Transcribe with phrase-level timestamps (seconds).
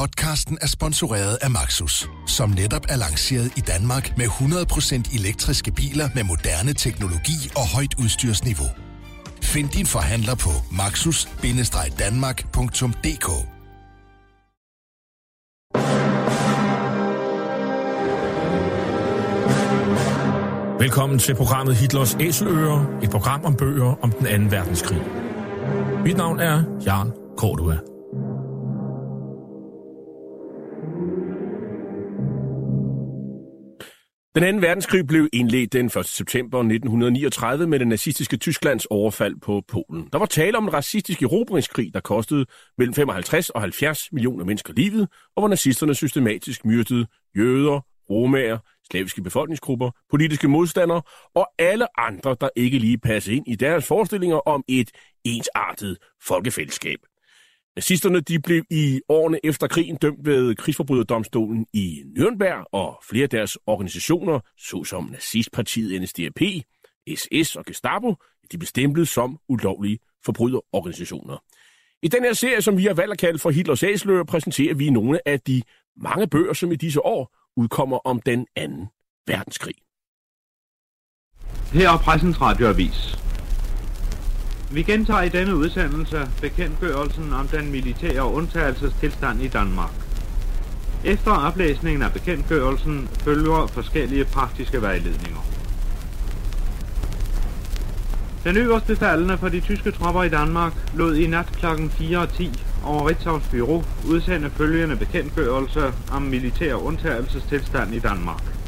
[0.00, 6.08] Podcasten er sponsoreret af Maxus, som netop er lanceret i Danmark med 100% elektriske biler
[6.14, 8.66] med moderne teknologi og højt udstyrsniveau.
[9.42, 13.28] Find din forhandler på maxus-danmark.dk
[20.80, 25.02] Velkommen til programmet Hitlers Æseløer, et program om bøger om den anden verdenskrig.
[26.04, 27.99] Mit navn er Jan Cordua.
[34.34, 36.06] Den anden verdenskrig blev indledt den 1.
[36.06, 40.08] september 1939 med det nazistiske Tysklands overfald på Polen.
[40.12, 42.46] Der var tale om en racistisk erobringskrig, der kostede
[42.78, 47.06] mellem 55 og 70 millioner mennesker livet, og hvor nazisterne systematisk myrdede
[47.36, 47.80] jøder,
[48.10, 48.58] romager,
[48.90, 51.02] slaviske befolkningsgrupper, politiske modstandere
[51.34, 54.90] og alle andre, der ikke lige passede ind i deres forestillinger om et
[55.24, 56.98] ensartet folkefællesskab.
[57.80, 63.30] Nazisterne de blev i årene efter krigen dømt ved krigsforbryderdomstolen i Nürnberg, og flere af
[63.30, 66.40] deres organisationer, såsom nazistpartiet NSDAP,
[67.16, 68.14] SS og Gestapo,
[68.52, 71.42] de blev stemplet som ulovlige forbryderorganisationer.
[72.02, 74.90] I den her serie, som vi har valgt at kalde for Hitlers Æsler, præsenterer vi
[74.90, 75.62] nogle af de
[75.96, 78.86] mange bøger, som i disse år udkommer om den anden
[79.26, 79.74] verdenskrig.
[81.72, 83.29] Her er Pressens Radioavis.
[84.72, 89.90] Vi gentager i denne udsendelse bekendtgørelsen om den militære undtagelsestilstand i Danmark.
[91.04, 95.40] Efter oplæsningen af bekendtgørelsen følger forskellige praktiske vejledninger.
[98.44, 101.66] Den øverste faldende for de tyske tropper i Danmark lod i nat kl.
[101.66, 108.59] 4.10 over Ritzau's Bureau udsende følgende bekendtgørelse om militær undtagelsestilstand i Danmark.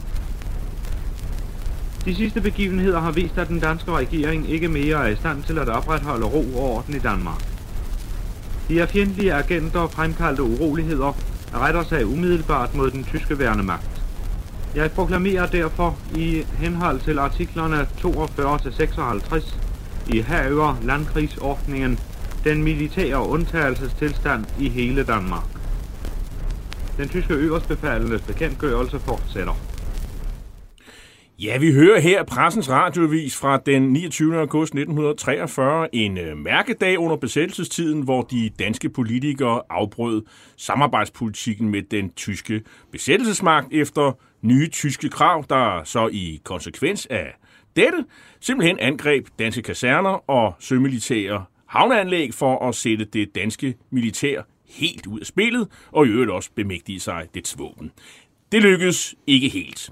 [2.04, 5.58] De sidste begivenheder har vist, at den danske regering ikke mere er i stand til
[5.58, 7.44] at opretholde ro og orden i Danmark.
[8.68, 11.12] De er fjendtlige agenter fremkaldte uroligheder
[11.54, 14.02] retter sig umiddelbart mod den tyske værnemagt.
[14.74, 19.54] Jeg proklamerer derfor i henhold til artiklerne 42-56
[20.12, 21.98] i herøver landkrigsordningen
[22.44, 25.44] den militære undtagelsestilstand i hele Danmark.
[26.96, 29.71] Den tyske øverstbefalende bekendtgørelse fortsætter.
[31.42, 34.38] Ja, vi hører her pressens radiovis fra den 29.
[34.38, 40.22] august 1943, en øh, mærkedag under besættelsestiden, hvor de danske politikere afbrød
[40.56, 47.34] samarbejdspolitikken med den tyske besættelsesmagt efter nye tyske krav, der så i konsekvens af
[47.76, 48.04] dette
[48.40, 55.20] simpelthen angreb danske kaserner og sømilitære havneanlæg for at sætte det danske militær helt ud
[55.20, 57.92] af spillet, og i øvrigt også bemægtige sig dets våben.
[58.52, 59.90] Det lykkedes ikke helt.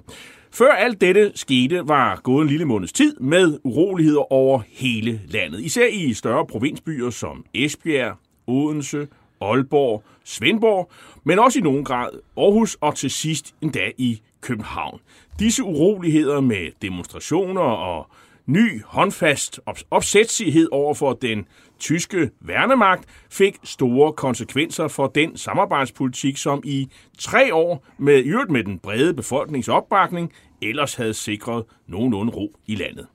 [0.53, 5.61] Før alt dette skete, var gået en lille måneds tid med uroligheder over hele landet.
[5.61, 8.17] Især i større provinsbyer som Esbjerg,
[8.47, 9.09] Odense,
[9.41, 10.91] Aalborg, Svendborg,
[11.25, 15.01] men også i nogen grad Aarhus og til sidst endda i København.
[15.39, 18.07] Disse uroligheder med demonstrationer og
[18.47, 21.47] ny håndfast opsætsighed over for den
[21.81, 28.65] tyske værnemagt fik store konsekvenser for den samarbejdspolitik, som i tre år med yrt med
[28.65, 30.33] den brede befolkningsopbakning
[30.63, 33.07] ellers havde sikret nogenlunde ro i landet.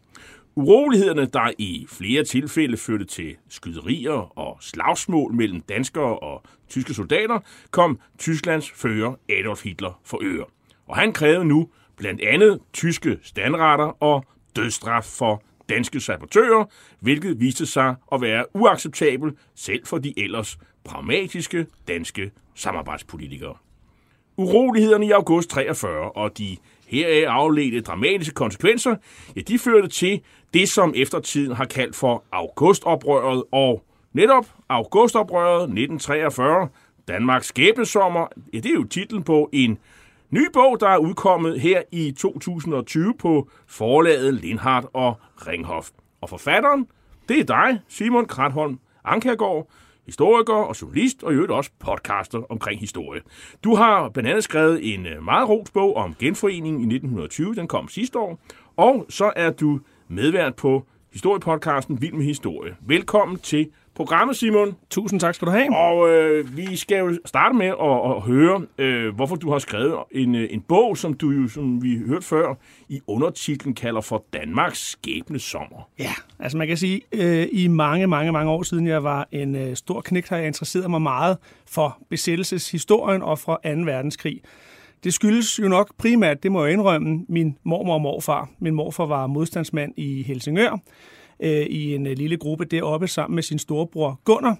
[0.55, 7.39] Urolighederne, der i flere tilfælde førte til skyderier og slagsmål mellem danskere og tyske soldater,
[7.71, 10.45] kom Tysklands fører Adolf Hitler for øre.
[10.87, 14.25] Og han krævede nu blandt andet tyske standretter og
[14.55, 16.65] dødsstraf for danske sabotører,
[16.99, 23.55] hvilket viste sig at være uacceptabelt selv for de ellers pragmatiske danske samarbejdspolitikere.
[24.37, 28.95] Urolighederne i august 43 og de heraf afledte dramatiske konsekvenser,
[29.35, 30.21] ja, de førte til
[30.53, 33.83] det, som eftertiden har kaldt for augustoprøret, og
[34.13, 36.67] netop augustoprøret 1943,
[37.07, 39.77] Danmarks skæbnesommer, ja, det er jo titlen på en
[40.29, 45.89] ny bog, der er udkommet her i 2020 på forlaget Lindhardt og Ringhof.
[46.21, 46.87] Og forfatteren,
[47.29, 49.69] det er dig, Simon Kratholm Ankergaard,
[50.05, 53.21] historiker og journalist, og i øvrigt også podcaster omkring historie.
[53.63, 57.67] Du har blandt andet skrevet en øh, meget ros bog om genforeningen i 1920, den
[57.67, 58.39] kom sidste år,
[58.77, 62.75] og så er du medvært på historiepodcasten Vild med Historie.
[62.87, 64.75] Velkommen til programmet, Simon.
[64.89, 65.75] Tusind tak skal du have.
[65.75, 69.95] Og øh, vi skal jo starte med at, at høre, øh, hvorfor du har skrevet
[70.11, 72.55] en, øh, en bog, som du jo, som vi hørte før,
[72.89, 75.89] i undertitlen kalder for Danmarks skæbne sommer.
[75.99, 79.55] Ja, altså man kan sige, øh, i mange, mange, mange år siden jeg var en
[79.55, 81.37] øh, stor knægt, har jeg interesseret mig meget
[81.69, 83.69] for besættelseshistorien og for 2.
[83.69, 84.41] verdenskrig.
[85.03, 88.49] Det skyldes jo nok primært, det må jeg indrømme, min mormor og morfar.
[88.59, 90.79] Min morfar var modstandsmand i Helsingør,
[91.39, 94.57] øh, i en øh, lille gruppe deroppe sammen med sin storebror Gunnar.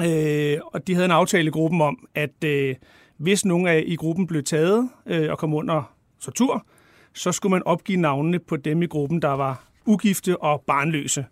[0.00, 2.74] Øh, og de havde en aftale i gruppen om, at øh,
[3.16, 6.66] hvis nogen af i gruppen blev taget øh, og kom under tortur,
[7.14, 11.24] så skulle man opgive navnene på dem i gruppen, der var ugifte og barnløse.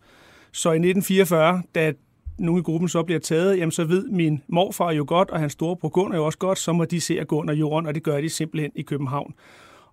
[0.52, 1.93] Så i 1944, da
[2.38, 5.52] nogle i gruppen så bliver taget, jamen så ved min morfar jo godt, og hans
[5.52, 8.02] store Gunnar jo også godt, så må de se at gå under jorden, og det
[8.02, 9.34] gør de simpelthen i København.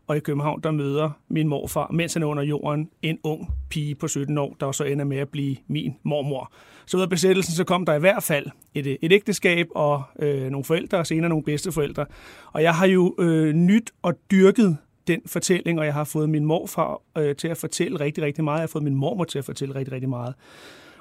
[0.08, 3.96] Og i København, der møder min morfar, mens han er under jorden, en ung pige
[3.96, 6.52] på 17 år, der så ender med at blive min mormor.
[6.86, 10.04] Så ud af besættelsen, så kom der i hvert fald et, øh, et ægteskab og
[10.20, 12.06] øh, nogle forældre, og senere nogle bedsteforældre.
[12.52, 14.78] Og jeg har jo øh, nyt og dyrket
[15.08, 18.58] den fortælling, og jeg har fået min morfar øh, til at fortælle rigtig, rigtig meget.
[18.58, 20.34] Jeg har fået min mormor til at fortælle rigtig, rigtig meget.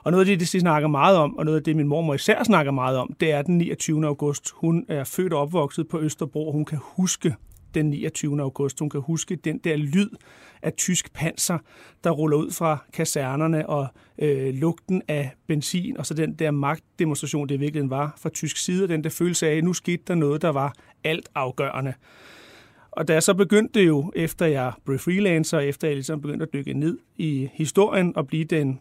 [0.04, 2.44] Og noget af det, de snakker meget om, og noget af det, min mormor især
[2.44, 4.06] snakker meget om, det er den 29.
[4.06, 4.50] august.
[4.50, 7.34] Hun er født og opvokset på Østerbro, og hun kan huske
[7.74, 8.40] den 29.
[8.40, 8.78] august.
[8.78, 10.08] Hun kan huske den der lyd
[10.62, 11.58] af tysk panser,
[12.04, 13.86] der ruller ud fra kasernerne, og
[14.18, 18.82] øh, lugten af benzin, og så den der magtdemonstration, det virkelig var fra tysk side,
[18.82, 20.74] og den der følelse af, at nu skete der noget, der var
[21.04, 21.94] alt afgørende.
[22.90, 26.52] Og da jeg så begyndte jo, efter jeg blev freelancer, efter jeg ligesom begyndte at
[26.52, 28.80] dykke ned i historien og blive den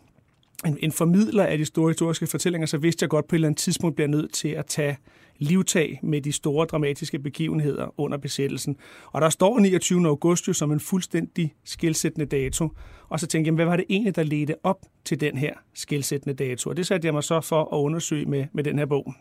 [0.66, 3.48] en, en formidler af de store historiske fortællinger, så vidste jeg godt på et eller
[3.48, 4.98] andet tidspunkt bliver nødt til at tage
[5.42, 8.78] livtag med de store dramatiske begivenheder under besættelsen.
[9.12, 10.08] Og der står 29.
[10.08, 12.70] august jo som en fuldstændig skilsættende dato.
[13.10, 16.36] Og så tænkte jeg, hvad var det egentlig, der ledte op til den her skilsættende
[16.36, 16.70] dato?
[16.70, 19.14] Og det satte jeg mig så for at undersøge med, med den her bog.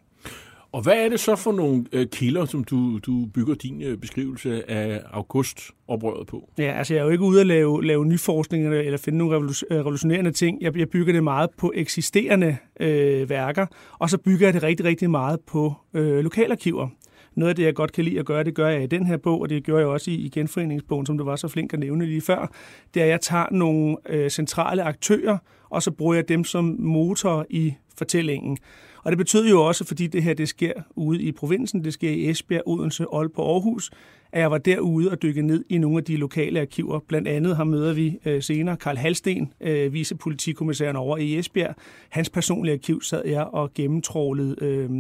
[0.72, 3.99] Og hvad er det så for nogle øh, kilder, som du, du bygger din øh,
[3.99, 6.50] beskrivelse af augustoprøret på?
[6.58, 9.78] Ja, altså jeg er jo ikke ude at lave, lave nyforskning eller finde nogle øh,
[9.78, 10.62] revolutionerende ting.
[10.62, 13.67] Jeg, jeg bygger det meget på eksisterende øh, værker,
[13.99, 16.88] og så bygger jeg det rigtig, rigtig meget på øh, lokalarkiver.
[17.34, 19.16] Noget af det, jeg godt kan lide at gøre, det gør jeg i den her
[19.16, 21.78] bog, og det gjorde jeg også i, i genforeningsbogen, som du var så flink at
[21.78, 22.52] nævne lige før.
[22.94, 25.38] Det er, at jeg tager nogle øh, centrale aktører,
[25.70, 28.58] og så bruger jeg dem som motor i fortællingen.
[29.05, 32.11] Og det betød jo også, fordi det her det sker ude i provinsen, det sker
[32.11, 33.91] i Esbjerg, Odense, Aalborg, Aarhus,
[34.32, 37.00] at jeg var derude og dykke ned i nogle af de lokale arkiver.
[37.08, 41.75] Blandt andet har møder vi øh, senere Karl Halsten, øh, vicepolitikommissæren over i Esbjerg.
[42.08, 44.91] Hans personlige arkiv sad jeg og gennemtrålede øh,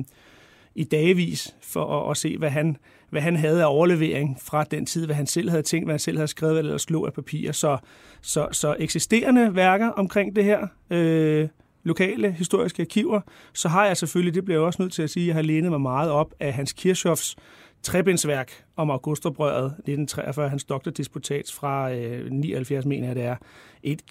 [0.74, 2.76] i dagevis for at, at se, hvad han,
[3.10, 5.98] hvad han havde af overlevering fra den tid, hvad han selv havde tænkt, hvad han
[5.98, 7.52] selv havde skrevet eller slået af papir.
[7.52, 7.78] Så,
[8.20, 11.48] så, så eksisterende værker omkring det her, øh,
[11.82, 13.20] lokale historiske arkiver,
[13.54, 15.70] så har jeg selvfølgelig, det bliver jeg også nødt til at sige, jeg har lænet
[15.70, 17.36] mig meget op af Hans Kirchhoffs
[17.82, 23.36] trebindsværk om Augustoprøret 1943, hans doktordisputats fra øh, 79, mener jeg det er.
[23.82, 24.02] Et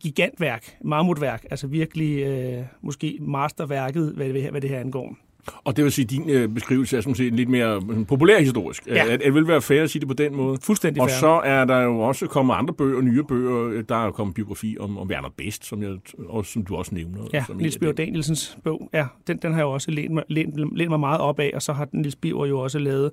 [0.00, 5.16] gigantværk, mammutværk, altså virkelig øh, måske masterværket, hvad det, hvad det her angår.
[5.64, 8.86] Og det vil sige, at din øh, beskrivelse er sådan set lidt mere populær historisk.
[8.86, 9.06] Ja.
[9.08, 10.58] At, det vil være fair at sige det på den måde.
[10.62, 11.18] Fuldstændig Og fair.
[11.18, 13.82] så er der jo også kommet andre bøger, nye bøger.
[13.82, 15.90] Der er kommet biografi om, om Werner Best, som, jeg,
[16.28, 17.18] også, som du også nævner.
[17.32, 20.76] Ja, som Nils Biver Danielsens bog, ja, den, den har jeg også lænt mig, lænt,
[20.76, 23.10] lænt mig meget op af, og så har den Nils Biver jo også lavet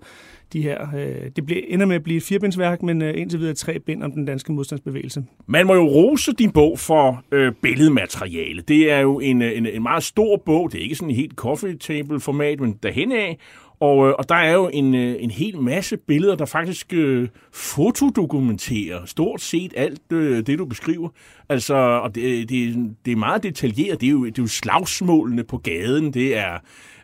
[0.53, 3.53] de her, øh, det bliver, ender med at blive et firebindsværk, men øh, indtil videre
[3.53, 5.24] tre bind om den danske modstandsbevægelse.
[5.48, 8.62] Man må jo rose din bog for øh, billedmateriale.
[8.62, 10.71] Det er jo en, øh, en, en meget stor bog.
[10.71, 13.38] Det er ikke sådan en helt coffee table format, men derhen af.
[13.81, 17.27] Og, øh, og der er jo en, øh, en hel masse billeder, der faktisk øh,
[17.54, 21.09] fotodokumenterer stort set alt øh, det, du beskriver.
[21.50, 24.01] Altså, og det, det, det er meget detaljeret.
[24.01, 26.13] Det er, jo, det er jo slagsmålene på gaden.
[26.13, 26.59] Det er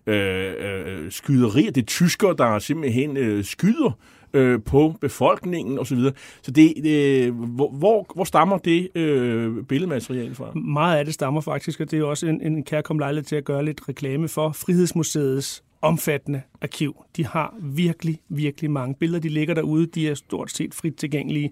[0.07, 1.71] øh, øh, skyderier.
[1.71, 3.91] Det er tyskere, der simpelthen øh, skyder
[4.33, 5.97] øh, på befolkningen osv.
[5.97, 10.53] Så, så det, øh, det, hvor, hvor stammer det øh, billedmateriale fra?
[10.53, 13.45] Meget af det stammer faktisk, og det er også en, en kærkom lejlighed til at
[13.45, 17.03] gøre lidt reklame for Frihedsmuseets omfattende arkiv.
[17.17, 19.19] De har virkelig, virkelig mange billeder.
[19.19, 19.85] De ligger derude.
[19.85, 21.51] De er stort set frit tilgængelige.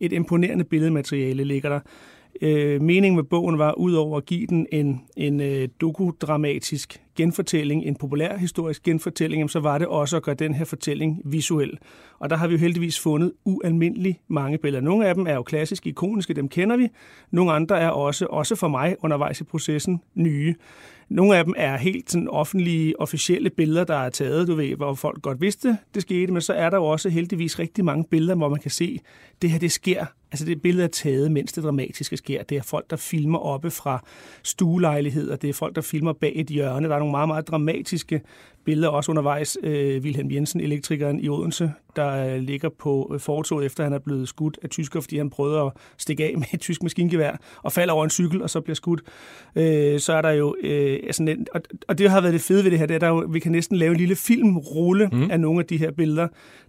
[0.00, 1.80] Et imponerende billedmateriale ligger der.
[2.42, 7.96] Øh, meningen med bogen var, udover at give den en, en øh, dokudramatisk genfortælling, en
[7.96, 11.78] populær historisk genfortælling, så var det også at gøre den her fortælling visuel.
[12.18, 14.82] Og der har vi jo heldigvis fundet ualmindelig mange billeder.
[14.84, 16.88] Nogle af dem er jo klassiske, ikoniske, dem kender vi.
[17.30, 20.54] Nogle andre er også, også for mig undervejs i processen, nye.
[21.08, 24.94] Nogle af dem er helt sådan offentlige, officielle billeder, der er taget, du ved, hvor
[24.94, 28.34] folk godt vidste, det skete, men så er der jo også heldigvis rigtig mange billeder,
[28.34, 29.00] hvor man kan se,
[29.42, 30.06] det her, det sker.
[30.32, 32.42] Altså det billede er taget, mens det dramatiske sker.
[32.42, 34.04] Det er folk, der filmer oppe fra
[34.42, 36.88] stuelejligheder, det er folk, der filmer bag et hjørne.
[36.88, 38.20] Der er nogle meget, meget dramatiske
[38.64, 39.58] billeder også undervejs.
[39.62, 43.98] Øh, Wilhelm Jensen, elektrikeren i Odense, der øh, ligger på øh, fortoget, efter han er
[43.98, 47.72] blevet skudt af tysker, fordi han prøvede at stikke af med et tysk maskingevær og
[47.72, 49.00] falder over en cykel og så bliver skudt.
[49.56, 52.64] Øh, så er der jo øh, sådan en, og, og det har været det fede
[52.64, 55.30] ved det her, det er, jo, vi kan næsten lave en lille filmrulle mm.
[55.30, 56.28] af nogle af de her billeder.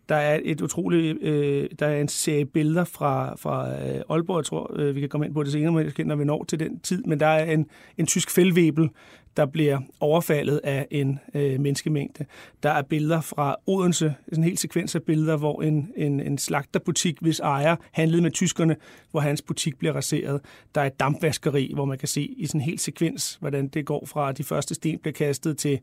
[0.10, 4.46] Der er et utroligt, øh, der er en serie billeder fra, fra øh, Aalborg, jeg
[4.46, 7.04] tror, øh, vi kan komme ind på det senere, når vi når til den tid,
[7.04, 7.66] men der er en,
[7.98, 8.90] en tysk fældvebel,
[9.38, 12.26] der bliver overfaldet af en øh, menneskemængde.
[12.64, 17.18] Der er billeder fra Odense, en hel sekvens af billeder, hvor en, en, en slagterbutik,
[17.22, 18.76] hvis ejer handlede med tyskerne,
[19.12, 20.42] hvor hans butik bliver raseret.
[20.76, 23.86] Der er et dampvaskeri, hvor man kan se i sådan en hel sekvens, hvordan det
[23.86, 25.80] går fra, at de første sten bliver kastet til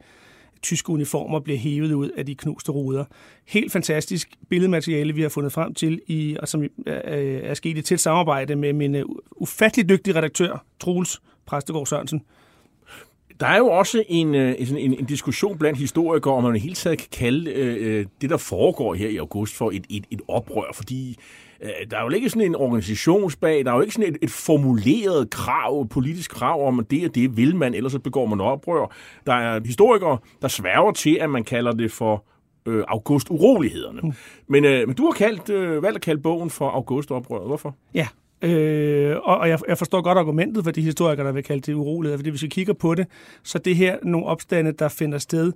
[0.67, 3.05] tyske uniformer bliver hævet ud af de knuste ruder.
[3.49, 6.69] Helt fantastisk billedmateriale, vi har fundet frem til, i, og som øh,
[7.43, 9.05] er sket i tæt samarbejde med min øh,
[9.37, 12.23] ufattelig dygtige redaktør, Troels Præstegård Sørensen.
[13.41, 16.59] Der er jo også en, øh, en, en, en diskussion blandt historikere, om man i
[16.59, 20.05] hele taget kan kalde øh, øh, det, der foregår her i august, for et, et,
[20.11, 21.46] et oprør, fordi øh,
[21.91, 25.31] der er jo ikke sådan en organisationsbag, der er jo ikke sådan et, et formuleret
[25.31, 28.41] krav, et politisk krav om, at det og det vil man, ellers så begår man
[28.41, 28.95] oprør.
[29.27, 32.25] Der er historikere, der sværger til, at man kalder det for
[32.67, 34.01] øh, august-urolighederne.
[34.03, 34.13] Mm.
[34.49, 37.47] Men, øh, men du har kaldt, øh, valgt at kalde bogen for august-oprøret.
[37.47, 37.75] Hvorfor?
[37.95, 38.09] Ja,
[38.43, 42.19] Øh, og jeg, jeg forstår godt argumentet for de historikere, der vil kalde det uroligheder,
[42.19, 43.07] fordi hvis vi kigger på det,
[43.43, 45.53] så det her nogle opstande, der finder sted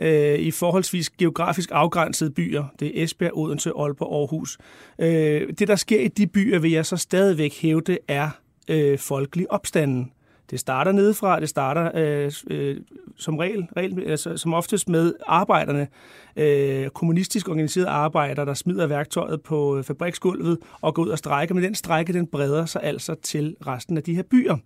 [0.00, 2.64] øh, i forholdsvis geografisk afgrænsede byer.
[2.80, 4.58] Det er Esbjerg, Odense, Aalborg, Aarhus.
[4.98, 8.30] Øh, det, der sker i de byer, vil jeg så stadigvæk hævde, er
[8.68, 10.12] øh, folkelig opstanden.
[10.50, 12.76] Det starter nedefra, det starter øh, øh,
[13.16, 15.88] som regel, regel altså, som oftest med arbejderne,
[16.36, 21.54] øh, kommunistisk organiserede arbejdere, der smider værktøjet på øh, fabriksgulvet og går ud og strækker,
[21.54, 24.56] men den strække, den breder sig altså til resten af de her byer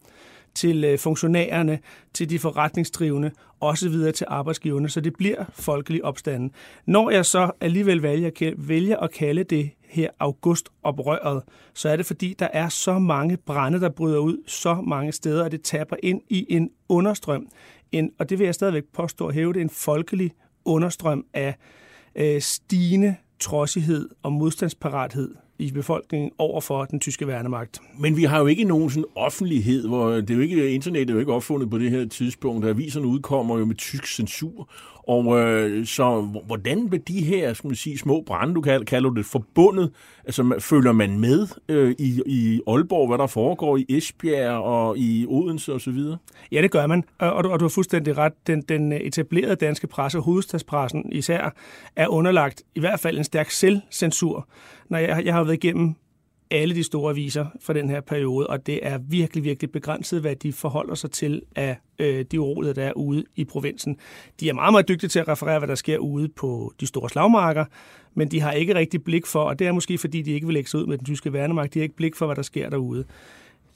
[0.55, 1.79] til øh, funktionærerne,
[2.15, 3.31] til de forretningsdrivende,
[3.61, 6.51] også videre til arbejdsgiverne, så det bliver folkelig opstanden.
[6.87, 11.43] Når jeg så alligevel vælger, vælger at kalde det her augustoprøret,
[11.75, 15.45] så er det fordi, der er så mange brænde, der bryder ud så mange steder,
[15.45, 17.47] og det taber ind i en understrøm.
[17.93, 20.31] En, og det vil jeg stadigvæk påstå at hæve det en folkelig
[20.65, 21.57] understrøm af
[22.15, 27.81] øh, stigende trodsighed og modstandsparathed i befolkningen over for den tyske værnemagt.
[27.99, 31.15] Men vi har jo ikke nogen sådan offentlighed, hvor det er jo ikke, internet er
[31.15, 32.67] jo ikke opfundet på det her tidspunkt.
[32.67, 34.69] Aviserne udkommer jo med tysk censur,
[35.09, 39.27] og øh, så hvordan vil de her skal man sige, små brænde, du kalder, det
[39.27, 39.91] forbundet,
[40.25, 45.27] altså følger man med øh, i, i Aalborg, hvad der foregår i Esbjerg og i
[45.29, 45.99] Odense osv.?
[46.53, 48.33] Ja, det gør man, og du, og du har fuldstændig ret.
[48.47, 51.55] Den, den etablerede danske presse, hovedstadspressen især,
[51.97, 54.49] er underlagt i hvert fald en stærk selvcensur.
[54.89, 55.95] Når jeg, jeg har været igennem
[56.51, 60.37] alle de store aviser fra den her periode, og det er virkelig, virkelig begrænset, hvad
[60.37, 63.97] de forholder sig til af øh, de uroligheder, der er ude i provinsen.
[64.41, 67.11] De er meget, meget dygtige til at referere, hvad der sker ude på de store
[67.11, 67.65] slagmarker,
[68.15, 70.55] men de har ikke rigtig blik for, og det er måske fordi, de ikke vil
[70.55, 72.71] lægge sig ud med den tyske værnemagt, de har ikke blik for, hvad der sker
[72.71, 73.05] derude.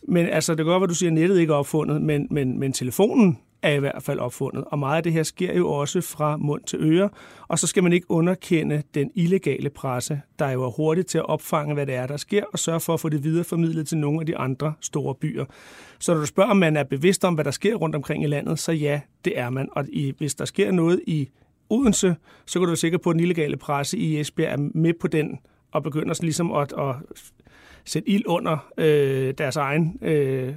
[0.09, 2.59] Men altså, det kan godt være, du siger, at nettet ikke er opfundet, men, men,
[2.59, 4.65] men telefonen er i hvert fald opfundet.
[4.65, 7.09] Og meget af det her sker jo også fra mund til øre.
[7.49, 11.29] Og så skal man ikke underkende den illegale presse, der jo er hurtigt til at
[11.29, 14.21] opfange, hvad det er, der sker, og sørge for at få det videreformidlet til nogle
[14.21, 15.45] af de andre store byer.
[15.99, 18.27] Så når du spørger, om man er bevidst om, hvad der sker rundt omkring i
[18.27, 19.69] landet, så ja, det er man.
[19.73, 19.85] Og
[20.19, 21.29] hvis der sker noget i
[21.71, 24.95] Odense, så kan du være sikker på, at den illegale presse i Esbjerg er med
[25.00, 25.38] på den
[25.73, 26.95] og begynder ligesom at, at
[27.88, 30.52] sætte ild under øh, deres egen øh,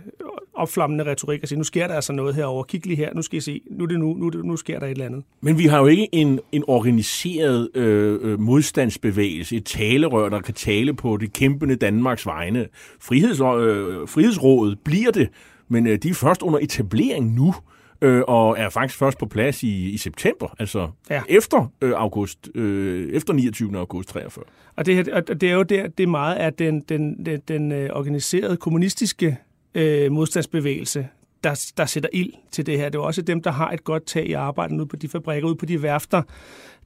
[0.54, 2.64] opflammende retorik og sige, nu sker der altså noget herover.
[2.64, 4.92] Kig lige her, nu skal I se, nu, det nu, nu, nu sker der et
[4.92, 5.24] eller andet.
[5.42, 10.54] Men vi har jo ikke en, en organiseret øh, øh modstandsbevægelse, et talerør, der kan
[10.54, 12.68] tale på det kæmpende Danmarks vegne.
[13.02, 15.30] Friheds, øh, Frihedsrådet bliver det,
[15.70, 17.54] men øh, de er først under etablering nu
[18.02, 21.22] øh, og er faktisk først på plads i, i september, altså ja.
[21.30, 23.78] efter øh, august, øh, efter 29.
[23.78, 24.46] august 43.
[24.76, 27.40] Og det, her, og det er jo der, det er meget af den, den, den,
[27.48, 29.38] den øh, organiserede kommunistiske
[29.76, 31.08] øh, modstandsbevægelse,
[31.44, 32.90] der, der sætter ild til det her.
[32.90, 35.48] Det er også dem, der har et godt tag i arbejdet ude på de fabrikker,
[35.48, 36.22] ude på de værfter,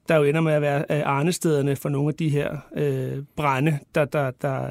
[0.08, 3.78] der jo ender med at være øh, arnestederne for nogle af de her øh, brænde,
[3.94, 4.70] der, der, der,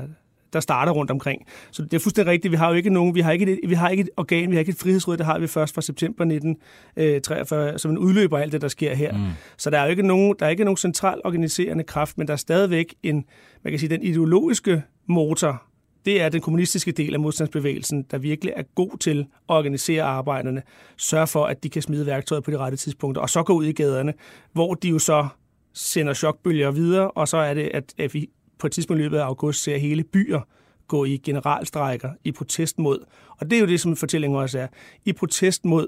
[0.56, 1.42] der starter rundt omkring.
[1.72, 2.52] Så det er fuldstændig rigtigt.
[2.52, 4.56] Vi har jo ikke nogen, vi har ikke, et, vi har ikke et organ, vi
[4.56, 8.38] har ikke et frihedsråd, det har vi først fra september 1943, øh, som en udløber
[8.38, 9.18] af alt det, der sker her.
[9.18, 9.24] Mm.
[9.58, 12.34] Så der er jo ikke nogen, der er ikke nogen central organiserende kraft, men der
[12.34, 13.26] er stadigvæk en,
[13.64, 15.64] man kan sige, den ideologiske motor,
[16.06, 20.62] det er den kommunistiske del af modstandsbevægelsen, der virkelig er god til at organisere arbejderne,
[20.98, 23.66] sørge for, at de kan smide værktøjet på de rette tidspunkter, og så gå ud
[23.66, 24.14] i gaderne,
[24.54, 25.28] hvor de jo så
[25.74, 29.26] sender chokbølger videre, og så er det, at vi på et tidspunkt i løbet af
[29.26, 30.42] august ser hele byer
[30.88, 33.00] gå i generalstrækker i protest mod,
[33.40, 34.68] og det er jo det, som fortællingen også er,
[35.06, 35.88] i protest mod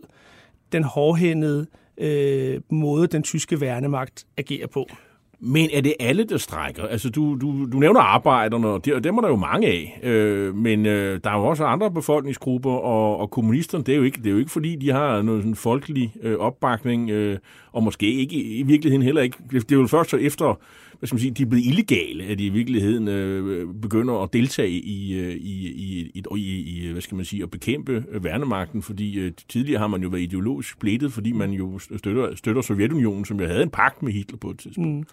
[0.71, 4.87] den hårdhændede øh, måde, den tyske værnemagt agerer på.
[5.39, 6.83] Men er det alle, der strækker?
[6.83, 9.99] Altså, du, du, du nævner arbejderne, og, dem er der jo mange af.
[10.03, 14.03] Øh, men øh, der er jo også andre befolkningsgrupper, og, og kommunisterne, det er, jo
[14.03, 17.37] ikke, det er jo ikke fordi, de har noget sådan folkelig øh, opbakning, øh,
[17.71, 19.37] og måske ikke i virkeligheden heller ikke.
[19.51, 20.59] Det er jo først så efter
[20.99, 24.33] hvad skal man sige, de er blevet illegale, at de i virkeligheden øh, begynder at
[24.33, 28.23] deltage i, øh, i, i, i, i, i, hvad skal man sige, at bekæmpe øh,
[28.23, 32.61] værnemagten, fordi øh, tidligere har man jo været ideologisk splittet, fordi man jo støtter, støtter
[32.61, 34.97] Sovjetunionen, som jo havde en pagt med Hitler på et tidspunkt.
[34.97, 35.05] Mm.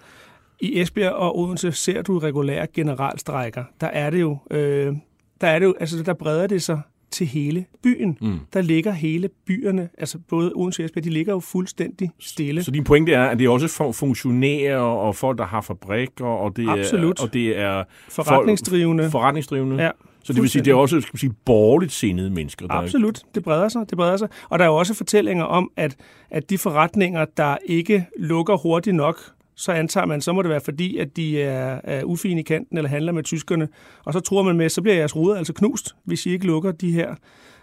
[0.61, 3.65] I Esbjerg og Odense ser du regulære generalstrækker.
[3.81, 4.97] Der er det jo, øh,
[5.41, 6.81] der er det jo, altså der breder det sig
[7.15, 8.19] til hele byen.
[8.21, 8.39] Mm.
[8.53, 12.63] Der ligger hele byerne, altså både Odense og Esbjerg, de ligger jo fuldstændig stille.
[12.63, 16.27] Så din pointe er, at det er også for funktionærer og folk, der har fabrikker,
[16.27, 17.21] og det Absolut.
[17.21, 19.05] er, og det er forretningsdrivende.
[19.05, 19.83] Folk, forretningsdrivende.
[19.83, 19.91] Ja.
[20.25, 22.67] Så det vil sige, det er også skal man sige, borgerligt sindede mennesker.
[22.67, 24.29] Der Absolut, det breder sig, det breder sig.
[24.49, 25.97] Og der er jo også fortællinger om, at,
[26.31, 29.21] at de forretninger, der ikke lukker hurtigt nok,
[29.57, 32.77] så antager man, så må det være fordi, at de er, er ufine i kanten
[32.77, 33.69] eller handler med tyskerne.
[34.05, 36.73] Og så tror man med, så bliver jeres ruder altså knust, hvis I ikke lukker
[36.73, 37.15] de her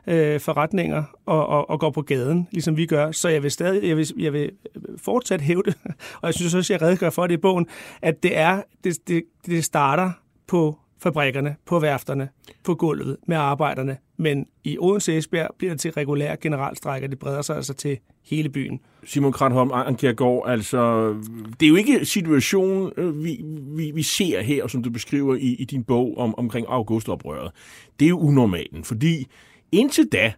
[0.08, 3.12] øh, forretninger og, og, og går på gaden, ligesom vi gør.
[3.12, 4.52] Så jeg vil stadig, jeg vil, jeg vil
[4.98, 5.78] fortsat hæve det,
[6.22, 7.68] og jeg synes også, jeg redegør for det i bogen,
[8.02, 10.12] at det er, det, det, det starter
[10.48, 12.30] på fabrikkerne, på værfterne,
[12.64, 13.98] på gulvet med arbejderne.
[14.22, 17.08] Men i Odense Esbjerg bliver det til regulær generalstrækker.
[17.08, 18.80] Det breder sig altså til hele byen.
[19.04, 21.14] Simon Kratholm Ankergaard, altså,
[21.60, 23.42] det er jo ikke situationen, øh, vi,
[23.76, 27.52] vi, vi ser her, som du beskriver i, i din bog om, omkring augustoprøret.
[28.00, 29.28] Det er jo unormalen, fordi
[29.72, 30.34] indtil da,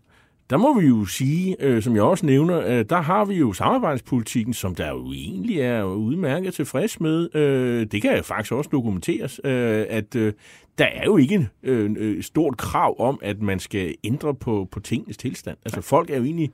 [0.50, 3.54] der må vi jo sige, øh, som jeg også nævner, øh, der har vi jo
[3.54, 7.36] samarbejdspolitikken, som der jo egentlig er udmærket tilfreds med.
[7.36, 10.34] Øh, det kan faktisk også dokumenteres, øh, at øh,
[10.78, 14.68] der er jo ikke øh, et øh, stort krav om, at man skal ændre på,
[14.72, 15.58] på tingens tilstand.
[15.66, 16.52] Altså folk er jo egentlig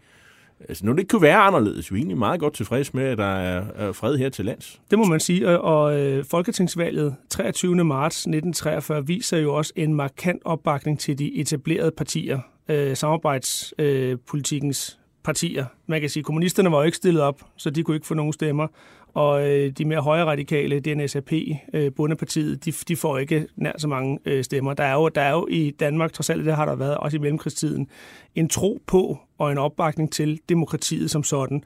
[0.70, 3.24] Altså, nu det kunne være anderledes, vi er egentlig meget godt tilfreds med, at der
[3.24, 4.82] er, fred her til lands.
[4.92, 7.76] Det må man sige, og, og øh, Folketingsvalget 23.
[7.76, 15.06] marts 1943 viser jo også en markant opbakning til de etablerede partier øh, samarbejdspolitikkens øh,
[15.24, 15.66] partier.
[15.88, 18.14] Man kan sige, at kommunisterne var jo ikke stillet op, så de kunne ikke få
[18.14, 18.68] nogen stemmer.
[19.14, 21.34] Og øh, de mere højre radikale, DNSAP,
[21.74, 24.74] øh, Bundepartiet, de, de får ikke nær så mange øh, stemmer.
[24.74, 27.18] Der er, jo, der er jo i Danmark, trods alt det har der været, også
[27.18, 27.88] i mellemkrigstiden,
[28.36, 31.64] en tro på og en opbakning til demokratiet som sådan.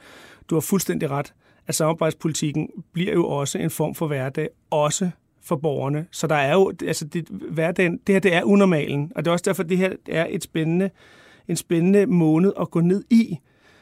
[0.50, 1.34] Du har fuldstændig ret,
[1.68, 5.10] at samarbejdspolitikken bliver jo også en form for hverdag, også
[5.44, 6.06] for borgerne.
[6.12, 9.34] Så der er jo, altså det, hverdagen, det her det er unormalen, og det er
[9.34, 10.90] også derfor, det her er et spændende,
[11.48, 13.38] en spændende måned at gå ned i.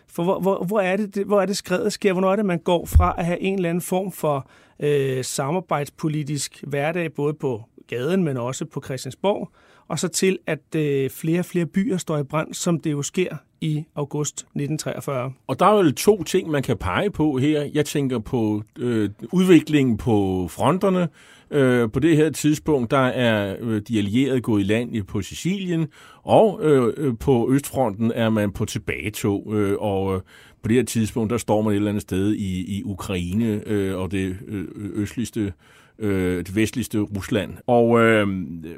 [0.07, 2.11] For hvor, hvor, hvor, er det, hvor er det skrevet sker?
[2.11, 6.63] Hvornår er det, man går fra at have en eller anden form for øh, samarbejdspolitisk
[6.67, 9.51] hverdag, både på gaden, men også på Christiansborg,
[9.87, 13.01] og så til, at øh, flere og flere byer står i brand, som det jo
[13.01, 15.33] sker i august 1943.
[15.47, 17.69] Og der er jo to ting, man kan pege på her.
[17.73, 21.09] Jeg tænker på øh, udviklingen på fronterne,
[21.51, 25.87] Øh, på det her tidspunkt, der er øh, de allierede gået i land på Sicilien,
[26.23, 30.21] og øh, øh, på Østfronten er man på tilbagetog, øh, og øh,
[30.61, 33.97] på det her tidspunkt, der står man et eller andet sted i, i Ukraine øh,
[33.97, 35.53] og det øh, østligste
[35.99, 37.53] øh, det vestligste Rusland.
[37.67, 38.27] Og, øh,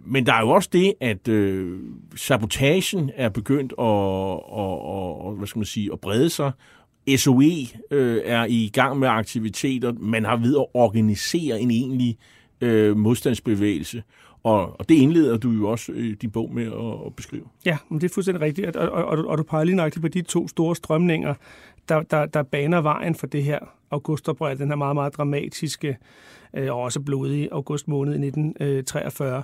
[0.06, 1.80] men der er jo også det, at øh,
[2.16, 6.52] sabotagen er begyndt at, og, og, og, hvad skal man sige, at brede sig.
[7.18, 9.94] SOE øh, er i gang med aktiviteter.
[10.00, 12.18] Man har ved at organisere en egentlig
[12.64, 14.04] øh, modstandsbevægelse.
[14.44, 17.44] Og, og det indleder du jo også øh, din bog med at, at beskrive.
[17.66, 18.76] Ja, men det er fuldstændig rigtigt.
[18.76, 21.34] Og, og, og, og du peger lige nøjagtigt på de to store strømninger,
[21.90, 23.60] der, der, der baner vejen for det her
[23.92, 25.98] augustoprør, den her meget, meget dramatiske
[26.54, 29.44] øh, og også blodige august måned i 1943.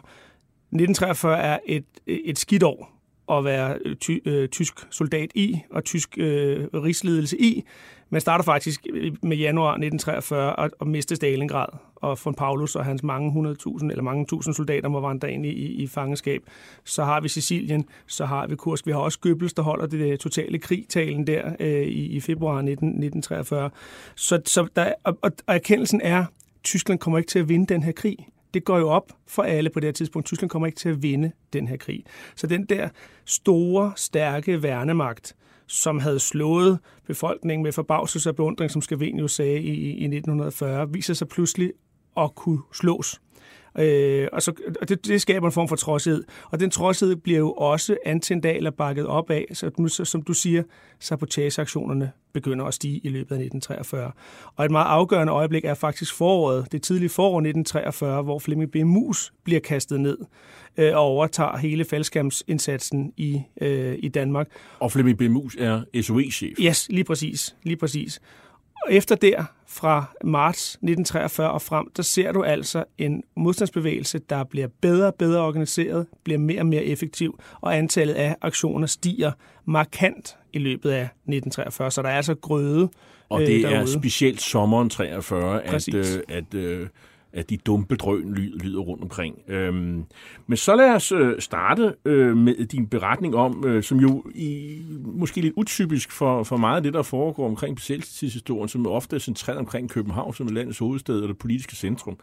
[0.72, 3.00] 1943 øh, er et, et skidt år
[3.32, 7.64] at være øh, ty, øh, tysk soldat i og tysk øh, rigsledelse i.
[8.10, 12.86] Man starter faktisk øh, med januar 1943 og, og miste Stalingrad, og von Paulus og
[12.86, 16.42] hans mange hundredtusind eller mange tusind soldater må vandre ind i, i, i fangeskab.
[16.84, 20.00] Så har vi Sicilien, så har vi Kursk, vi har også Goebbels, der holder det,
[20.00, 23.70] det totale krigtalen der øh, i, i februar 19, 1943.
[24.16, 26.26] Så, så der, og, og erkendelsen er, at
[26.64, 29.70] Tyskland kommer ikke til at vinde den her krig det går jo op for alle
[29.70, 30.26] på det her tidspunkt.
[30.26, 32.04] Tyskland kommer ikke til at vinde den her krig.
[32.36, 32.90] Så den der
[33.26, 35.36] store, stærke værnemagt,
[35.70, 41.14] som havde slået befolkningen med forbavselse og beundring, som Scavenius sagde i, i 1940, viser
[41.14, 41.74] sig pludselig
[42.18, 43.22] at kunne slås.
[43.78, 46.24] Øh, og så, og det, det skaber en form for trodsighed.
[46.52, 50.22] Og den trodsighed bliver jo også antændt af eller bakket op af, så nu, som
[50.22, 50.64] du siger,
[51.00, 54.12] sabotageaktionerne begynder at stige i løbet af 1943.
[54.56, 58.76] Og et meget afgørende øjeblik er faktisk foråret, det tidlige forår 1943, hvor Flemming B.
[58.76, 60.18] Mus bliver kastet ned
[60.78, 64.48] øh, og overtager hele faldskærmsindsatsen i, øh, i Danmark.
[64.80, 65.22] Og Flemming B.
[65.22, 66.58] Mus er SOE-chef.
[66.62, 67.56] Yes, lige præcis.
[67.64, 68.22] Lige præcis.
[68.90, 74.44] Og efter der, fra marts 1943 og frem, der ser du altså en modstandsbevægelse, der
[74.44, 79.32] bliver bedre og bedre organiseret, bliver mere og mere effektiv, og antallet af aktioner stiger
[79.66, 81.92] markant i løbet af 1943.
[81.92, 82.90] Så der er altså grøde
[83.30, 86.88] Og det øh, er specielt sommeren 43, at, øh, at, øh,
[87.34, 89.36] at de dumpe drøn lyd, lyder rundt omkring.
[89.48, 90.04] Øhm,
[90.48, 94.78] men så lad os øh, starte øh, med din beretning om, øh, som jo i,
[95.06, 99.20] måske lidt utypisk for, for meget af det, der foregår omkring besættelseshistorien, som ofte er
[99.20, 102.18] centreret omkring København, som er landets hovedstad og det politiske centrum.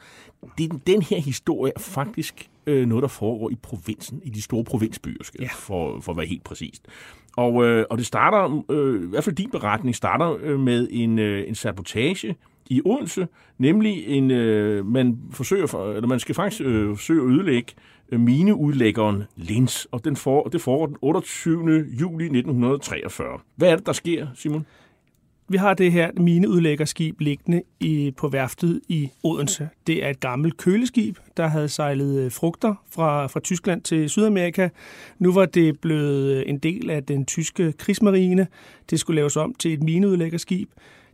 [0.59, 4.65] Det, den her historie er faktisk øh, noget, der foregår i provinsen, i de store
[4.65, 5.49] provinsbyer, skal, Ja.
[5.53, 6.87] for, for at være helt præcist.
[7.37, 11.19] Og, øh, og det starter, øh, i hvert fald din beretning, starter øh, med en,
[11.19, 12.37] øh, en sabotage
[12.71, 17.29] i Odense, nemlig en, øh, man forsøger, for, eller man skal faktisk øh, forsøge at
[17.29, 17.73] ødelægge
[18.13, 21.87] øh, mineudlæggeren Lins, og den for, det foregår den 28.
[22.01, 23.39] juli 1943.
[23.57, 24.67] Hvad er det, der sker, Simon?
[25.49, 29.69] Vi har det her mineudlæggerskib liggende i, på værftet i Odense.
[29.87, 34.69] Det er et gammelt køleskib, der havde sejlet øh, frugter fra, fra Tyskland til Sydamerika.
[35.19, 38.47] Nu var det blevet øh, en del af den tyske krigsmarine.
[38.91, 40.71] Det skulle laves om til et mineudlæggerskib.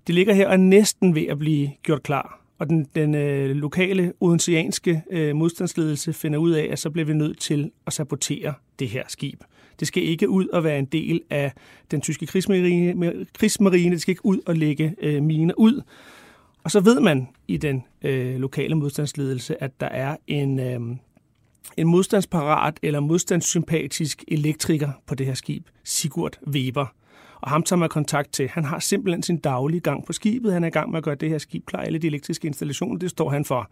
[0.07, 2.38] Det ligger her og er næsten ved at blive gjort klar.
[2.59, 7.15] Og den, den øh, lokale odenseanske øh, modstandsledelse finder ud af, at så bliver vi
[7.15, 9.41] nødt til at sabotere det her skib.
[9.81, 11.53] Det skal ikke ud og være en del af
[11.91, 13.27] den tyske krigsmarine.
[13.35, 13.91] krigsmarine.
[13.91, 15.83] Det skal ikke ud og lægge øh, miner ud.
[16.65, 20.81] Og så ved man i den øh, lokale modstandsledelse, at der er en, øh,
[21.77, 26.87] en modstandsparat eller modstandssympatisk elektriker på det her skib, Sigurd Weber.
[27.42, 28.48] Og ham tager man kontakt til.
[28.48, 30.52] Han har simpelthen sin daglige gang på skibet.
[30.52, 31.81] Han er i gang med at gøre det her skib klar.
[31.81, 33.70] Alle de elektriske installationer, det står han for.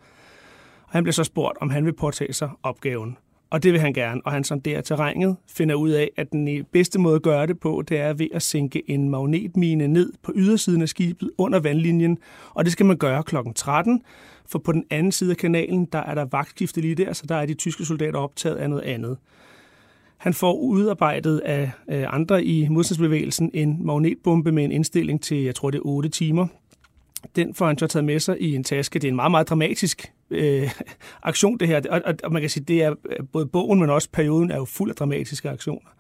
[0.83, 3.17] Og han bliver så spurgt, om han vil påtage sig opgaven.
[3.51, 4.21] Og det vil han gerne.
[4.25, 7.83] Og han sonderer terrænet, finder ud af, at den bedste måde at gøre det på,
[7.89, 12.19] det er ved at sænke en magnetmine ned på ydersiden af skibet under vandlinjen.
[12.51, 13.37] Og det skal man gøre kl.
[13.55, 14.03] 13,
[14.47, 17.35] for på den anden side af kanalen, der er der vagtskifte lige der, så der
[17.35, 19.19] er de tyske soldater optaget af noget andet.
[20.21, 25.55] Han får udarbejdet af øh, andre i modstandsbevægelsen en magnetbombe med en indstilling til, jeg
[25.55, 26.47] tror det er 8 timer.
[27.37, 28.99] Den får han så taget med sig i en taske.
[28.99, 30.71] Det er en meget, meget dramatisk øh,
[31.23, 31.81] aktion, det her.
[31.91, 34.57] Og, og, og man kan sige, det er øh, både bogen, men også perioden er
[34.57, 35.91] jo fuld af dramatiske aktioner.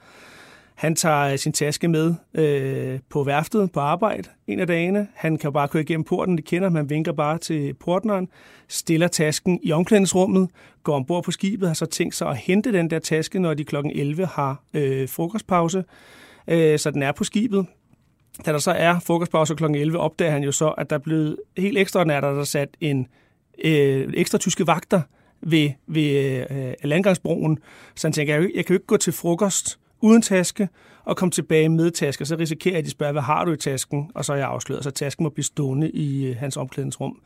[0.80, 5.08] Han tager sin taske med øh, på værftet på arbejde en af dagene.
[5.14, 6.68] Han kan bare køre igennem porten, det kender.
[6.68, 8.28] Man vinker bare til portneren,
[8.68, 10.48] stiller tasken i omklædningsrummet,
[10.82, 13.64] går ombord på skibet, har så tænkt sig at hente den der taske, når de
[13.64, 13.76] kl.
[13.76, 15.84] 11 har øh, frokostpause.
[16.48, 17.66] Øh, så den er på skibet.
[18.46, 19.64] Da der så er frokostpause kl.
[19.64, 22.76] 11, opdager han jo så, at der er blevet helt ekstraordinært, at der er sat
[22.80, 23.06] en
[23.64, 25.00] øh, ekstra tyske vagter
[25.40, 27.58] ved, ved øh, landgangsbroen.
[27.94, 30.68] Så han tænker, jeg, jeg kan jo ikke gå til frokost uden taske
[31.04, 32.24] og komme tilbage med taske.
[32.24, 34.10] Så risikerer jeg, at de spørger, hvad har du i tasken?
[34.14, 37.20] Og så er jeg afsløret, så tasken må blive stående i øh, hans omklædningsrum.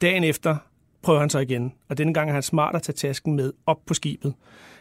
[0.00, 0.56] Dagen efter
[1.02, 3.78] prøver han så igen, og denne gang er han smart at tage tasken med op
[3.86, 4.34] på skibet.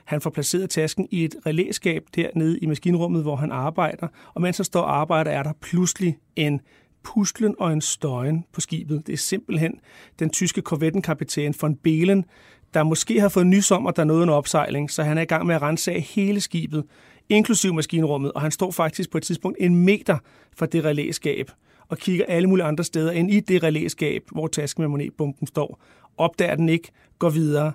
[0.06, 4.58] Han får placeret tasken i et relæskab dernede i maskinrummet, hvor han arbejder, og mens
[4.58, 6.62] han står og arbejder, er der pludselig en
[7.04, 9.08] puslen og en støjen på skibet.
[9.08, 9.80] Det er simpelthen
[10.20, 12.26] den tyske korvettenkapitæn von Belen,
[12.74, 15.22] der måske har fået nys om, at der er noget en opsejling, så han er
[15.22, 16.84] i gang med at rense af hele skibet,
[17.30, 20.18] inklusiv maskinrummet, og han står faktisk på et tidspunkt en meter
[20.58, 21.52] fra det relæskab
[21.88, 25.82] og kigger alle mulige andre steder end i det relæskab, hvor tasken med monetbomben står.
[26.18, 27.72] Opdager den ikke, går videre.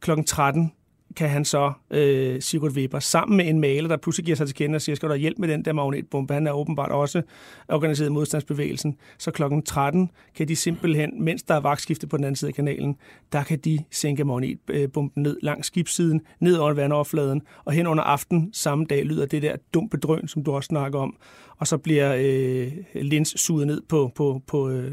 [0.00, 0.72] Klokken 13
[1.16, 4.56] kan han så, øh, Sigurd Weber, sammen med en maler, der pludselig giver sig til
[4.56, 6.34] kende og siger, skal du hjælp med den der magnetbombe?
[6.34, 7.22] Han er åbenbart også
[7.68, 8.96] organiseret i modstandsbevægelsen.
[9.18, 12.54] Så klokken 13 kan de simpelthen, mens der er vagtskifte på den anden side af
[12.54, 12.96] kanalen,
[13.32, 18.50] der kan de sænke magnetbomben ned langs skibssiden, ned under vandoverfladen, og hen under aften
[18.52, 21.16] samme dag lyder det der dumpe drøn, som du også snakker om,
[21.58, 24.92] og så bliver øh, Lins suget ned på, på, på, øh,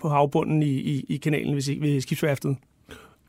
[0.00, 2.56] på havbunden i, i, i kanalen ved, ved skibsværftet.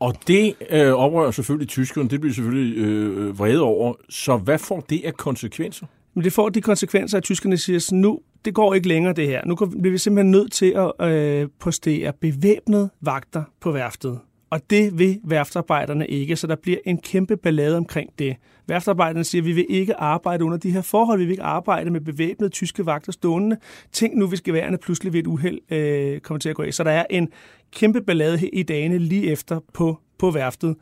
[0.04, 3.94] Og det øh, oprører selvfølgelig tyskerne, det bliver selvfølgelig øh, øh, vrede over.
[4.08, 5.86] Så hvad får det af konsekvenser?
[6.14, 9.26] Men det får de konsekvenser, at tyskerne siger, sådan, nu det går ikke længere det
[9.26, 9.44] her.
[9.46, 14.18] Nu bliver vi simpelthen nødt til at øh, postere bevæbnede vagter på værftet.
[14.54, 18.36] Og det vil værftarbejderne ikke, så der bliver en kæmpe ballade omkring det.
[18.66, 21.90] Værftarbejderne siger, at vi vil ikke arbejde under de her forhold, vi vil ikke arbejde
[21.90, 23.56] med bevæbnede tyske vagter stående.
[23.92, 26.74] Tænk nu, hvis geværerne pludselig ved et uheld øh, kommer til at gå af.
[26.74, 27.28] Så der er en
[27.72, 30.76] kæmpe ballade i dagene lige efter på, på værftet.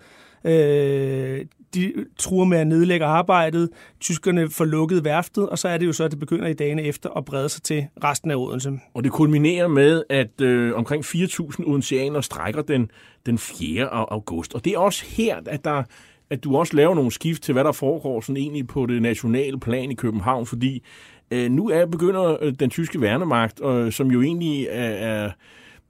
[0.44, 3.68] Øh, de truer med at nedlægge arbejdet,
[4.00, 6.82] tyskerne får lukket værftet, og så er det jo så, at det begynder i dagene
[6.82, 8.72] efter at brede sig til resten af Odense.
[8.94, 12.90] Og det kulminerer med, at øh, omkring 4.000 odenseaner strækker den,
[13.26, 13.88] den 4.
[13.88, 14.54] august.
[14.54, 15.82] Og det er også her, at der
[16.30, 19.60] at du også laver nogle skift til, hvad der foregår sådan egentlig på det nationale
[19.60, 20.82] plan i København, fordi
[21.30, 25.30] øh, nu er begynder øh, den tyske værnemagt, øh, som jo egentlig er, er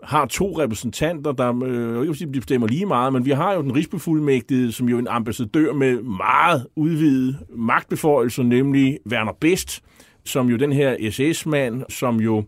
[0.03, 3.62] har to repræsentanter, der øh, ikke sige, de bestemmer lige meget, men vi har jo
[3.62, 9.83] den rigsbefuldmægtige, som jo er en ambassadør med meget udvidet magtbeføjelser, nemlig Werner Best,
[10.25, 12.45] som jo den her SS-mand, som jo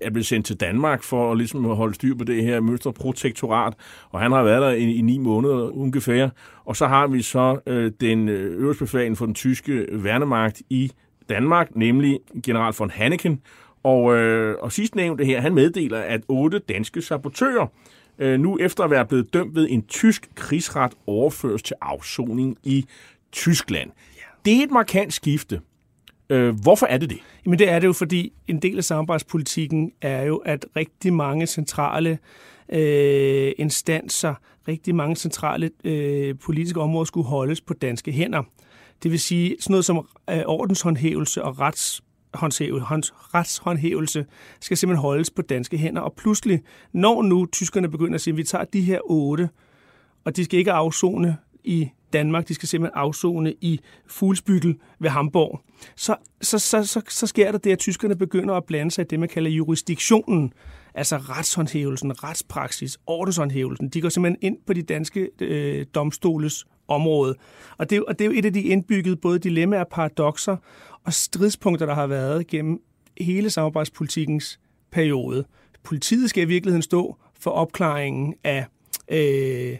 [0.00, 3.74] er blevet sendt til Danmark for at, ligesom at holde styr på det her mønsterprotektorat,
[4.10, 6.28] og han har været der i, i ni måneder ungefær.
[6.64, 10.92] Og så har vi så øh, den øh, øverstbefalende for den tyske værnemagt i
[11.28, 13.40] Danmark, nemlig general von Hanneken.
[13.86, 17.66] Og, øh, og sidstnævnte her, han meddeler, at otte danske sabotører
[18.18, 22.86] øh, nu efter at være blevet dømt ved en tysk krigsret overføres til afsoning i
[23.32, 23.90] Tyskland.
[24.44, 25.60] Det er et markant skifte.
[26.30, 27.18] Øh, hvorfor er det det?
[27.44, 31.46] Jamen det er det jo, fordi en del af samarbejdspolitikken er jo, at rigtig mange
[31.46, 32.18] centrale
[32.68, 34.34] øh, instanser,
[34.68, 38.42] rigtig mange centrale øh, politiske områder skulle holdes på danske hænder.
[39.02, 42.02] Det vil sige sådan noget som øh, ordenshåndhævelse og rets
[42.44, 44.26] retshåndhævelse
[44.60, 46.02] skal simpelthen holdes på danske hænder.
[46.02, 49.48] Og pludselig, når nu tyskerne begynder at sige, at vi tager de her otte,
[50.24, 55.60] og de skal ikke afzone i Danmark, de skal simpelthen afzone i Fuglsbygel ved Hamburg,
[55.96, 59.06] så, så, så, så, så sker der det, at tyskerne begynder at blande sig i
[59.10, 60.52] det, man kalder jurisdiktionen,
[60.94, 63.88] altså retshåndhævelsen, retspraksis, ordenshåndhævelsen.
[63.88, 67.34] De går simpelthen ind på de danske øh, domstoles område.
[67.78, 70.56] Og det, og det er jo et af de indbyggede både dilemmaer, og paradoxer
[71.06, 72.82] og stridspunkter, der har været gennem
[73.20, 74.60] hele samarbejdspolitikkens
[74.92, 75.44] periode.
[75.82, 78.66] Politiet skal i virkeligheden stå for opklaringen af
[79.08, 79.76] øh,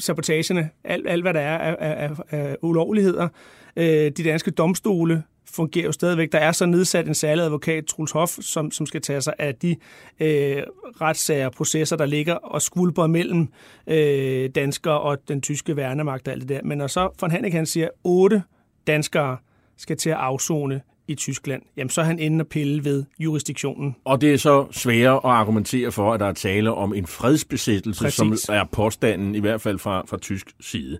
[0.00, 3.28] sabotagerne, alt, alt hvad der er af, af, af ulovligheder.
[3.76, 6.32] Øh, de danske domstole fungerer jo stadigvæk.
[6.32, 9.54] Der er så nedsat en særlig advokat, Truls Hoff, som, som skal tage sig af
[9.54, 9.76] de
[10.20, 10.62] øh,
[11.00, 13.48] retssager og processer, der ligger og skvulper mellem
[13.86, 16.60] øh, danskere og den tyske værnemagt og alt det der.
[16.64, 18.42] Men når så von Hannik han siger, otte
[18.86, 19.36] danskere
[19.80, 23.96] skal til at afzone i Tyskland, jamen så er han inde og pille ved jurisdiktionen.
[24.04, 28.04] Og det er så sværere at argumentere for, at der er tale om en fredsbesættelse,
[28.04, 28.16] Præcis.
[28.16, 30.98] som er påstanden, i hvert fald fra, fra tysk side.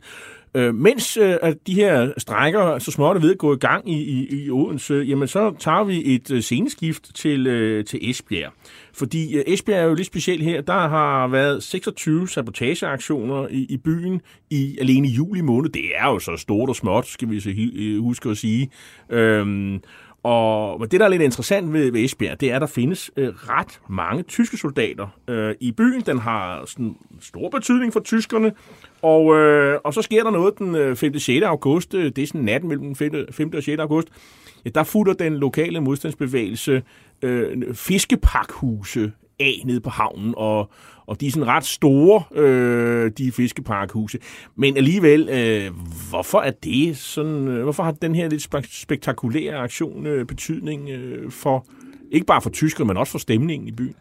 [0.55, 3.91] Øh, mens øh, at de her strækker så småt er ved at gå i gang
[3.91, 8.53] i, i, i Odense, jamen så tager vi et øh, sceneskift til, øh, til Esbjerg.
[8.93, 10.61] Fordi øh, Esbjerg er jo lidt specielt her.
[10.61, 15.71] Der har været 26 sabotageaktioner i, i byen i alene i juli måned.
[15.71, 18.71] Det er jo så stort og småt, skal vi så øh, huske at sige.
[19.11, 19.79] Øh,
[20.23, 23.29] og det, der er lidt interessant ved, ved Esbjerg, det er, at der findes øh,
[23.29, 26.01] ret mange tyske soldater øh, i byen.
[26.01, 28.53] Den har sådan stor betydning for tyskerne.
[29.03, 31.19] Og, øh, og så sker der noget den øh, 5.
[31.19, 31.45] 6.
[31.45, 31.95] august.
[31.95, 33.13] Øh, det er sådan natten mellem 5.
[33.31, 33.51] 5.
[33.57, 33.81] og 6.
[33.81, 34.09] august.
[34.65, 36.83] Ja, der futter den lokale modstandsbevægelse
[37.23, 40.71] øh, fiskepakhuse af nede på havnen, og,
[41.11, 44.19] og de er sådan ret store, øh, de fiskeparkhuse.
[44.57, 45.71] Men alligevel, øh,
[46.11, 51.31] hvorfor er det sådan, øh, hvorfor har den her lidt spektakulære aktion øh, betydning øh,
[51.31, 51.67] for,
[52.11, 53.95] ikke bare for tyskerne, men også for stemningen i byen?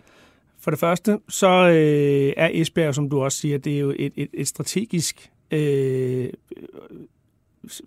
[0.62, 4.14] For det første, så øh, er Esbjerg, som du også siger, det er jo et,
[4.16, 6.30] et, et strategisk, øh,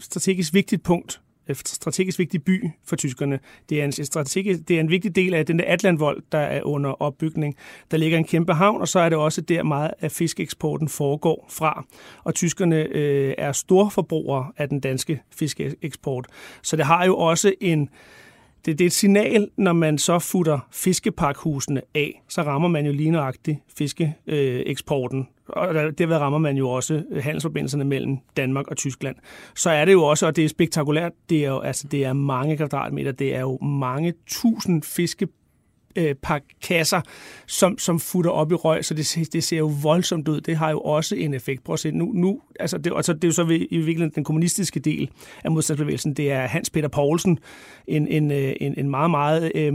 [0.00, 1.20] strategisk vigtigt punkt
[1.64, 3.38] strategisk vigtig by for tyskerne.
[3.68, 6.62] Det er en, strategisk, det er en vigtig del af den der Atlantvold, der er
[6.62, 7.56] under opbygning.
[7.90, 11.46] Der ligger en kæmpe havn, og så er det også der meget af fiskeeksporten foregår
[11.50, 11.84] fra.
[12.24, 16.26] Og tyskerne øh, er storforbrugere af den danske fiskeeksport.
[16.62, 17.88] Så det har jo også en
[18.64, 22.92] det, det er et signal, når man så futter fiskeparkhusene af, så rammer man jo
[22.92, 25.28] lige nøjagtigt fiskeeksporten.
[25.48, 29.16] Og derved rammer man jo også handelsforbindelserne mellem Danmark og Tyskland.
[29.54, 32.12] Så er det jo også, og det er spektakulært, det er jo altså, det er
[32.12, 35.28] mange kvadratmeter, det er jo mange tusind fiske
[35.96, 37.00] øh, par kasser,
[37.46, 40.40] som, som futter op i røg, så det, det ser jo voldsomt ud.
[40.40, 41.64] Det har jo også en effekt.
[41.64, 44.24] Prøv at se, nu, nu altså det, altså det er jo så i virkeligheden den
[44.24, 45.10] kommunistiske del
[45.44, 46.14] af modstandsbevægelsen.
[46.14, 47.38] Det er Hans Peter Poulsen,
[47.86, 49.72] en, en, øh, en, en meget, meget øh,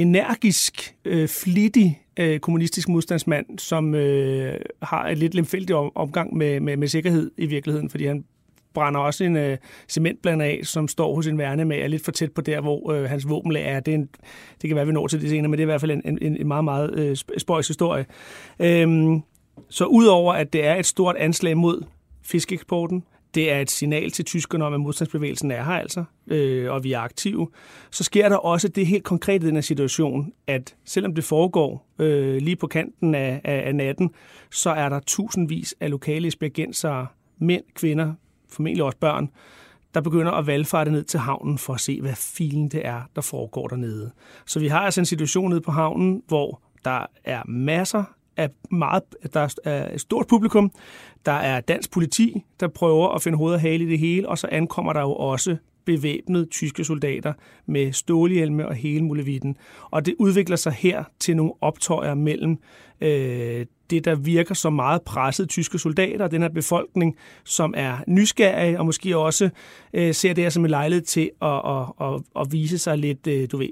[0.00, 6.76] energisk, øh, flittig øh, kommunistisk modstandsmand, som øh, har et lidt lemfældigt omgang med, med,
[6.76, 8.24] med sikkerhed i virkeligheden, fordi han
[8.74, 9.58] brænder også en øh,
[9.88, 12.92] cementblander af, som står hos en værne med, er lidt for tæt på der, hvor
[12.92, 13.80] øh, hans våbenlag er.
[13.80, 14.08] Det, er en,
[14.62, 16.18] det kan være, vi når til det senere, men det er i hvert fald en,
[16.22, 18.06] en, en meget, meget øh, spøjs historie.
[18.60, 19.22] Øhm,
[19.68, 21.82] så udover at det er et stort anslag mod
[22.22, 26.84] fiskeksporten, det er et signal til tyskerne om, at modstandsbevægelsen er her altså, øh, og
[26.84, 27.48] vi er aktive.
[27.90, 31.86] Så sker der også det helt konkrete i den her situation, at selvom det foregår
[31.98, 34.10] øh, lige på kanten af, af, af natten,
[34.50, 37.06] så er der tusindvis af lokale esbjergensere,
[37.38, 38.14] mænd, kvinder,
[38.48, 39.30] formentlig også børn,
[39.94, 43.22] der begynder at valgfarte ned til havnen for at se, hvad filen det er, der
[43.22, 44.10] foregår dernede.
[44.46, 48.04] Så vi har altså en situation nede på havnen, hvor der er masser
[48.36, 49.02] af meget,
[49.34, 50.72] der er et stort publikum.
[51.26, 54.38] Der er dansk politi, der prøver at finde hoved og hale i det hele, og
[54.38, 57.32] så ankommer der jo også bevæbnede tyske soldater
[57.66, 59.56] med stålhjelme og hele muligheden.
[59.90, 62.58] Og det udvikler sig her til nogle optøjer mellem
[63.00, 67.98] øh, det, der virker som meget presset tyske soldater, og den her befolkning, som er
[68.06, 69.50] nysgerrige og måske også
[69.92, 73.26] øh, ser det her som en lejlighed til at, at, at, at vise sig lidt,
[73.26, 73.70] øh, du ved...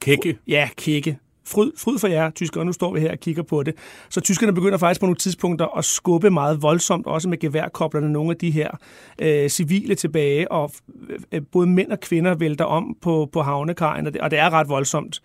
[0.00, 0.38] Kække.
[0.48, 1.18] Ja, kække.
[1.46, 2.64] Fryd, fryd for jer, tyskere.
[2.64, 3.74] Nu står vi her og kigger på det.
[4.10, 8.30] Så tyskerne begynder faktisk på nogle tidspunkter at skubbe meget voldsomt, også med geværkoblerne, nogle
[8.30, 8.70] af de her
[9.18, 10.72] øh, civile tilbage, og
[11.10, 14.38] øh, øh, både mænd og kvinder vælter om på, på havnekajen, og det, og det
[14.38, 15.22] er ret voldsomt.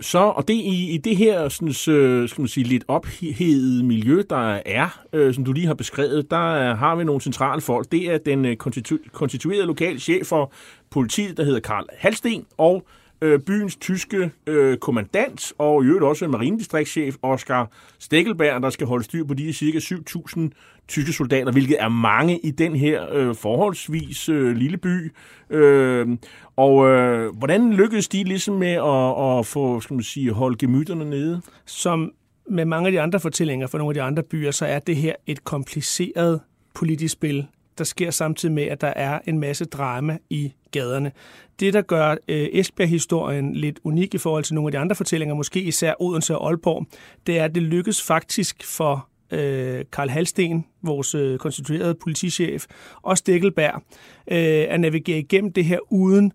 [0.00, 4.22] Så, og det i, i det her sådan, så, skal man sige, lidt ophedede miljø,
[4.30, 7.92] der er, øh, som du lige har beskrevet, der har vi nogle centrale folk.
[7.92, 10.52] Det er den øh, konstitu- konstituerede lokale chef for
[10.90, 12.86] politiet, der hedder Karl Halsten, og
[13.22, 19.04] øh, byens tyske øh, kommandant og i øvrigt også marinedistriktschef Oskar Stekkelberg, der skal holde
[19.04, 20.40] styr på de cirka 7.000
[20.88, 25.12] tyske soldater, hvilket er mange i den her øh, forholdsvis øh, lille by.
[25.50, 26.08] Øh,
[26.56, 31.10] og øh, hvordan lykkedes de ligesom med at, at få, skal man sige, holde gemytterne
[31.10, 31.40] nede?
[31.66, 32.12] Som
[32.50, 34.96] med mange af de andre fortællinger fra nogle af de andre byer, så er det
[34.96, 36.40] her et kompliceret
[36.74, 37.46] politisk spil,
[37.80, 41.12] der sker samtidig med, at der er en masse drama i gaderne.
[41.60, 45.34] Det, der gør øh, Esbjerg-historien lidt unik i forhold til nogle af de andre fortællinger,
[45.34, 46.86] måske især Odense og Aalborg,
[47.26, 52.66] det er, at det lykkes faktisk for øh, Karl Halsten, vores øh, konstituerede politichef,
[53.02, 53.82] og Stikkelberg,
[54.30, 56.32] øh, at navigere igennem det her uden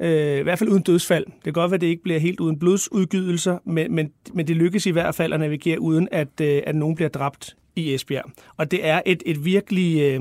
[0.00, 1.26] øh, i hvert fald uden dødsfald.
[1.26, 4.56] Det kan godt være, at det ikke bliver helt uden blodsudgydelser, men, men, men det
[4.56, 8.30] lykkes i hvert fald at navigere uden, at, øh, at nogen bliver dræbt i Esbjerg.
[8.56, 10.00] Og det er et, et virkelig...
[10.00, 10.20] Øh,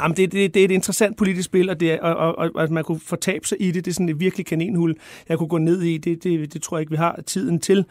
[0.00, 2.62] Jamen, det, det, det er et interessant politisk spil, og, det er, og, og, og
[2.62, 4.94] at man kunne fortabe sig i det, det er sådan et virkelig kaninhul,
[5.28, 5.98] jeg kunne gå ned i.
[5.98, 7.84] Det, det, det tror jeg ikke, vi har tiden til.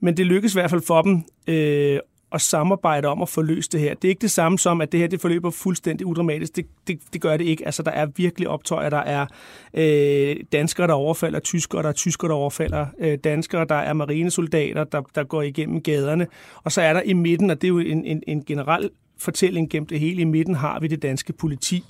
[0.00, 1.98] Men det lykkes i hvert fald for dem øh,
[2.32, 3.94] at samarbejde om at få løst det her.
[3.94, 6.56] Det er ikke det samme som, at det her det forløber fuldstændig udramatisk.
[6.56, 7.66] Det, det, det gør det ikke.
[7.66, 8.90] Altså, der er virkelig optøjer.
[8.90, 9.26] Der er
[9.74, 14.84] øh, danskere, der overfalder tyskere, der er tyskere, der overfalder øh, danskere, der er marinesoldater,
[14.84, 16.26] der, der går igennem gaderne.
[16.64, 19.70] Og så er der i midten, og det er jo en, en, en generel fortælling
[19.70, 20.20] gennem det hele.
[20.20, 21.84] I midten har vi det danske politi,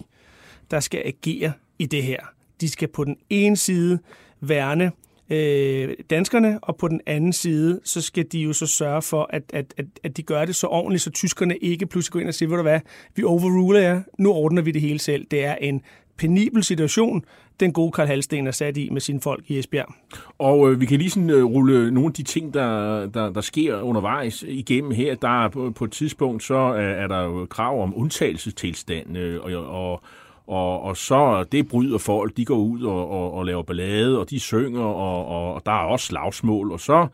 [0.71, 2.21] der skal agere i det her.
[2.61, 3.99] De skal på den ene side
[4.41, 4.93] værne
[5.31, 9.43] øh, danskerne, og på den anden side, så skal de jo så sørge for, at,
[9.53, 12.35] at, at, at de gør det så ordentligt, så tyskerne ikke pludselig går ind og
[12.35, 12.81] siger, ved du hvad,
[13.15, 15.27] vi overruler jer, nu ordner vi det hele selv.
[15.31, 15.83] Det er en
[16.19, 17.25] penibel situation,
[17.61, 19.95] den gode Karl Halsten er sat i med sine folk i Esbjerg.
[20.39, 23.41] Og øh, vi kan lige sådan øh, rulle nogle af de ting, der, der, der
[23.41, 25.15] sker undervejs igennem her.
[25.15, 29.41] Der er på, på et tidspunkt, så er, er der jo krav om undtagelsestilstand, øh,
[29.43, 30.03] og, og
[30.49, 34.31] og, og så det bryder folk, de går ud og, og, og laver ballade, og
[34.31, 37.07] de synger, og, og, og der er også slagsmål, og så,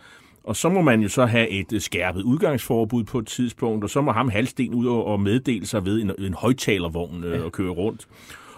[0.44, 4.00] og så må man jo så have et skærpet udgangsforbud på et tidspunkt, og så
[4.00, 8.06] må ham halvsten ud og, meddele sig ved en, en højtalervogn øh, og køre rundt.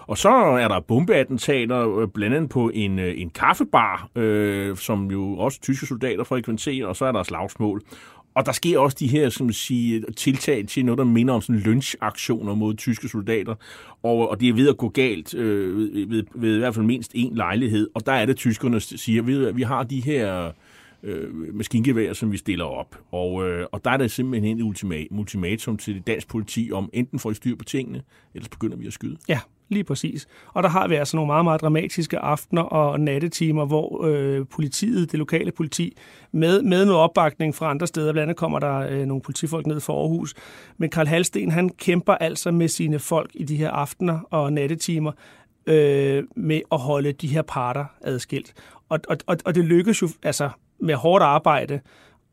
[0.07, 5.11] Og så er der bombeattentater, øh, blandt andet på en, øh, en kaffebar, øh, som
[5.11, 7.81] jo også tyske soldater frekventerer, og så er der slagsmål.
[8.35, 11.61] Og der sker også de her som sige, tiltag til noget, der minder om sådan
[11.61, 13.55] lynchaktioner mod tyske soldater.
[14.03, 16.85] Og, og det er ved at gå galt øh, ved, ved, ved i hvert fald
[16.85, 17.89] mindst en lejlighed.
[17.95, 20.51] Og der er det, tyskerne siger, vi, at vi har de her
[21.07, 22.99] øh, maskingevær, som vi stiller op.
[23.11, 27.19] Og, øh, og der er der simpelthen en ultimatum til det dansk politi om, enten
[27.19, 28.01] får I styr på tingene,
[28.33, 29.17] ellers begynder vi at skyde.
[29.29, 29.39] Ja,
[29.69, 30.27] Lige præcis.
[30.53, 35.11] Og der har vi altså nogle meget, meget dramatiske aftener og nattetimer, hvor øh, politiet,
[35.11, 35.97] det lokale politi,
[36.31, 39.79] med, med noget opbakning fra andre steder, blandt andet kommer der øh, nogle politifolk ned
[39.79, 40.33] for Aarhus,
[40.77, 45.11] men Karl Halsten, han kæmper altså med sine folk i de her aftener og nattetimer,
[45.65, 48.53] øh, med at holde de her parter adskilt.
[48.89, 51.79] Og, og, og, og det lykkes jo altså med hårdt arbejde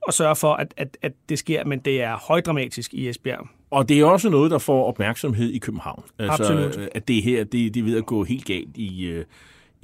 [0.08, 3.48] at sørge for, at, at, at det sker, men det er højdramatisk i Esbjerg.
[3.70, 6.02] Og det er også noget, der får opmærksomhed i København.
[6.18, 6.88] Altså, Absolut.
[6.94, 9.24] At det her, det, det er ved at gå helt galt i, øh,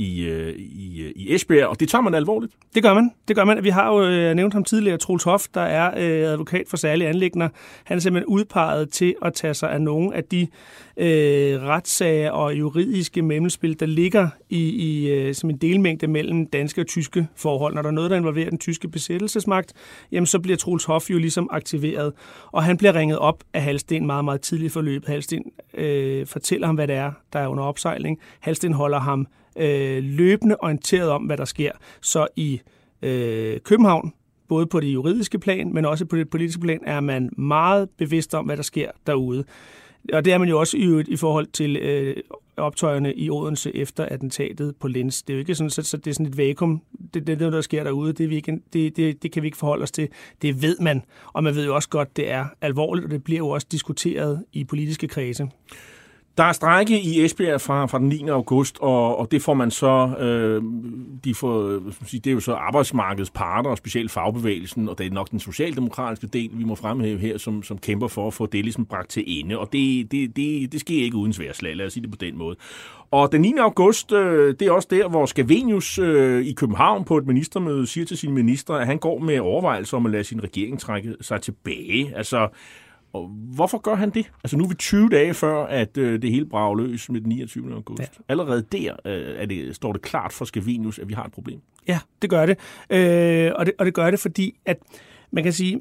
[0.00, 2.52] i, øh, i, øh, i Esbjerg, og det tager man alvorligt.
[2.74, 3.10] Det gør man.
[3.28, 3.64] Det gør man.
[3.64, 7.08] Vi har jo øh, nævnt ham tidligere, Troels Hoff, der er øh, advokat for særlige
[7.08, 7.48] anlægner.
[7.84, 10.46] Han er simpelthen udpeget til at tage sig af nogle af de
[10.96, 16.80] øh, retssager og juridiske mellemspil, der ligger i, i øh, som en delmængde mellem danske
[16.80, 17.74] og tyske forhold.
[17.74, 19.72] Når der er noget, der involverer den tyske besættelsesmagt,
[20.12, 22.12] jamen så bliver Troels Hoff jo ligesom aktiveret,
[22.52, 25.06] og han bliver ringet op af Halsten meget, meget tidligt forløb.
[25.06, 25.42] Halsten
[25.74, 28.18] øh, fortæller ham, hvad det er, der er under opsejling.
[28.40, 31.72] Halsten holder ham øh, løbende orienteret om, hvad der sker.
[32.00, 32.60] Så i
[33.02, 34.12] øh, København,
[34.48, 38.34] både på det juridiske plan, men også på det politiske plan, er man meget bevidst
[38.34, 39.44] om, hvad der sker derude.
[40.12, 42.16] Og det er man jo også i, i forhold til øh,
[42.56, 45.22] optøjerne i Odense efter attentatet på Lens.
[45.22, 46.82] Det er jo ikke sådan, så, så det er sådan et vakuum.
[47.14, 49.48] Det, det, det der sker derude, det, er vi ikke, det, det, det kan vi
[49.48, 50.08] ikke forholde os til.
[50.42, 51.02] Det ved man,
[51.32, 54.44] og man ved jo også godt, det er alvorligt, og det bliver jo også diskuteret
[54.52, 55.48] i politiske kredse.
[56.40, 58.28] Der er strække i Esbjerg fra, fra den 9.
[58.28, 60.62] august, og, og det får man så, øh,
[61.24, 65.06] de får, øh, sige, det er jo så arbejdsmarkedets parter, og specielt fagbevægelsen, og det
[65.06, 68.46] er nok den socialdemokratiske del, vi må fremhæve her, som, som kæmper for at få
[68.46, 69.58] det ligesom bragt til ende.
[69.58, 72.38] Og det, det, det, det sker ikke uden sværslag, lad os sige det på den
[72.38, 72.56] måde.
[73.10, 73.54] Og den 9.
[73.58, 78.04] august, øh, det er også der, hvor Skavenius øh, i København på et ministermøde siger
[78.04, 81.40] til sine minister, at han går med overvejelser om at lade sin regering trække sig
[81.40, 82.12] tilbage.
[82.16, 82.48] Altså,
[83.12, 84.30] og hvorfor gør han det?
[84.44, 87.28] Altså nu er vi 20 dage før, at øh, det hele brager løs med den
[87.28, 87.74] 29.
[87.74, 88.00] august.
[88.00, 88.06] Ja.
[88.28, 91.60] Allerede der øh, er det, står det klart for Skavenius, at vi har et problem.
[91.88, 92.58] Ja, det gør det.
[92.90, 93.74] Øh, og det.
[93.78, 94.78] Og det gør det, fordi at
[95.30, 95.80] man kan sige,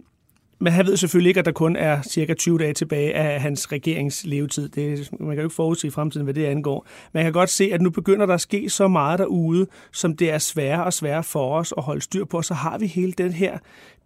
[0.62, 3.72] men han ved selvfølgelig ikke, at der kun er cirka 20 dage tilbage af hans
[3.72, 4.70] regerings levetid.
[4.70, 6.88] Det, man kan jo ikke forudse i fremtiden, hvad det angår.
[7.14, 10.32] Man kan godt se, at nu begynder der at ske så meget derude, som det
[10.32, 12.42] er sværere og sværere for os at holde styr på.
[12.42, 13.58] Så har vi hele den her,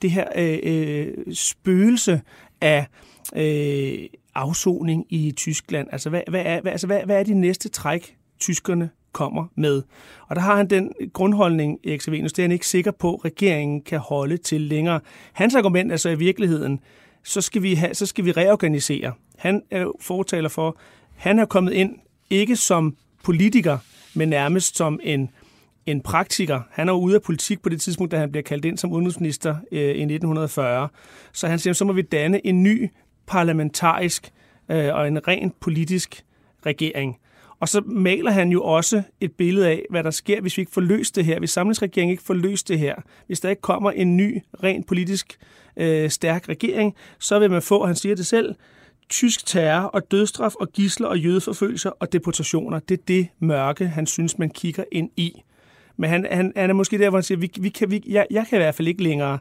[0.02, 2.22] det her øh, øh, spøgelse
[2.62, 2.88] af
[3.36, 5.88] øh, afsoning i Tyskland.
[5.92, 9.82] Altså hvad, hvad, er, hvad, altså, hvad, hvad er de næste træk, tyskerne kommer med.
[10.28, 13.26] Og der har han den grundholdning, Erik Savinus, det er han ikke sikker på, at
[13.26, 15.00] regeringen kan holde til længere.
[15.34, 16.80] Hans argument er så i virkeligheden,
[17.24, 19.12] så skal vi, have, så skal vi reorganisere.
[19.38, 20.78] Han er fortaler for,
[21.16, 21.96] han er kommet ind
[22.30, 23.78] ikke som politiker,
[24.14, 25.30] men nærmest som en,
[25.86, 26.62] en praktiker.
[26.72, 29.56] Han er ude af politik på det tidspunkt, da han bliver kaldt ind som udenrigsminister
[29.72, 30.88] øh, i 1940.
[31.34, 32.90] Så han siger, så må vi danne en ny
[33.28, 34.32] parlamentarisk
[34.70, 36.26] øh, og en rent politisk
[36.66, 37.18] regering.
[37.60, 40.72] Og så maler han jo også et billede af, hvad der sker, hvis vi ikke
[40.72, 42.96] får løst det her, hvis samlingsregeringen ikke får løst det her.
[43.28, 45.38] Hvis der ikke kommer en ny, rent politisk
[45.78, 48.56] øh, stærk regering, så vil man få, han siger det selv,
[49.10, 52.80] tysk terror og dødstraf og gisler og jødeforfølgelser og deportationer.
[52.80, 55.42] Det er det mørke, han synes, man kigger ind i.
[55.98, 58.28] Men han, han, han er måske der, hvor han siger, vi, vi kan, vi, jeg,
[58.32, 59.40] jeg kan i hvert fald ikke længere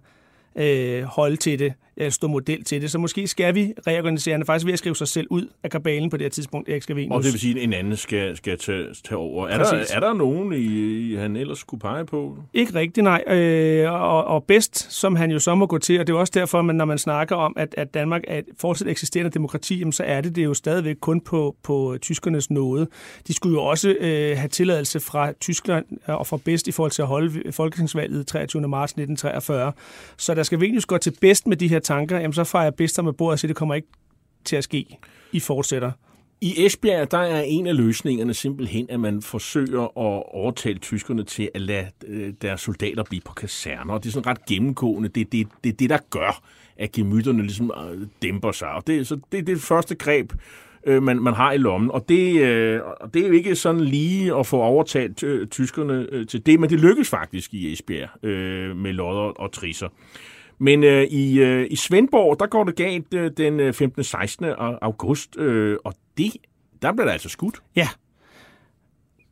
[0.57, 1.73] øh, holde til det,
[2.11, 2.91] stå model til det.
[2.91, 4.33] Så måske skal vi reorganisere.
[4.33, 6.69] Han er faktisk ved at skrive sig selv ud af kabalen på det her tidspunkt,
[6.69, 7.17] Erik Skavenius.
[7.17, 9.49] Og det vil sige, at en anden skal, skal tage, tage over.
[9.49, 12.39] Er der, er der nogen, i, han ellers skulle pege på?
[12.55, 13.25] Ikke rigtigt, nej.
[13.27, 16.33] Øh, og, og bedst, som han jo så må gå til, og det er også
[16.35, 19.93] derfor, at når man snakker om, at, at Danmark er et fortsat eksisterende demokrati, jamen,
[19.93, 22.87] så er det det jo stadigvæk kun på, på tyskernes nåde.
[23.27, 27.03] De skulle jo også øh, have tilladelse fra Tyskland og fra bedst i forhold til
[27.03, 28.69] at holde folketingsvalget 23.
[28.69, 29.73] marts 1943.
[30.17, 32.75] Så der skal virkelig gå til bedst med de her tanker, jamen så fejrer jeg
[32.75, 33.89] bedst med bordet og siger, det kommer ikke
[34.45, 34.99] til at ske.
[35.33, 35.93] I fortsætter.
[36.41, 41.51] I Esbjerg, der er en af løsningerne simpelthen, at man forsøger at overtale tyskerne til
[41.55, 43.95] at lade øh, deres soldater blive på kaserner.
[43.95, 45.09] Og det er sådan ret gennemgående.
[45.09, 46.43] Det er det, det, det, der gør,
[46.77, 48.69] at gemytterne ligesom øh, dæmper sig.
[48.69, 50.33] Og det, så det er det første greb,
[50.87, 51.91] øh, man, man har i lommen.
[51.91, 52.81] Og det, øh,
[53.15, 56.71] det er jo ikke sådan lige at få overtalt øh, tyskerne øh, til det, men
[56.71, 59.89] det lykkes faktisk i Esbjerg øh, med lodder og trisser.
[60.63, 64.05] Men øh, i, øh, i Svendborg, der går det galt øh, den øh, 15.
[64.05, 64.47] 16.
[64.59, 66.33] august, øh, og det,
[66.83, 67.63] der bliver der altså skudt.
[67.77, 67.89] Ja.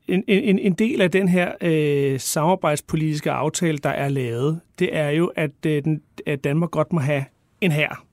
[0.09, 5.11] En, en, en del af den her øh, samarbejdspolitiske aftale, der er lavet, det er
[5.11, 7.25] jo, at, øh, den, at Danmark godt må have
[7.61, 8.05] en hær.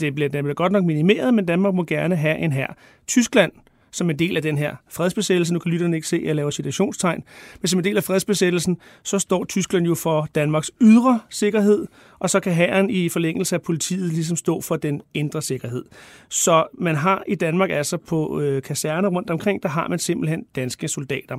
[0.00, 2.76] Det bliver, den bliver godt nok minimeret, men Danmark må gerne have en hær.
[3.06, 3.52] Tyskland
[3.92, 5.52] som en del af den her fredsbesættelse.
[5.52, 7.24] Nu kan lytterne ikke se, at jeg laver citationstegn.
[7.60, 11.86] Men som en del af fredsbesættelsen, så står Tyskland jo for Danmarks ydre sikkerhed,
[12.22, 15.84] og så kan hæren i forlængelse af politiet ligesom stå for den indre sikkerhed.
[16.28, 20.44] Så man har i Danmark altså på øh, kaserner rundt omkring, der har man simpelthen
[20.56, 21.38] danske soldater.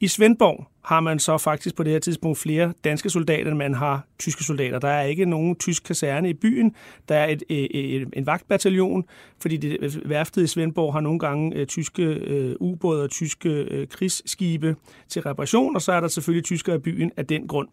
[0.00, 3.74] I Svendborg har man så faktisk på det her tidspunkt flere danske soldater, end man
[3.74, 4.78] har tyske soldater.
[4.78, 6.74] Der er ikke nogen tysk kaserne i byen.
[7.08, 9.04] Der er et, øh, øh, et, et, en vagtbataljon,
[9.42, 13.48] fordi det, øh, værftet i Svendborg har nogle gange øh, tyske øh, ubåde og tyske
[13.48, 14.76] øh, krigsskibe
[15.08, 17.68] til reparation, og så er der selvfølgelig tyskere i byen af den grund.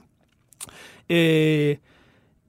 [1.10, 1.76] Øh,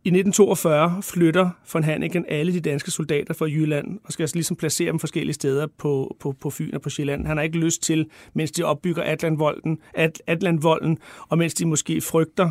[0.05, 4.57] i 1942 flytter von Hanneken alle de danske soldater fra Jylland og skal altså ligesom
[4.57, 7.26] placere dem forskellige steder på, på, på Fyn og på Sjælland.
[7.26, 10.98] Han har ikke lyst til, mens de opbygger Atlantvolden, At, Atlantvolden
[11.28, 12.51] og mens de måske frygter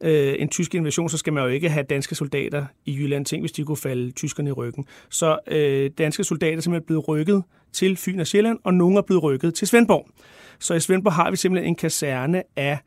[0.00, 3.26] øh, en tysk invasion, så skal man jo ikke have danske soldater i Jylland.
[3.26, 4.84] Tænk, hvis de kunne falde tyskerne i ryggen.
[5.10, 7.42] Så øh, danske soldater er simpelthen blevet rykket
[7.72, 10.08] til Fyn og Sjælland, og nogle er blevet rykket til Svendborg.
[10.58, 12.78] Så i Svendborg har vi simpelthen en kaserne af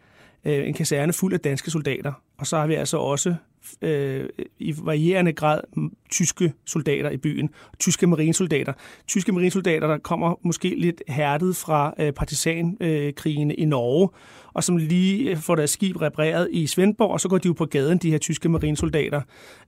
[0.45, 2.13] øh, en kaserne fuld af danske soldater.
[2.39, 3.35] Og så har vi altså også
[3.81, 4.29] øh,
[4.59, 5.61] i varierende grad
[6.09, 8.73] tyske soldater i byen, tyske marinesoldater.
[9.07, 14.09] Tyske marinesoldater, der kommer måske lidt hærdet fra øh, partisankrigene øh, i Norge,
[14.53, 17.53] og som lige øh, får deres skib repareret i Svendborg, og så går de jo
[17.53, 19.21] på gaden, de her tyske marinesoldater.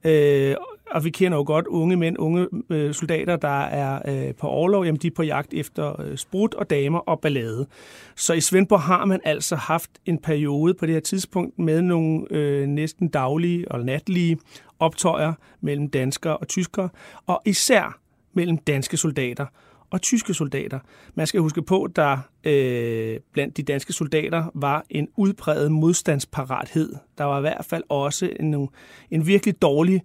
[0.04, 0.56] Øh,
[0.92, 4.86] og vi kender jo godt unge mænd, unge øh, soldater, der er øh, på overlov,
[4.86, 7.68] jamen de er på jagt efter øh, sprut og damer og ballade.
[8.16, 12.26] Så i Svendborg har man altså haft en periode på det her tidspunkt med nogle
[12.32, 14.38] øh, næsten daglige og natlige
[14.80, 16.90] optøjer mellem danskere og tyskere,
[17.28, 18.00] og især
[18.34, 19.46] mellem danske soldater.
[19.92, 20.80] og tyske soldater.
[21.16, 26.96] Man skal huske på, at der øh, blandt de danske soldater var en udpræget modstandsparathed.
[27.18, 28.70] Der var i hvert fald også en,
[29.12, 30.02] en virkelig dårlig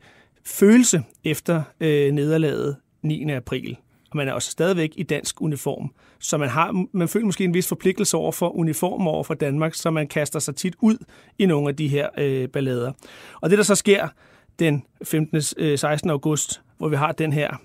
[0.46, 3.30] følelse efter øh, nederlaget 9.
[3.30, 3.76] april.
[4.10, 5.90] Og man er også stadigvæk i dansk uniform.
[6.18, 9.74] Så man, har, man føler måske en vis forpligtelse over for uniform over for Danmark,
[9.74, 10.96] så man kaster sig tit ud
[11.38, 12.92] i nogle af de her øh, ballader.
[13.40, 14.08] Og det, der så sker
[14.58, 15.42] den 15.
[15.58, 16.10] Øh, 16.
[16.10, 17.56] august, hvor vi har den her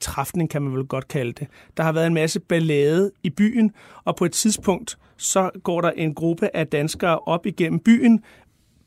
[0.00, 1.46] træfning, kan man vel godt kalde det.
[1.76, 3.72] Der har været en masse ballade i byen,
[4.04, 8.22] og på et tidspunkt, så går der en gruppe af danskere op igennem byen.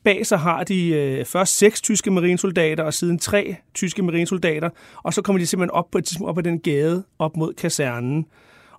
[0.04, 4.70] Bag sig har de øh, først seks tyske marinesoldater, og siden tre tyske marinesoldater,
[5.02, 7.54] og så kommer de simpelthen op på et tidspunkt op ad den gade, op mod
[7.54, 8.26] kasernen.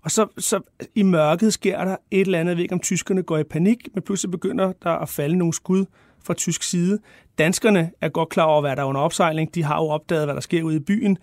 [0.03, 0.59] Og så, så
[0.95, 3.87] i mørket sker der et eller andet, jeg ved ikke om tyskerne går i panik,
[3.93, 5.85] men pludselig begynder der at falde nogle skud
[6.23, 6.99] fra tysk side.
[7.37, 9.55] Danskerne er godt klar over, hvad der er under opsejling.
[9.55, 11.17] De har jo opdaget, hvad der sker ude i byen.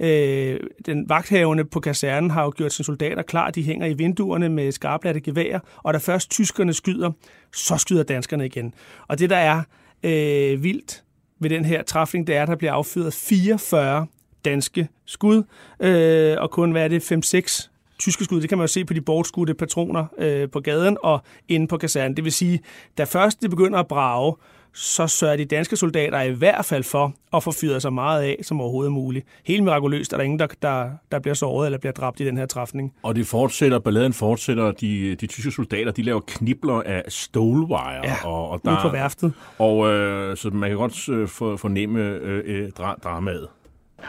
[0.00, 3.50] Øh, den vagthavende på kasernen har jo gjort sine soldater klar.
[3.50, 7.10] De hænger i vinduerne med skarplatte geværer, og da først tyskerne skyder,
[7.54, 8.74] så skyder danskerne igen.
[9.08, 9.62] Og det, der er
[10.02, 11.04] øh, vildt
[11.40, 14.06] ved den her træfning, det er, at der bliver affyret 44
[14.44, 15.42] danske skud,
[15.80, 17.68] øh, og kun, hvad er det, 5-6
[17.98, 18.40] tyske skud.
[18.40, 21.76] Det kan man jo se på de bortskudte patroner øh, på gaden og inde på
[21.76, 22.16] kasernen.
[22.16, 22.60] Det vil sige,
[22.98, 24.34] da først det begynder at brage,
[24.74, 28.36] så sørger de danske soldater i hvert fald for at få fyret så meget af
[28.42, 29.26] som overhovedet muligt.
[29.44, 32.36] Helt mirakuløst er der ingen, der, der, der bliver såret eller bliver dræbt i den
[32.36, 32.92] her træfning.
[33.02, 34.72] Og det fortsætter, balladen fortsætter.
[34.72, 38.00] De, de tyske soldater, de laver knibler af stolwire.
[38.04, 39.32] Ja, og, og der, på værftet.
[39.58, 43.48] Og øh, så man kan godt øh, fornemme øh, øh, dra- dramaet.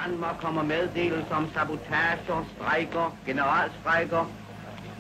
[0.05, 4.31] Danmark kommer meddelelser om sabotager, strejker, generalstrækker,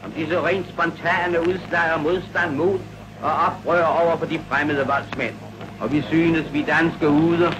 [0.05, 2.79] om disse rent spontane udslag og modstand mod
[3.23, 5.35] og oprør over for de fremmede voldsmænd.
[5.81, 7.51] Og vi synes, vi danske huder,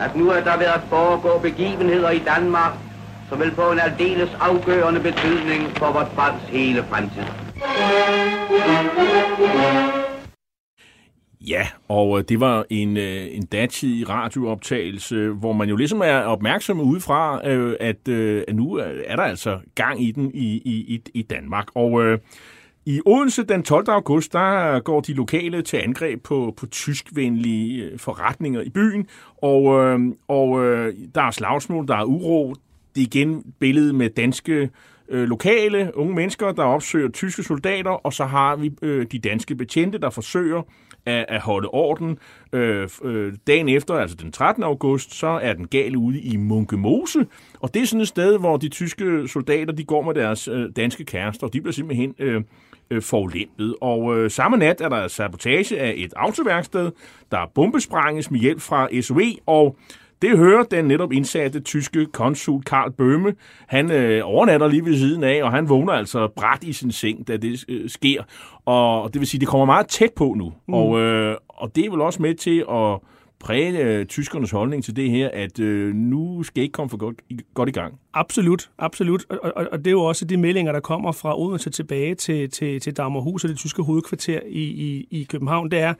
[0.00, 2.72] at nu er der ved at foregå begivenheder i Danmark,
[3.28, 7.22] som vil få en aldeles afgørende betydning for vores folks hele fremtid.
[11.40, 16.18] Ja, og øh, det var en, øh, en datidig radiooptagelse, hvor man jo ligesom er
[16.18, 18.74] opmærksom udefra, øh, at, at nu
[19.06, 21.66] er der altså gang i den i, i, i Danmark.
[21.74, 22.18] Og
[22.88, 23.88] i Odense den 12.
[23.88, 29.06] august, der går de lokale til angreb på, på tyskvenlige øh, forretninger i byen,
[29.42, 32.54] og, øh, og øh, der er slagsmål, der er uro.
[32.94, 34.70] Det er igen billedet med danske
[35.08, 39.54] øh, lokale unge mennesker, der opsøger tyske soldater, og så har vi øh, de danske
[39.54, 40.62] betjente, der forsøger
[41.06, 42.18] at, at holde orden.
[42.52, 44.62] Øh, øh, dagen efter, altså den 13.
[44.62, 47.26] august, så er den gale ude i Munkemose,
[47.60, 50.70] og det er sådan et sted, hvor de tyske soldater, de går med deres øh,
[50.76, 52.42] danske kærester, og de bliver simpelthen øh,
[52.90, 53.74] øh, forlæmpet.
[53.80, 56.90] Og øh, samme nat er der sabotage af et autoværksted,
[57.30, 59.76] der bombesprænges med hjælp fra SOE, og
[60.22, 63.34] det hører den netop indsatte tyske konsul Karl Bøhme.
[63.66, 67.28] Han øh, overnatter lige ved siden af, og han vågner altså bræt i sin seng,
[67.28, 68.22] da det øh, sker.
[68.64, 70.52] Og det vil sige, det kommer meget tæt på nu.
[70.68, 70.74] Mm.
[70.74, 72.98] Og, øh, og det er vel også med til at
[73.40, 77.16] præge øh, tyskernes holdning til det her, at øh, nu skal ikke komme for godt
[77.28, 78.00] i, godt i gang.
[78.14, 79.24] Absolut, absolut.
[79.28, 82.50] Og, og, og det er jo også de meldinger, der kommer fra Odense tilbage til,
[82.50, 85.70] til, til Dammerhus og det tyske hovedkvarter i, i, i København.
[85.70, 85.94] Det er,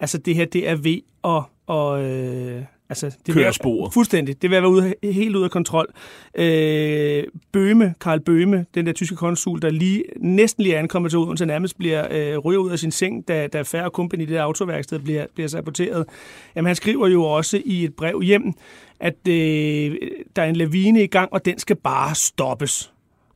[0.00, 1.42] altså det her, det er ved at...
[1.66, 2.62] Og, øh,
[2.92, 3.92] Altså, det Kører sporet.
[3.92, 4.42] Fuldstændig.
[4.42, 5.92] Det vil være ude, helt ud af kontrol.
[6.34, 11.18] Øh, Bøme, Karl Bøme, den der tyske konsul, der lige næsten lige er ankommet til
[11.18, 14.36] Odense, nærmest bliver øh, ryger ud af sin seng, da, da færre company i det
[14.36, 16.06] autoværksted bliver, bliver saboteret.
[16.56, 18.52] Jamen, han skriver jo også i et brev hjem,
[19.00, 19.96] at øh,
[20.36, 22.92] der er en lavine i gang, og den skal bare stoppes.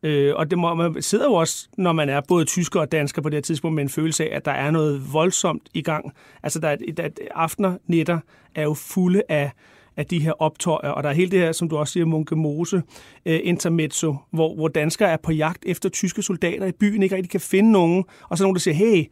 [0.07, 3.23] Øh, og det må, man sidder jo også, når man er både tysker og dansker
[3.23, 6.13] på det her tidspunkt, med en følelse af, at der er noget voldsomt i gang.
[6.43, 8.19] Altså, der er, der, aftener, nætter
[8.55, 9.51] er jo fulde af,
[9.97, 12.37] af de her optøjer, og der er hele det her, som du også siger, Munke
[12.37, 12.83] Mose
[13.27, 17.31] øh, intermezzo, hvor, hvor danskere er på jagt efter tyske soldater i byen, ikke rigtig
[17.31, 19.05] kan finde nogen, og så er nogen, der siger, hey,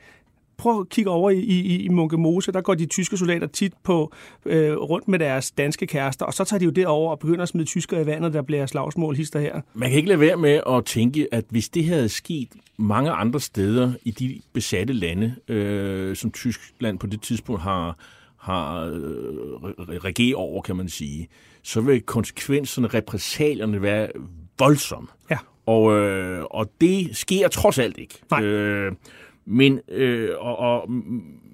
[0.56, 3.72] prøv at kigge over i, i, i Munke Mose, der går de tyske soldater tit
[3.82, 4.12] på
[4.46, 7.48] øh, rundt med deres danske kærester, og så tager de jo derover og begynder at
[7.48, 9.60] smide tyskere i vandet, der bliver slagsmål hister her.
[9.74, 13.40] Man kan ikke lade være med at tænke, at hvis det havde sket mange andre
[13.40, 17.98] steder i de besatte lande, øh, som Tyskland på det tidspunkt har,
[18.36, 18.92] har øh,
[19.88, 21.28] regeret over, kan man sige,
[21.62, 24.08] så vil konsekvenserne, repressalierne være
[24.58, 25.08] voldsomme.
[25.30, 25.38] Ja.
[25.66, 28.14] Og, øh, og det sker trods alt ikke.
[28.30, 28.42] Nej.
[28.42, 28.92] Øh,
[29.46, 30.90] men, øh, og, og,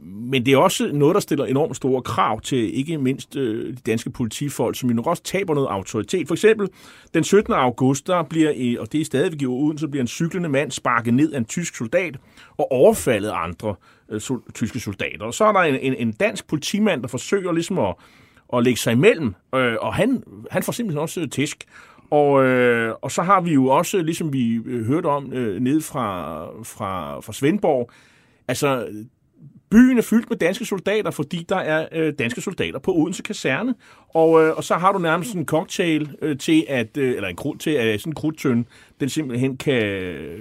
[0.03, 3.81] men det er også noget, der stiller enormt store krav til ikke mindst øh, de
[3.87, 6.29] danske politifolk, som jo nok også taber noget autoritet.
[6.29, 6.69] For eksempel
[7.15, 7.55] den 17.
[7.55, 11.33] august, der bliver, og det er stadigvæk uden, så bliver en cyklende mand sparket ned
[11.33, 12.17] af en tysk soldat
[12.59, 13.75] og overfaldet andre
[14.11, 15.25] øh, sol, tyske soldater.
[15.25, 17.95] Og så er der en, en, en dansk politimand, der forsøger ligesom at,
[18.55, 21.65] at lægge sig imellem, øh, og han, han får simpelthen også øh, tæsk.
[22.11, 25.81] Og, øh, og så har vi jo også, ligesom vi øh, hørte om øh, ned
[25.81, 27.91] fra, fra, fra Svendborg,
[28.49, 28.89] altså
[29.71, 33.75] Byen er fyldt med danske soldater, fordi der er øh, danske soldater på Odense Kaserne.
[34.09, 37.37] Og, øh, og så har du nærmest en cocktail øh, til at, øh, eller en
[37.37, 38.67] krud til at sådan en krudtøn,
[39.01, 40.39] den simpelthen kan øh,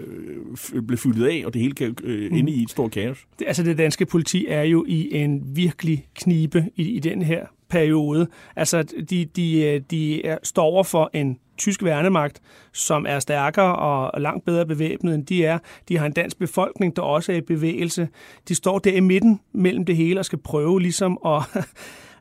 [0.87, 3.25] blive fyldt af, og det hele kan øh, inde i et stort kaos.
[3.39, 7.45] Det, altså det danske politi er jo i en virkelig knibe i, i den her
[7.69, 8.27] periode.
[8.55, 12.41] Altså de, de, øh, de er, står over for en tysk værnemagt,
[12.73, 15.59] som er stærkere og langt bedre bevæbnet, end de er.
[15.89, 18.07] De har en dansk befolkning, der også er i bevægelse.
[18.47, 21.41] De står der i midten mellem det hele og skal prøve ligesom at...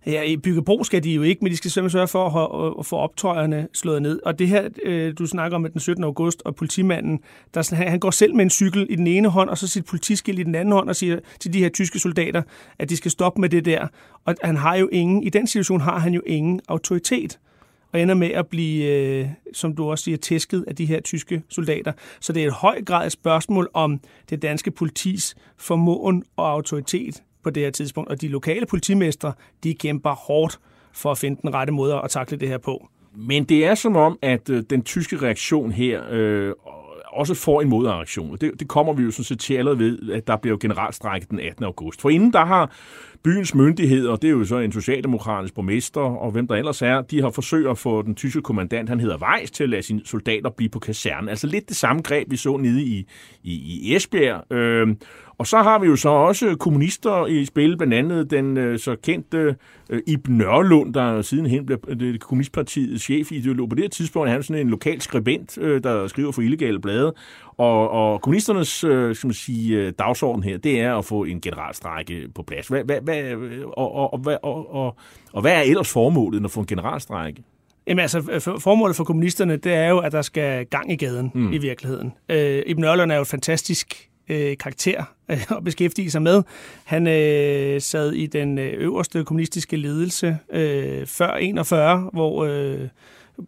[0.07, 2.97] Ja, i Byggebro skal de jo ikke, men de skal simpelthen sørge for at, få
[2.97, 4.21] optøjerne slået ned.
[4.25, 6.05] Og det her, øh, du snakker om den 17.
[6.05, 7.21] august, og politimanden,
[7.55, 10.39] der, han går selv med en cykel i den ene hånd, og så sit politiskilt
[10.39, 12.43] i den anden hånd, og siger til de her tyske soldater,
[12.79, 13.87] at de skal stoppe med det der.
[14.25, 17.39] Og han har jo ingen, i den situation har han jo ingen autoritet
[17.93, 21.43] og ender med at blive, øh, som du også siger, tæsket af de her tyske
[21.49, 21.93] soldater.
[22.21, 27.23] Så det er et høj grad et spørgsmål om det danske politis formåen og autoritet
[27.43, 28.11] på det her tidspunkt.
[28.11, 29.33] Og de lokale politimestre,
[29.65, 30.59] de kæmper hårdt
[30.93, 32.89] for at finde den rette måde at takle det her på.
[33.15, 36.53] Men det er som om, at øh, den tyske reaktion her øh,
[37.13, 38.37] også får en modreaktion.
[38.41, 40.73] Det, det kommer vi jo sådan set til allerede ved, at der bliver jo
[41.31, 41.65] den 18.
[41.65, 42.01] august.
[42.01, 42.71] For inden der har
[43.23, 47.23] byens myndigheder, det er jo så en socialdemokratisk borgmester, og hvem der ellers er, de
[47.23, 50.51] har forsøgt at få den tyske kommandant, han hedder Weiss, til at lade sine soldater
[50.51, 51.29] blive på kasernen.
[51.29, 53.07] Altså lidt det samme greb, vi så nede i,
[53.43, 54.53] i, i Esbjerg.
[54.53, 54.97] Øh,
[55.39, 58.97] og så har vi jo så også kommunister i spil, blandt andet den øh, så
[59.03, 59.57] kendte
[59.91, 63.69] øh, Ib Nørlund, der sidenhen blev øh, det kommunistpartiets chefideolog.
[63.69, 66.81] På det her tidspunkt er han sådan en lokal skribent, øh, der skriver for illegale
[66.81, 67.15] blade.
[67.59, 71.41] Og, og kommunisternes øh, skal man sige, øh, dagsorden her, det er at få en
[71.41, 72.69] generalstrække på plads.
[72.69, 73.33] Hvad, hvad, hvad,
[73.77, 74.97] og, og, og, og, og,
[75.33, 77.43] og hvad er ellers formålet at få en generalstrække?
[77.87, 78.21] Jamen altså,
[78.59, 81.53] formålet for kommunisterne, det er jo, at der skal gang i gaden mm.
[81.53, 82.13] i virkeligheden.
[82.29, 86.43] Øh, Ibn Ørlund er jo et fantastisk øh, karakter øh, at beskæftige sig med.
[86.85, 92.89] Han øh, sad i den øh, øverste kommunistiske ledelse øh, før 41, hvor øh,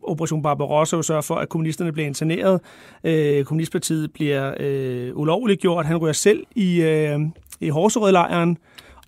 [0.03, 2.61] Operation Barbarossa sørger for, at kommunisterne bliver interneret.
[3.05, 5.87] Øh, kommunistpartiet bliver øh, ulovligt gjort.
[5.87, 7.21] Han ryger selv i, øh,
[7.61, 8.59] i Horserød-lejren,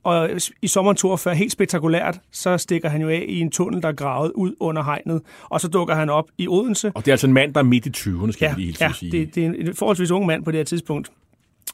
[0.04, 0.30] og
[0.62, 3.92] i sommeren 42, helt spektakulært, så stikker han jo af i en tunnel, der er
[3.92, 6.92] gravet ud under hegnet, og så dukker han op i Odense.
[6.94, 8.76] Og det er altså en mand, der er midt i 20'erne, skal ja, vi lige
[8.80, 9.12] ja, sige.
[9.12, 11.12] Det, det er en forholdsvis ung mand på det her tidspunkt.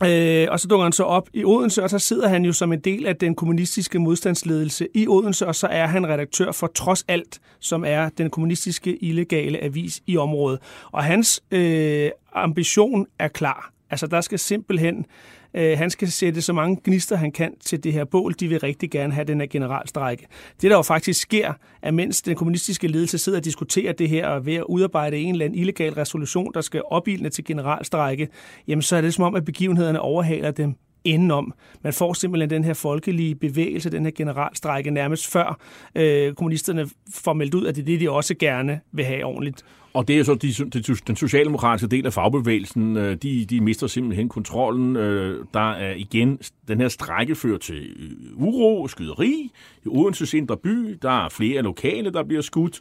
[0.05, 2.73] Øh, og så dukker han så op i Odense, og så sidder han jo som
[2.73, 7.05] en del af den kommunistiske modstandsledelse i Odense, og så er han redaktør for Trods
[7.09, 10.61] Alt, som er den kommunistiske illegale avis i området.
[10.93, 13.73] Og hans øh, ambition er klar.
[13.91, 15.07] Altså, der skal simpelthen
[15.59, 18.35] Øh, han skal sætte så mange gnister, han kan til det her bål.
[18.41, 20.27] De vil rigtig gerne have den her generalstrække.
[20.63, 21.53] Det, der jo faktisk sker,
[21.83, 25.35] er mens den kommunistiske ledelse sidder og diskuterer det her og ved at udarbejde en
[25.35, 28.29] eller anden illegal resolution, der skal opildne til generalstrække,
[28.69, 30.75] jamen så er det som om, at begivenhederne overhaler dem
[31.05, 31.55] indenom.
[31.83, 35.61] Man får simpelthen den her folkelige bevægelse, den her generalstrække nærmest før
[35.95, 39.65] øh, kommunisterne får meldt ud, at det er det, de også gerne vil have ordentligt.
[39.93, 43.87] Og det er så de, de, den socialdemokratiske del af fagbevægelsen, øh, de, de mister
[43.87, 44.97] simpelthen kontrollen.
[44.97, 46.39] Øh, der er igen
[46.69, 49.51] den her strække fører til øh, uro skyderi
[49.85, 50.99] i Odenses indre by.
[51.03, 52.81] Der er flere lokale, der bliver skudt.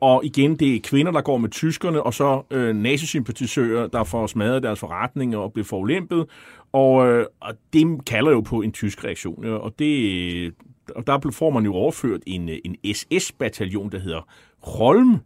[0.00, 2.42] Og igen, det er kvinder, der går med tyskerne, og så
[2.74, 6.26] nazisympatisører, der får smadret deres forretninger og bliver forulempet.
[6.72, 9.44] Og, øh, og det kalder jo på en tysk reaktion.
[9.44, 10.52] Øh, og, det, øh,
[10.96, 14.28] og der får man jo overført en, en SS-bataljon, der hedder
[14.62, 15.16] Rolm,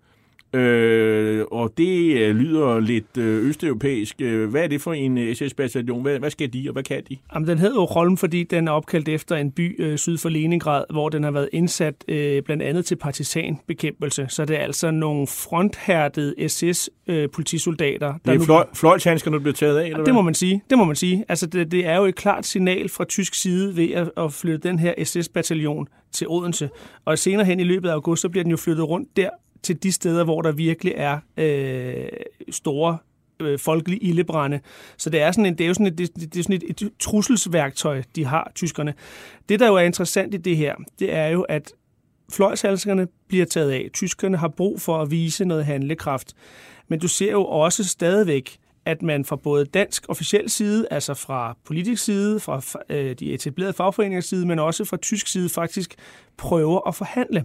[0.56, 4.16] Øh, og det øh, lyder lidt øh, østeuropæisk.
[4.20, 6.02] Øh, hvad er det for en SS-bataljon?
[6.02, 7.16] Hvad, hvad skal de, og hvad kan de?
[7.34, 10.28] Jamen, den hedder jo Rolm, fordi den er opkaldt efter en by øh, syd for
[10.28, 14.26] Leningrad, hvor den har været indsat øh, blandt andet til partisanbekæmpelse.
[14.28, 18.08] Så det er altså nogle fronthærdede SS-politisoldater.
[18.08, 20.62] Øh, det er fløj, fløjtshandskerne, der bliver taget af, eller Det må man sige.
[20.70, 21.24] Det må man sige.
[21.28, 24.68] Altså, det, det er jo et klart signal fra tysk side ved at, at flytte
[24.68, 26.70] den her SS-bataljon til Odense.
[27.04, 29.30] Og senere hen i løbet af august, så bliver den jo flyttet rundt der,
[29.66, 32.08] til de steder, hvor der virkelig er øh,
[32.50, 32.98] store
[33.40, 34.60] øh, folkelige ildebrænde.
[34.96, 36.82] Så det er, sådan en, det er jo sådan et, det, det er sådan et,
[36.82, 38.94] et trusselsværktøj, de har, tyskerne.
[39.48, 41.72] Det, der jo er interessant i det her, det er jo, at
[42.32, 43.88] fløjshalskerne bliver taget af.
[43.92, 46.34] Tyskerne har brug for at vise noget handlekraft.
[46.88, 51.56] Men du ser jo også stadigvæk, at man fra både dansk officiel side, altså fra
[51.64, 55.94] politisk side, fra øh, de etablerede fagforeningers side, men også fra tysk side faktisk
[56.36, 57.44] prøver at forhandle.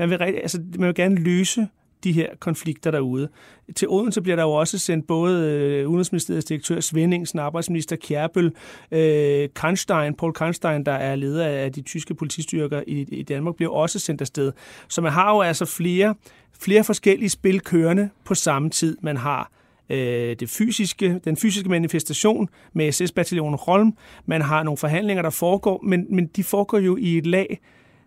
[0.00, 1.68] Man vil, altså, man vil gerne løse
[2.04, 3.28] de her konflikter derude.
[3.76, 8.52] Til Odense bliver der jo også sendt både øh, Udenrigsministeriets direktør Svendingsen, arbejdsminister Kjærbøl,
[8.92, 13.72] øh, Kranstein, Paul Kranstein, der er leder af de tyske politistyrker i, i Danmark, bliver
[13.72, 14.52] også sendt afsted.
[14.88, 16.14] Så man har jo altså flere,
[16.60, 18.96] flere forskellige spil kørende på samme tid.
[19.02, 19.50] Man har
[19.90, 23.92] øh, det fysiske, den fysiske manifestation med SS-bataljonen Holm.
[24.26, 27.60] Man har nogle forhandlinger, der foregår, men, men de foregår jo i et lag,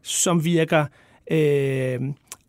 [0.04, 0.86] som virker
[1.32, 2.02] øh,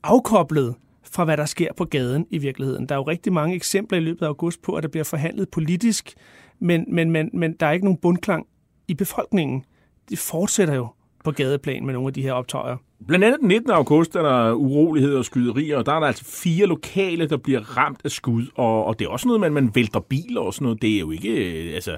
[0.02, 2.88] afkoblet fra, hvad der sker på gaden i virkeligheden.
[2.88, 5.48] Der er jo rigtig mange eksempler i løbet af august på, at der bliver forhandlet
[5.50, 6.14] politisk,
[6.58, 8.46] men, men, men, men der er ikke nogen bundklang
[8.88, 9.64] i befolkningen.
[10.08, 10.88] Det fortsætter jo
[11.24, 12.76] på gadeplan med nogle af de her optøjer.
[13.06, 13.70] Blandt andet den 19.
[13.70, 17.76] august er der uroligheder og skyderier, og der er der altså fire lokale, der bliver
[17.76, 20.64] ramt af skud, og, og det er også noget, man, man vælter biler og sådan
[20.64, 20.82] noget.
[20.82, 21.96] Det er jo ikke, øh, altså,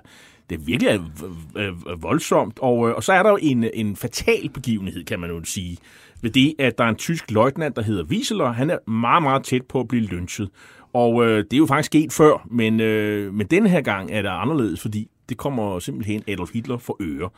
[0.50, 1.00] det er virkelig
[1.56, 2.58] øh, øh, voldsomt.
[2.58, 5.78] Og, og så er der jo en, en fatal begivenhed, kan man jo sige,
[6.22, 8.52] ved det, at der er en tysk løjtnant, der hedder Wieseler.
[8.52, 10.50] Han er meget, meget tæt på at blive lynchet.
[10.92, 14.22] Og øh, det er jo faktisk sket før, men, øh, men den her gang er
[14.22, 17.30] det anderledes, fordi det kommer simpelthen Adolf Hitler for øre.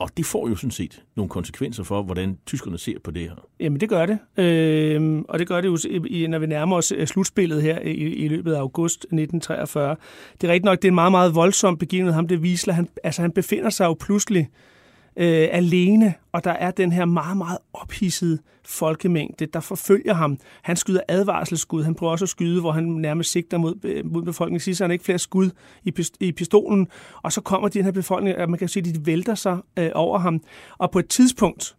[0.00, 3.46] Og det får jo sådan set nogle konsekvenser for, hvordan tyskerne ser på det her.
[3.60, 4.18] Jamen, det gør det.
[4.36, 8.28] Øh, og det gør det jo, når vi nærmer os øh, slutspillet her i, i
[8.28, 9.96] løbet af august 1943.
[10.40, 12.14] Det er rigtigt nok, det er en meget, meget voldsom begivenhed.
[12.14, 14.79] Ham, det Wiesler, han, altså, han befinder sig jo pludselig øh,
[15.16, 20.38] Øh, alene, og der er den her meget, meget ophidsede folkemængde, der forfølger ham.
[20.62, 24.22] Han skyder advarselsskud, han prøver også at skyde, hvor han nærmest sigter mod, øh, mod
[24.22, 24.60] befolkningen.
[24.60, 25.50] Sidst han ikke flere skud
[25.84, 26.88] i, i pistolen,
[27.22, 29.90] og så kommer den her befolkning, og man kan se, at de vælter sig øh,
[29.94, 30.42] over ham.
[30.78, 31.76] Og på et tidspunkt,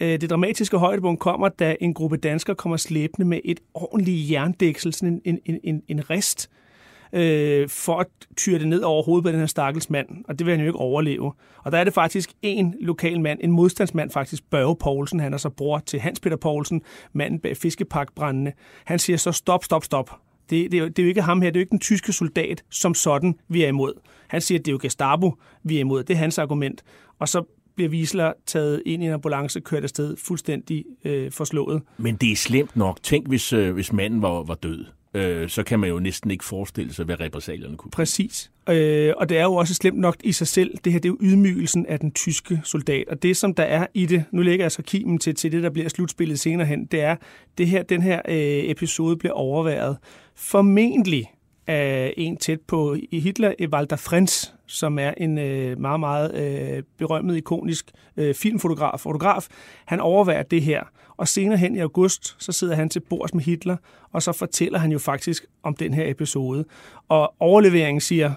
[0.00, 4.94] øh, det dramatiske højdepunkt kommer, da en gruppe danskere kommer slæbende med et ordentligt jerndæksel,
[4.94, 6.65] sådan en, en, en, en rest, øh,
[7.12, 10.46] Øh, for at tyre det ned over hovedet på den her stakkels mand, og det
[10.46, 11.32] vil han jo ikke overleve.
[11.58, 15.38] Og der er det faktisk en lokal mand, en modstandsmand faktisk, Børge Poulsen, han er
[15.38, 16.82] så bror til Hans Peter Poulsen,
[17.12, 18.52] manden bag fiskepakbrændende.
[18.84, 20.10] Han siger så stop, stop, stop.
[20.50, 21.80] Det, det, er jo, det er jo ikke ham her, det er jo ikke den
[21.80, 23.92] tyske soldat som sådan, vi er imod.
[24.28, 26.04] Han siger, at det er jo Gestapo, vi er imod.
[26.04, 26.82] Det er hans argument.
[27.18, 27.44] Og så
[27.76, 31.82] bliver Wiesler taget ind i en ambulance, kørt afsted fuldstændig øh, forslået.
[31.98, 33.02] Men det er slemt nok.
[33.02, 34.84] Tænk, hvis, øh, hvis manden var, var død
[35.16, 38.50] øh, så kan man jo næsten ikke forestille sig, hvad repressalierne kunne Præcis.
[38.68, 40.78] Øh, og det er jo også slemt nok i sig selv.
[40.84, 43.08] Det her det er jo ydmygelsen af den tyske soldat.
[43.08, 45.62] Og det, som der er i det, nu lægger jeg så kimen til, til det,
[45.62, 47.16] der bliver slutspillet senere hen, det er,
[47.58, 49.96] det her, den her øh, episode bliver overværet
[50.36, 51.32] formentlig
[51.66, 57.36] af en tæt på Hitler, Walter Frenz, som er en øh, meget, meget øh, berømmet,
[57.36, 59.00] ikonisk øh, filmfotograf.
[59.00, 59.46] Fotograf.
[59.86, 60.82] Han overværer det her,
[61.16, 63.76] og senere hen i august, så sidder han til bords med Hitler,
[64.12, 66.64] og så fortæller han jo faktisk om den her episode.
[67.08, 68.32] Og overleveringen siger,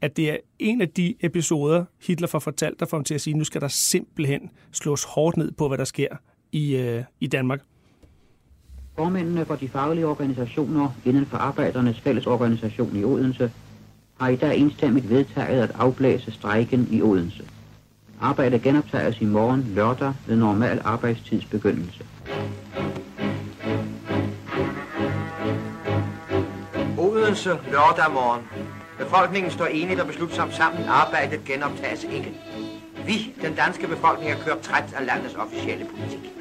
[0.00, 3.20] at det er en af de episoder, Hitler får fortalt, der får ham til at
[3.20, 6.16] sige, at nu skal der simpelthen slås hårdt ned på, hvad der sker
[6.52, 7.60] i, øh, i Danmark.
[8.98, 13.52] Formændene for de faglige organisationer inden for Arbejdernes Fællesorganisation i Odense
[14.20, 17.44] har i dag enstemmigt vedtaget at afblæse strejken i Odense.
[18.20, 22.04] Arbejdet genoptages i morgen lørdag ved normal arbejdstidsbegyndelse.
[26.98, 28.42] Odense lørdag morgen.
[28.98, 30.84] Befolkningen står enigt og beslutsomt sammen.
[30.88, 32.32] Arbejdet genoptages ikke.
[33.06, 36.35] Vi, den danske befolkning, er kørt træt af landets officielle politik.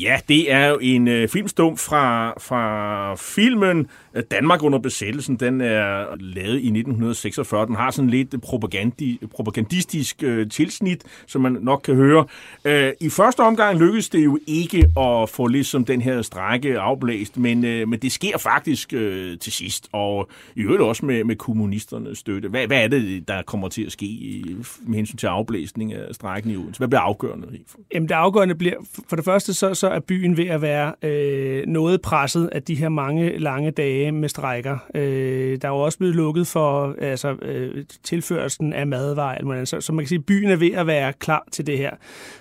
[0.00, 5.36] Ja, det er jo en øh, filmstum fra, fra filmen øh, Danmark under besættelsen.
[5.36, 7.66] Den er lavet i 1946.
[7.66, 12.26] Den har sådan lidt propagandi, propagandistisk øh, tilsnit, som man nok kan høre.
[12.64, 17.36] Øh, I første omgang lykkedes det jo ikke at få ligesom den her strække afblæst,
[17.36, 21.36] men, øh, men det sker faktisk øh, til sidst, og i øvrigt også med, med
[21.36, 22.48] kommunisternes støtte.
[22.48, 26.14] Hvad, hvad er det, der kommer til at ske i, med hensyn til afblæsning af
[26.14, 26.78] strækken i Odense?
[26.78, 27.46] Hvad bliver afgørende?
[27.94, 28.74] Jamen det afgørende bliver,
[29.08, 32.74] for det første så så er byen ved at være øh, noget presset af de
[32.74, 34.78] her mange lange dage med strækker.
[34.94, 39.64] Øh, der er jo også blevet lukket for altså, øh, tilførelsen af madvarer.
[39.64, 41.90] Så, så man kan sige, at byen er ved at være klar til det her.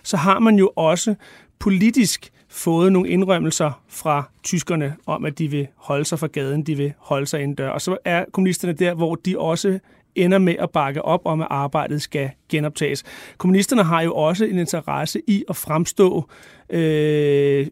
[0.04, 1.16] Så har man jo også
[1.60, 6.78] politisk fået nogle indrømmelser fra tyskerne om, at de vil holde sig fra gaden, de
[6.78, 7.70] vil holde sig indendør.
[7.70, 9.80] Og så er kommunisterne der, hvor de også
[10.16, 13.04] ender med at bakke op om, at arbejdet skal genoptages.
[13.38, 16.30] Kommunisterne har jo også en interesse i at fremstå
[16.74, 17.72] øh, et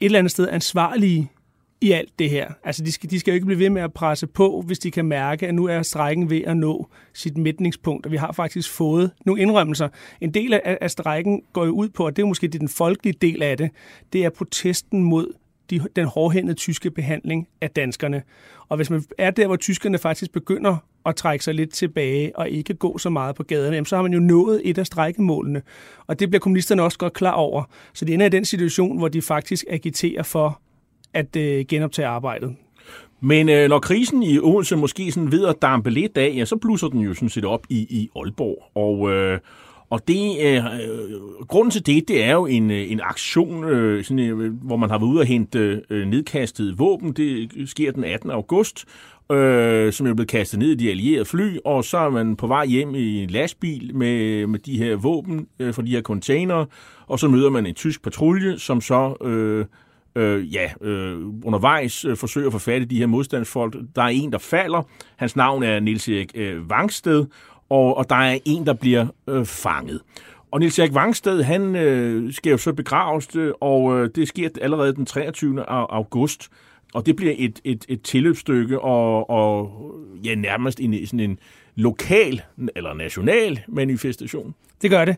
[0.00, 1.30] eller andet sted ansvarlige
[1.80, 2.52] i alt det her.
[2.64, 4.90] Altså, de skal, de skal jo ikke blive ved med at presse på, hvis de
[4.90, 8.70] kan mærke, at nu er strækken ved at nå sit mætningspunkt, og vi har faktisk
[8.70, 9.88] fået nogle indrømmelser.
[10.20, 12.68] En del af, af strækken går jo ud på, og det er måske det den
[12.68, 13.70] folkelige del af det,
[14.12, 15.32] det er protesten mod
[15.70, 18.22] de, den hårdhændede tyske behandling af danskerne.
[18.68, 20.76] Og hvis man er der, hvor tyskerne faktisk begynder
[21.06, 24.12] at trække sig lidt tilbage og ikke gå så meget på gaderne, så har man
[24.12, 25.62] jo nået et af strækkemålene.
[26.06, 27.62] Og det bliver kommunisterne også godt klar over.
[27.94, 30.60] Så det ender i den situation, hvor de faktisk agiterer for
[31.14, 32.56] at øh, genoptage arbejdet.
[33.20, 36.56] Men øh, når krisen i Odense måske sådan ved at dampe lidt af, ja, så
[36.56, 38.62] blusser den jo sådan set op i, i Aalborg.
[38.74, 39.38] Og, øh,
[39.90, 44.04] og det, øh, øh grunden til det, det er jo en, øh, en aktion, øh,
[44.04, 47.12] sådan, øh, hvor man har været ude og hente øh, nedkastet våben.
[47.12, 48.30] Det sker den 18.
[48.30, 48.84] august,
[49.30, 52.46] øh, som er blevet kastet ned i de allierede fly, og så er man på
[52.46, 56.66] vej hjem i en lastbil med, med de her våben øh, fra de her containere,
[57.06, 59.14] og så møder man en tysk patrulje, som så...
[59.24, 59.66] Øh,
[60.16, 63.76] øh, ja, øh, undervejs øh, forsøger at få fat i de her modstandsfolk.
[63.96, 64.82] Der er en, der falder.
[65.16, 67.26] Hans navn er Nils Erik øh, Vangsted,
[67.70, 70.00] og, og der er en, der bliver øh, fanget.
[70.50, 74.48] Og Nils Erik Vangsted, han øh, skal jo så begraves, øh, og øh, det sker
[74.60, 75.64] allerede den 23.
[75.68, 76.48] august.
[76.94, 79.72] Og det bliver et, et, et tilløbsstykke og, og
[80.24, 81.38] ja, nærmest en, sådan en
[81.74, 82.42] lokal
[82.76, 84.54] eller national manifestation.
[84.82, 85.16] Det gør det.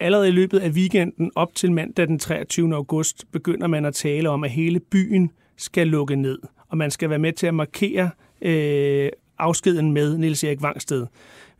[0.00, 2.74] Allerede i løbet af weekenden op til mandag den 23.
[2.74, 7.10] august begynder man at tale om, at hele byen skal lukke ned, og man skal
[7.10, 8.10] være med til at markere
[8.42, 9.08] øh,
[9.38, 11.06] afskeden med Niels Erik Vangsted.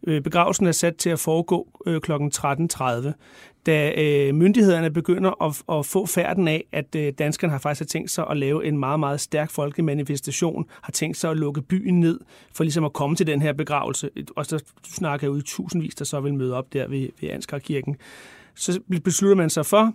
[0.06, 2.12] Øh, begravelsen er sat til at foregå øh, kl.
[2.12, 3.12] 13.30.
[3.66, 8.10] Da øh, myndighederne begynder at, at få færden af, at øh, danskerne har faktisk tænkt
[8.10, 12.20] sig at lave en meget, meget stærk folkemanifestation, har tænkt sig at lukke byen ned,
[12.54, 14.10] for ligesom at komme til den her begravelse.
[14.36, 17.30] Og så snakker jeg ud i tusindvis, der så vil møde op der ved, ved
[17.30, 17.96] Ansgar Kirken.
[18.54, 19.92] Så beslutter man sig for,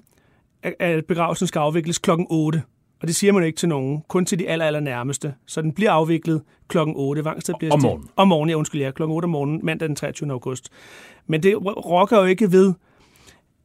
[0.80, 2.62] at begravelsen skal afvikles klokken 8.
[3.02, 5.34] Og det siger man ikke til nogen, kun til de aller, aller nærmeste.
[5.46, 7.26] Så den bliver afviklet klokken 8.
[7.26, 8.10] Vangsted bliver om morgenen.
[8.16, 10.32] Om morgenen, ja, undskyld, ja, klokken 8 om morgenen, mandag den 23.
[10.32, 10.70] august.
[11.28, 12.74] Men det rokker jo ikke ved,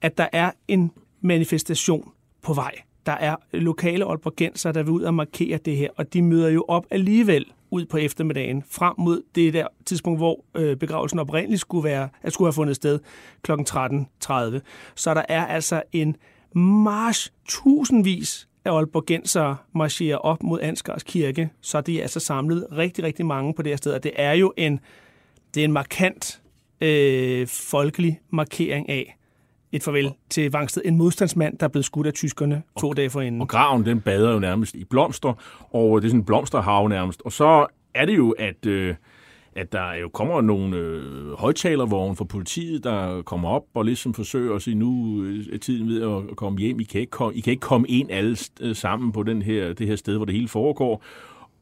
[0.00, 2.12] at der er en manifestation
[2.42, 2.72] på vej.
[3.06, 6.64] Der er lokale Aalborgenser, der vil ud og markere det her, og de møder jo
[6.68, 11.84] op alligevel ud på eftermiddagen, frem mod det der tidspunkt, hvor øh, begravelsen oprindeligt skulle,
[11.84, 12.98] være, at skulle have fundet sted
[13.42, 13.52] kl.
[13.52, 14.60] 13.30.
[14.94, 16.16] Så der er altså en
[16.54, 23.04] march tusindvis af Aalborgensere marcherer op mod Ansgars Kirke, så de er altså samlet rigtig,
[23.04, 24.80] rigtig mange på det her sted, og det er jo en,
[25.54, 26.42] det er en markant
[26.80, 29.18] øh, folkelig markering af
[29.72, 33.40] et farvel til Vangsted, en modstandsmand, der er blevet skudt af tyskerne to dage forinden.
[33.40, 35.32] Og graven, den bader jo nærmest i blomster,
[35.70, 37.22] og det er sådan en blomsterhav nærmest.
[37.24, 38.66] Og så er det jo, at...
[38.66, 38.94] Øh,
[39.56, 44.54] at der jo kommer nogle øh, højtalervogne fra politiet, der kommer op og ligesom forsøger
[44.54, 46.80] at sige, nu øh, er tiden ved at komme hjem.
[46.80, 49.72] I kan ikke komme, I kan ikke komme ind alle øh, sammen på den her,
[49.72, 51.04] det her sted, hvor det hele foregår.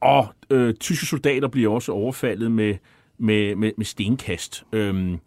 [0.00, 2.74] Og øh, tyske soldater bliver også overfaldet med,
[3.18, 4.64] med, med, med stenkast.
[4.72, 5.18] Øhm,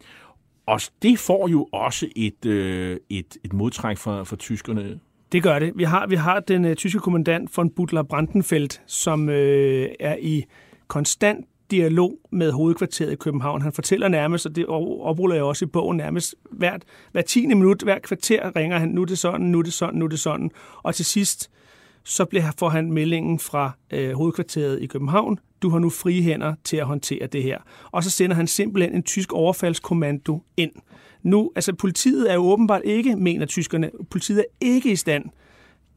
[0.66, 5.00] og det får jo også et, øh, et, et modtræk fra, fra tyskerne.
[5.32, 5.72] Det gør det.
[5.76, 10.44] Vi har, vi har den øh, tyske kommandant von Butler Brandenfeldt, som øh, er i
[10.88, 13.62] konstant dialog med hovedkvarteret i København.
[13.62, 17.82] Han fortæller nærmest, og det opruller jeg også i bogen, nærmest hvert, hver tiende minut,
[17.82, 20.20] hver kvarter ringer han, nu er det sådan, nu er det sådan, nu er det
[20.20, 20.50] sådan.
[20.82, 21.50] Og til sidst,
[22.04, 25.38] så bliver, får han meldingen fra øh, hovedkvarteret i København.
[25.62, 27.58] Du har nu frie hænder til at håndtere det her.
[27.90, 30.72] Og så sender han simpelthen en tysk overfaldskommando ind.
[31.22, 35.24] Nu, altså politiet er jo åbenbart ikke, mener tyskerne, politiet er ikke i stand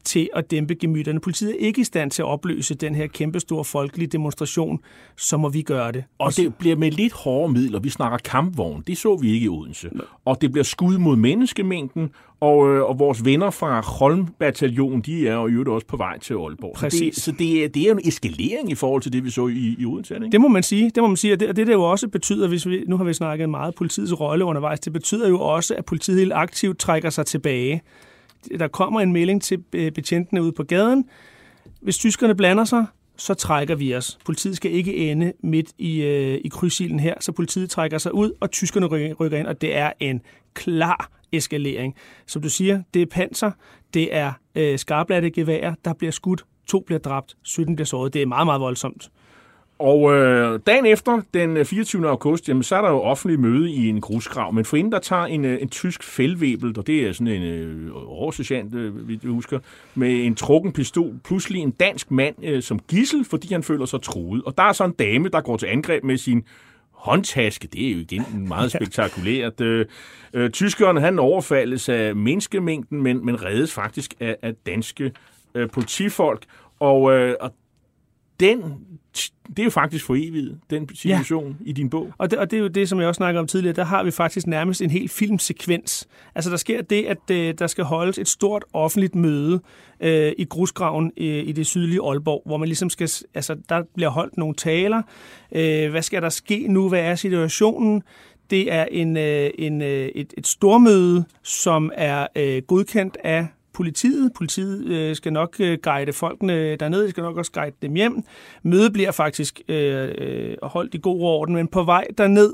[0.04, 1.20] til at dæmpe gemytterne.
[1.20, 4.80] Politiet er ikke i stand til at opløse den her kæmpestore folkelige demonstration,
[5.16, 6.04] så må vi gøre det.
[6.18, 7.80] Og det bliver med lidt hårde midler.
[7.80, 8.82] Vi snakker kampvogn.
[8.86, 9.90] Det så vi ikke i Odense.
[10.24, 15.34] Og det bliver skud mod menneskemængden, og, øh, og vores venner fra Holm-bataljonen, de er
[15.34, 16.74] jo også på vej til Aalborg.
[16.74, 17.16] Præcis.
[17.16, 19.30] Så det, så det, er, det er jo en eskalering i forhold til det, vi
[19.30, 20.28] så i, i Odense, ikke?
[20.32, 20.90] Det må man sige.
[20.94, 21.32] Det må man sige.
[21.32, 23.74] Og det, og det der jo også betyder, hvis vi, nu har vi snakket meget
[23.74, 27.82] politiets rolle undervejs, det betyder jo også, at politiet helt aktivt trækker sig tilbage
[28.58, 31.04] der kommer en melding til øh, betjentene ude på gaden.
[31.80, 32.86] Hvis tyskerne blander sig,
[33.16, 34.18] så trækker vi os.
[34.24, 38.32] Politiet skal ikke ende midt i, øh, i krydsilden her, så politiet trækker sig ud,
[38.40, 40.20] og tyskerne rykker ind, og det er en
[40.54, 41.94] klar eskalering.
[42.26, 43.50] Som du siger, det er panser,
[43.94, 48.14] det er øh, skarpladte geværer, der bliver skudt, to bliver dræbt, 17 bliver såret.
[48.14, 49.10] Det er meget, meget voldsomt.
[49.82, 52.02] Og øh, dagen efter, den 24.
[52.02, 54.52] Øh, august, jamen, så er der jo offentlig møde i en grusgrav.
[54.52, 57.90] Men forinden der tager en, øh, en tysk fældvæbel, og det er sådan en øh,
[57.94, 59.58] oversergeant, øh, vi husker,
[59.94, 64.02] med en trukken pistol, pludselig en dansk mand øh, som gissel, fordi han føler sig
[64.02, 64.42] truet.
[64.44, 66.44] Og der er så en dame, der går til angreb med sin
[66.90, 67.68] håndtaske.
[67.68, 69.60] Det er jo igen meget spektakulært.
[69.60, 69.86] Øh,
[70.34, 75.12] øh, tyskeren han overfaldes af menneskemængden, men, men reddes faktisk af, af danske
[75.54, 76.42] øh, politifolk.
[76.80, 77.52] Og, øh, og
[78.40, 78.62] den
[79.48, 81.70] det er jo faktisk for evigt, den situation ja.
[81.70, 82.12] i din bog.
[82.18, 84.02] Og det, og det er jo det, som jeg også snakkede om tidligere, der har
[84.02, 86.08] vi faktisk nærmest en helt filmsekvens.
[86.34, 89.60] Altså der sker det, at øh, der skal holdes et stort offentligt møde
[90.00, 94.10] øh, i grusgraven i, i det sydlige Aalborg, hvor man ligesom skal, altså der bliver
[94.10, 95.02] holdt nogle taler.
[95.52, 96.88] Øh, hvad skal der ske nu?
[96.88, 98.02] Hvad er situationen?
[98.50, 103.46] Det er en, øh, en, øh, et, et stormøde, som er øh, godkendt af
[103.82, 104.32] politiet.
[104.36, 108.22] Politiet øh, skal nok øh, guide folkene dernede, de skal nok også guide dem hjem.
[108.62, 112.52] Mødet bliver faktisk øh, øh, holdt i god orden, men på vej derned,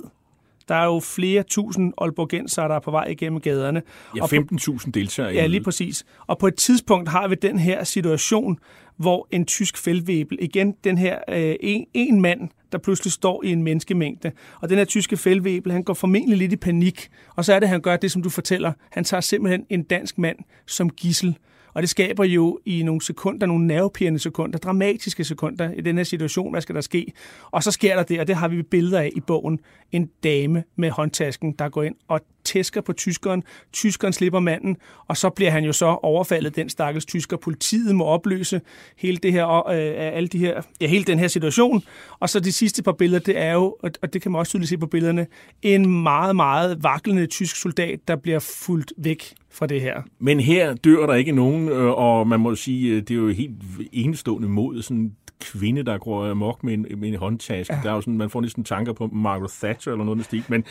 [0.68, 3.82] der er jo flere tusind Aalborgenser, der er på vej igennem gaderne.
[4.16, 5.34] Ja, 15.000 deltagere.
[5.34, 6.04] Ja, lige præcis.
[6.26, 8.58] Og på et tidspunkt har vi den her situation,
[8.98, 13.52] hvor en tysk feltvæbel, igen den her øh, en, en mand, der pludselig står i
[13.52, 14.32] en menneskemængde.
[14.60, 17.08] Og den her tyske feltvæbel, han går formentlig lidt i panik.
[17.36, 18.72] Og så er det, han gør det, som du fortæller.
[18.90, 20.36] Han tager simpelthen en dansk mand
[20.66, 21.38] som gissel.
[21.74, 26.04] Og det skaber jo i nogle sekunder, nogle nervepirrende sekunder, dramatiske sekunder i den her
[26.04, 27.12] situation, hvad skal der ske?
[27.50, 29.58] Og så sker der det, og det har vi billeder af i bogen.
[29.92, 33.42] En dame med håndtasken, der går ind og tæsker på tyskeren.
[33.72, 34.76] Tyskeren slipper manden,
[35.08, 37.36] og så bliver han jo så overfaldet, den stakkels tysker.
[37.36, 38.60] Politiet må opløse
[38.96, 41.82] hele det her, øh, alle de her, ja, hele den her situation.
[42.20, 44.68] Og så de sidste par billeder, det er jo, og det kan man også tydeligt
[44.68, 45.26] se på billederne,
[45.62, 50.02] en meget, meget vaklende tysk soldat, der bliver fuldt væk fra det her.
[50.18, 53.28] Men her dør der ikke nogen, øh, og man må sige, øh, det er jo
[53.28, 53.56] helt
[53.92, 57.74] enestående mod sådan kvinde, der går amok med en, med en håndtaske.
[57.74, 57.80] Ja.
[57.82, 60.44] Der er jo sådan, man får næsten tanker på Margaret Thatcher eller noget af stil.
[60.48, 60.64] Men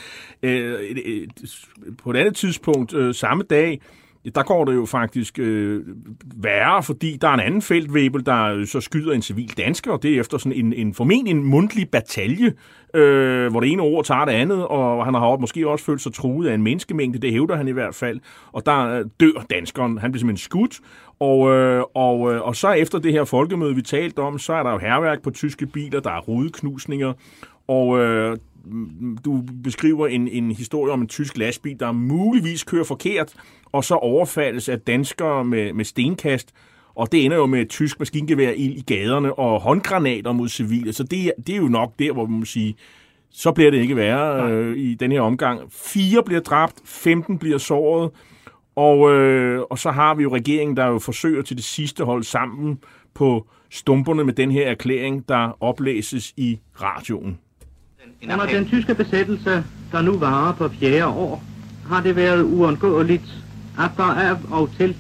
[0.44, 1.28] øh, øh,
[1.98, 3.82] på et andet tidspunkt, øh, samme dag,
[4.36, 5.84] der går det jo faktisk øh,
[6.36, 10.04] værre, fordi der er en anden feltvæbel, der øh, så skyder en civil dansker, og
[10.04, 12.54] det er efter sådan en, en formentlig en mundtlig batalje,
[12.94, 16.14] øh, hvor det ene ord tager det andet, og han har måske også følt sig
[16.14, 18.20] truet af en menneskemængde, det hævder han i hvert fald,
[18.52, 20.80] og der øh, dør danskeren, han bliver simpelthen skudt,
[21.20, 24.64] og, øh, og, øh, og så efter det her folkemøde, vi talte om, så er
[24.64, 27.14] der jo herværk på tyske biler, der er rudeknusninger,
[27.68, 28.38] og øh,
[29.26, 33.34] du beskriver en, en historie om en tysk lastbil, der muligvis kører forkert,
[33.66, 36.54] og så overfaldes af danskere med, med stenkast,
[36.96, 40.94] og det ender jo med et tysk maskingevær i gaderne og håndgranater mod civile.
[40.94, 42.76] Så det, det er jo nok der, hvor man må sige,
[43.30, 45.62] så bliver det ikke værre øh, i den her omgang.
[45.72, 48.12] Fire bliver dræbt, 15 bliver såret,
[48.76, 52.24] og, øh, og så har vi jo regeringen, der jo forsøger til det sidste hold
[52.24, 52.80] sammen
[53.14, 57.40] på stumperne med den her erklæring, der oplæses i radioen.
[58.24, 61.44] Under den tyske besættelse, der nu varer på fjerde år,
[61.90, 63.44] har det været uundgåeligt,
[63.80, 64.96] at der af og til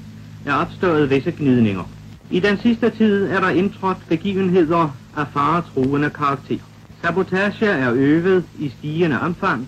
[0.45, 1.83] er opstået visse gnidninger.
[2.31, 6.57] I den sidste tid er der indtrådt begivenheder af faretruende karakter.
[7.03, 9.67] Sabotage er øvet i stigende omfang.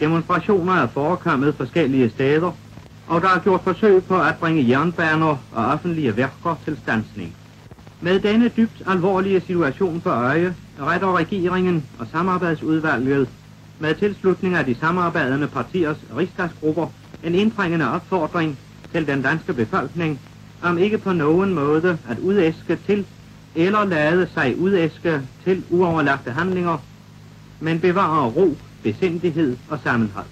[0.00, 2.52] Demonstrationer er forekommet forskellige steder,
[3.06, 7.34] og der er gjort forsøg på at bringe jernbaner og offentlige værker til stansning.
[8.00, 13.28] Med denne dybt alvorlige situation for øje, retter regeringen og samarbejdsudvalget
[13.78, 16.86] med tilslutning af de samarbejdende partiers rigsdagsgrupper
[17.24, 18.58] en indtrængende opfordring
[18.92, 20.20] til den danske befolkning
[20.62, 23.06] om ikke på nogen måde at udæske til
[23.54, 26.78] eller lade sig udæske til uoverlagte handlinger,
[27.60, 30.26] men bevare ro, besindighed og sammenhold.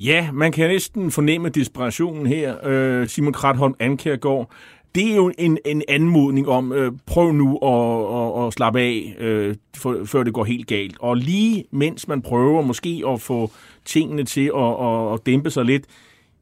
[0.00, 2.66] Ja, man kan næsten fornemme desperationen her.
[2.66, 4.50] Øh, Simon Kratholm Ankergaard,
[4.94, 9.16] det er jo en, en anmodning om, øh, prøv nu at, at, at slappe af,
[9.18, 10.96] øh, for, før det går helt galt.
[11.00, 13.50] Og lige mens man prøver måske at få
[13.84, 15.86] tingene til at, at, at dæmpe sig lidt,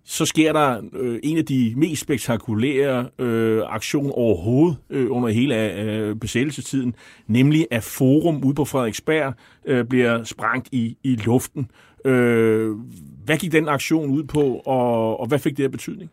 [0.04, 5.80] så sker der øh, en af de mest spektakulære øh, aktioner overhovedet øh, under hele
[5.80, 6.94] øh, besættelsestiden,
[7.26, 9.34] nemlig at Forum ude på Frederiksberg
[9.66, 11.70] øh, bliver sprængt i, i luften.
[12.04, 12.76] Øh,
[13.24, 16.10] hvad gik den aktion ud på, og, og hvad fik det af betydning?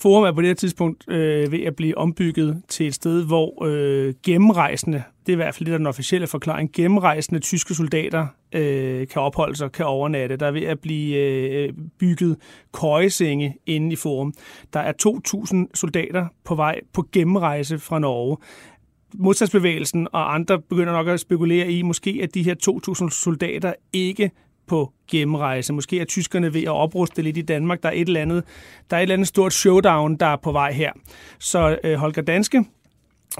[0.00, 3.64] Forum er på det her tidspunkt øh, ved at blive ombygget til et sted, hvor
[3.66, 8.26] øh, gennemrejsende, det er i hvert fald det, der den officielle forklaring, gennemrejsende tyske soldater
[8.54, 10.36] øh, kan opholde sig, kan overnatte.
[10.36, 12.36] Der er ved at blive øh, bygget
[12.72, 14.34] køjesenge inde i Forum.
[14.72, 14.92] Der er
[15.66, 18.36] 2.000 soldater på vej på gennemrejse fra Norge
[19.14, 22.54] modstandsbevægelsen og andre begynder nok at spekulere i, måske at de her
[23.04, 24.30] 2.000 soldater ikke
[24.70, 25.72] på gennemrejse.
[25.72, 27.82] Måske er tyskerne ved at opruste lidt i Danmark.
[27.82, 28.44] Der er et eller andet,
[28.90, 30.92] der er et eller andet stort showdown, der er på vej her.
[31.38, 32.64] Så øh, Holger Danske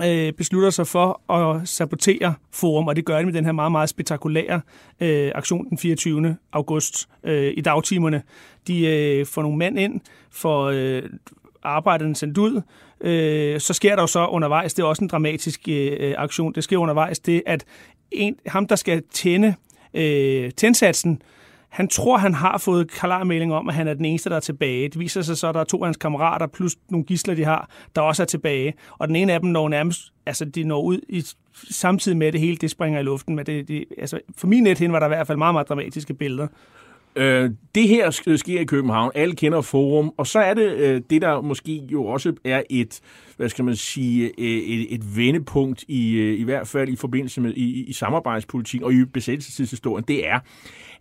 [0.05, 3.73] øh, beslutter sig for at sabotere forum, og det gør de med den her meget,
[3.73, 4.61] meget spektakulære
[5.01, 6.37] øh, aktion den 24.
[6.53, 8.23] august øh, i dagtimerne.
[8.67, 10.01] De øh, får nogle mænd ind,
[10.31, 11.03] for øh,
[11.63, 12.63] arbejderne sendt ud.
[13.01, 16.65] Øh, så sker der jo så undervejs, det er også en dramatisk øh, aktion, det
[16.65, 17.65] sker undervejs, det at
[18.11, 19.55] en, ham, der skal tænde
[19.95, 21.23] øh, tændsatsen,
[21.71, 24.89] han tror, han har fået klarmelding om, at han er den eneste, der er tilbage.
[24.89, 27.45] Det viser sig så, at der er to af hans kammerater, plus nogle gisler, de
[27.45, 28.75] har, der også er tilbage.
[28.99, 31.25] Og den ene af dem når nærmest, altså de når ud i,
[31.71, 33.37] samtidig med, at det hele det springer i luften.
[33.37, 36.15] Men det, det, altså, for min net var der i hvert fald meget, meget dramatiske
[36.15, 36.47] billeder.
[37.17, 39.11] Øh, det her øh, sker i København.
[39.15, 40.13] Alle kender Forum.
[40.17, 43.01] Og så er det øh, det, der måske jo også er et,
[43.37, 47.41] hvad skal man sige, øh, et, et vendepunkt i, øh, i hvert fald i forbindelse
[47.41, 50.05] med i, i samarbejdspolitik og i besættelsestidshistorien.
[50.09, 50.39] Det er,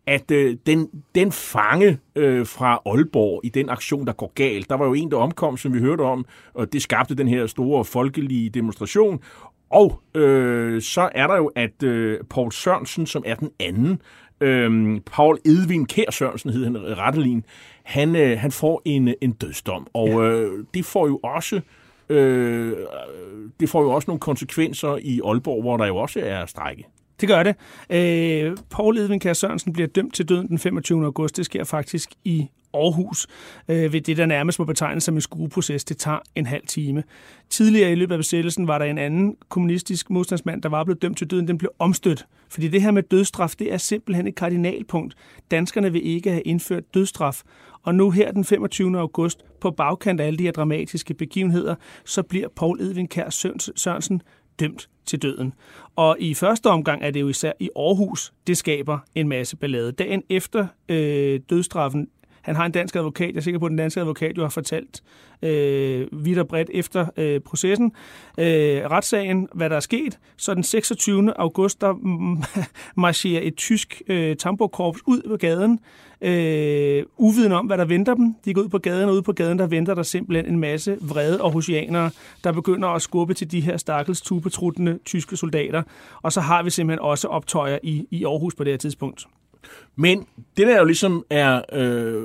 [0.05, 4.75] at øh, den, den fange øh, fra Aalborg i den aktion, der går galt, der
[4.75, 7.85] var jo en, der omkom, som vi hørte om, og det skabte den her store
[7.85, 9.19] folkelige demonstration.
[9.69, 14.01] Og øh, så er der jo, at øh, Paul Sørensen, som er den anden,
[14.41, 17.45] øh, Paul Edvin Kær Sørensen hed han rettelin,
[17.83, 19.87] han, øh, han får en, en dødsdom.
[19.93, 21.61] Og øh, det får jo også
[22.09, 22.73] øh,
[23.59, 26.87] det får jo også nogle konsekvenser i Aalborg, hvor der jo også er strække.
[27.21, 27.55] Det gør det.
[27.89, 31.05] Øh, Paul Edvin Kjær Sørensen bliver dømt til døden den 25.
[31.05, 31.37] august.
[31.37, 33.27] Det sker faktisk i Aarhus
[33.67, 35.83] øh, ved det, der nærmest må betegnes som en skueproces.
[35.83, 37.03] Det tager en halv time.
[37.49, 41.17] Tidligere i løbet af besættelsen var der en anden kommunistisk modstandsmand, der var blevet dømt
[41.17, 41.47] til døden.
[41.47, 42.25] Den blev omstødt.
[42.49, 45.15] Fordi det her med dødstraf, det er simpelthen et kardinalpunkt.
[45.51, 47.41] Danskerne vil ikke have indført dødstraf.
[47.83, 48.99] Og nu her den 25.
[48.99, 53.29] august, på bagkant af alle de her dramatiske begivenheder, så bliver Paul Edvin Kær
[53.75, 54.21] Sørensen
[54.59, 55.53] dømt til døden.
[55.95, 59.91] Og i første omgang er det jo især i Aarhus, det skaber en masse ballade.
[59.91, 62.07] Dagen efter øh, dødstraffen
[62.49, 63.29] han har en dansk advokat.
[63.29, 65.03] Jeg er sikker på, at den danske advokat jo har fortalt
[65.41, 67.91] øh, vidt og bredt efter øh, processen,
[68.37, 68.45] øh,
[68.91, 70.19] retssagen, hvad der er sket.
[70.37, 71.39] Så den 26.
[71.39, 71.93] august, der
[73.01, 75.79] marcherer et tysk øh, tambokorps ud på gaden,
[76.21, 78.35] øh, uviden om, hvad der venter dem.
[78.45, 80.97] De går ud på gaden, og ude på gaden, der venter der simpelthen en masse
[81.01, 82.11] vrede og hosianere,
[82.43, 85.83] der begynder at skubbe til de her stakkels tubetruttende tyske soldater.
[86.21, 89.27] Og så har vi simpelthen også optøjer i, i Aarhus på det her tidspunkt.
[89.95, 91.61] Men det der jo ligesom er...
[91.73, 92.23] Øh,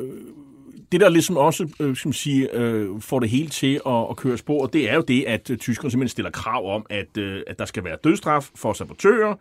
[0.92, 4.16] det der ligesom også øh, skal man sige, øh, får det hele til at, at
[4.16, 7.42] køre spor, det er jo det, at øh, tyskerne simpelthen stiller krav om, at, øh,
[7.46, 9.34] at der skal være dødstraf for sabotører,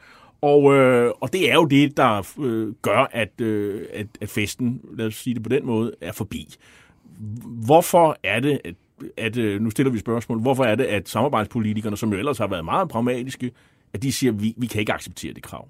[0.43, 4.81] og, øh, og det er jo det, der øh, gør, at, øh, at, at festen,
[4.93, 6.55] lad os sige det på den måde, er forbi.
[7.65, 8.75] Hvorfor er det, at,
[9.17, 12.47] at øh, nu stiller vi spørgsmål, hvorfor er det, at samarbejdspolitikerne, som jo ellers har
[12.47, 13.51] været meget pragmatiske,
[13.93, 15.67] at de siger, at vi, vi kan ikke acceptere det krav?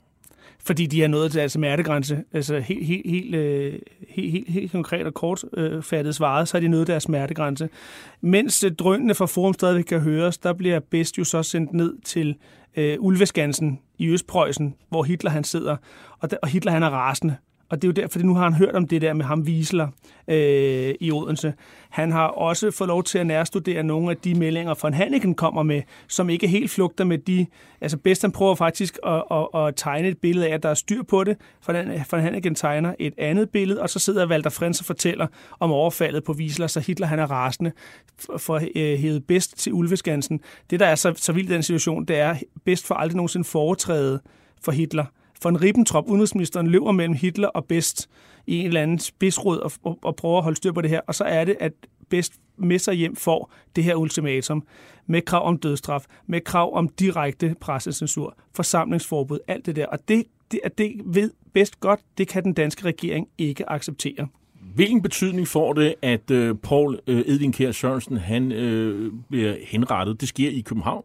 [0.66, 2.24] Fordi de er nået til altså smertegrænse.
[2.34, 6.62] Altså helt, helt, helt, øh, helt, helt, helt konkret og kortfattet øh, svaret, så er
[6.62, 7.70] de nået deres smertegrænse.
[8.22, 11.94] Mens øh, drønene fra Forum stadigvæk kan høres, der bliver Best jo så sendt ned
[12.06, 12.36] til
[12.76, 15.78] øh, Ulveskansen i Østpreussen, hvor Hitler han sidder,
[16.20, 17.36] og, der, og Hitler han er rasende.
[17.74, 19.42] Og det er jo derfor, fordi nu har han hørt om det der med ham
[19.42, 19.88] Wiesler
[20.28, 21.54] øh, i Odense.
[21.90, 25.64] Han har også fået lov til at nærstudere nogle af de meldinger, von Hanneken kommer
[25.64, 27.46] med, som ikke helt flugter med de...
[27.82, 30.74] Altså bedst han prøver faktisk at, at, at tegne et billede af, at der er
[30.74, 31.38] styr på det.
[32.12, 35.28] Von Hanneken tegner et andet billede, og så sidder Walter Frens og fortæller
[35.60, 37.72] om overfaldet på Wiesler, så Hitler han er rasende
[38.38, 40.40] for at øh, hæve bedst til Ulveskansen.
[40.70, 43.46] Det, der er så, så vildt i den situation, det er bedst for aldrig nogensinde
[43.46, 44.20] foretræde
[44.62, 45.06] for Hitler
[45.44, 48.10] von Ribbentrop, udenrigsministeren, løber mellem Hitler og Best
[48.48, 51.02] i en eller anden spidsråd og, og, og prøver at holde styr på det her.
[51.08, 51.74] Og så er det, at
[52.10, 54.64] Best med sig hjem får det her ultimatum
[55.06, 59.86] med krav om dødstraf, med krav om direkte pressecensur, forsamlingsforbud, alt det der.
[59.86, 64.28] Og det, det, at det ved Best godt, det kan den danske regering ikke acceptere.
[64.76, 70.22] Hvilken betydning får det, at øh, Paul øh, Edvin Kjær Sørensen han, øh, bliver henrettet?
[70.22, 71.04] Det sker i København.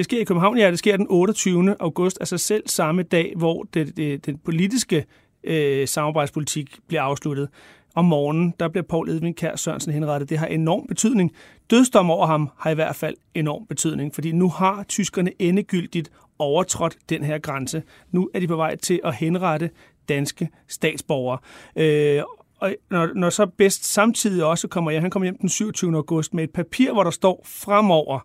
[0.00, 0.70] Det sker i København, ja.
[0.70, 1.76] Det sker den 28.
[1.80, 5.04] august, altså selv samme dag, hvor det, det, den politiske
[5.44, 7.48] øh, samarbejdspolitik bliver afsluttet.
[7.94, 10.30] Om morgenen, der bliver Paul Edvin Kær Sørensen henrettet.
[10.30, 11.32] Det har enorm betydning.
[11.70, 16.96] Dødsdom over ham har i hvert fald enorm betydning, fordi nu har tyskerne endegyldigt overtrådt
[17.08, 17.82] den her grænse.
[18.10, 19.70] Nu er de på vej til at henrette
[20.08, 21.38] danske statsborgere.
[21.76, 22.22] Øh,
[22.60, 25.96] og når, når så bedst samtidig også kommer hjem, han kommer hjem den 27.
[25.96, 28.20] august med et papir, hvor der står fremover,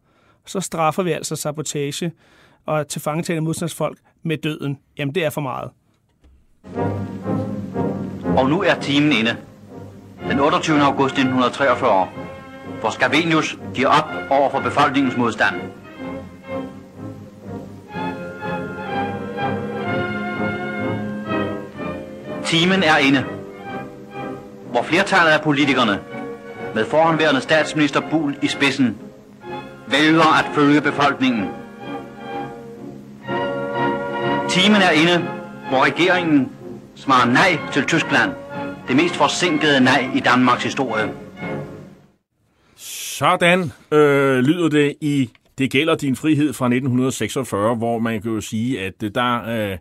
[0.45, 2.11] så straffer vi altså sabotage
[2.65, 4.79] og tilfangetagende modstandsfolk med døden.
[4.97, 5.71] Jamen, det er for meget.
[8.37, 9.37] Og nu er timen inde.
[10.29, 10.81] Den 28.
[10.81, 12.07] august 1943,
[12.79, 15.55] hvor Scavenius giver op over for befolkningens modstand.
[22.45, 23.25] Timen er inde,
[24.71, 25.99] hvor flertallet af politikerne
[26.75, 28.97] med forhåndværende statsminister Bull i spidsen
[29.87, 31.45] vælger at følge befolkningen.
[34.49, 35.27] Timen er inde,
[35.69, 36.51] hvor regeringen
[36.95, 38.31] svarer nej til Tyskland.
[38.87, 41.13] Det mest forsinkede nej i Danmarks historie.
[42.75, 48.41] Sådan øh, lyder det i Det gælder din frihed fra 1946, hvor man kan jo
[48.41, 49.77] sige, at der øh,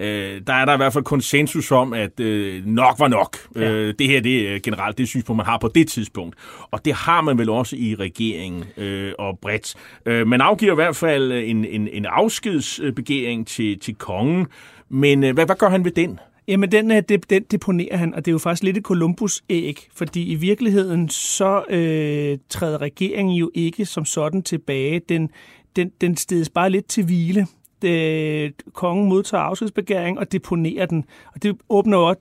[0.00, 3.36] øh, der er der i hvert fald konsensus om, at øh, nok var nok.
[3.56, 3.70] Ja.
[3.70, 6.36] Øh, det her det er generelt det synspunkt, man har på det tidspunkt.
[6.70, 9.74] Og det har man vel også i regeringen øh, og bredt.
[10.06, 14.46] Øh, man afgiver i hvert fald en, en, en afskedsbegæring til, til kongen,
[14.88, 16.18] men øh, hvad, hvad gør han ved den?
[16.48, 19.88] Jamen, den, øh, det, den deponerer han, og det er jo faktisk lidt et Columbus-æg,
[19.94, 25.00] fordi i virkeligheden så øh, træder regeringen jo ikke som sådan tilbage.
[25.08, 25.30] Den,
[25.76, 27.46] den, den stedes bare lidt til hvile.
[27.82, 31.04] Det, øh, kongen modtager afskedsbegæring og deponerer den.
[31.34, 32.16] Og det åbner op,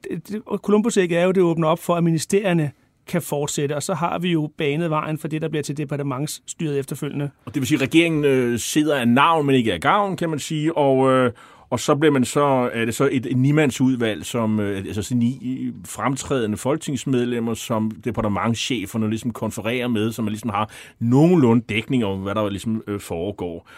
[0.56, 2.72] Columbus ikke er jo, det åbner op for, at ministerierne
[3.08, 6.80] kan fortsætte, og så har vi jo banet vejen for det, der bliver til departementsstyret
[6.80, 7.30] efterfølgende.
[7.46, 10.30] Og det vil sige, at regeringen øh, sidder af navn, men ikke af gavn, kan
[10.30, 11.32] man sige, og, øh,
[11.70, 15.16] og så bliver man så, er det så et, et nimandsudvalg, som øh, altså så
[15.16, 22.06] ni øh, fremtrædende folketingsmedlemmer, som departementcheferne ligesom konfererer med, så man ligesom har nogenlunde dækning
[22.06, 23.70] om, hvad der ligesom øh, foregår.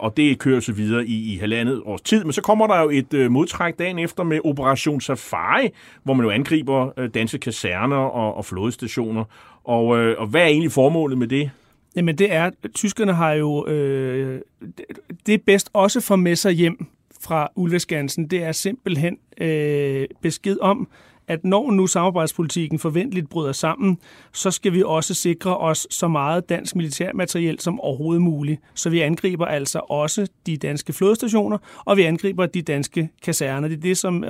[0.00, 2.24] Og det kører så videre i, i halvandet års tid.
[2.24, 5.68] Men så kommer der jo et modtræk dagen efter med Operation Safari,
[6.02, 9.24] hvor man jo angriber danske kaserner og, og flådestationer.
[9.64, 9.86] Og,
[10.18, 11.50] og hvad er egentlig formålet med det?
[11.96, 14.40] Jamen det er, at tyskerne har jo øh,
[15.26, 16.86] det er bedst også for med sig hjem
[17.22, 20.88] fra Ulveskansen, det er simpelthen øh, besked om,
[21.28, 23.98] at når nu samarbejdspolitikken forventeligt bryder sammen,
[24.32, 28.60] så skal vi også sikre os så meget dansk militærmateriel som overhovedet muligt.
[28.74, 33.68] Så vi angriber altså også de danske flodstationer, og vi angriber de danske kaserner.
[33.68, 34.24] Det er det, som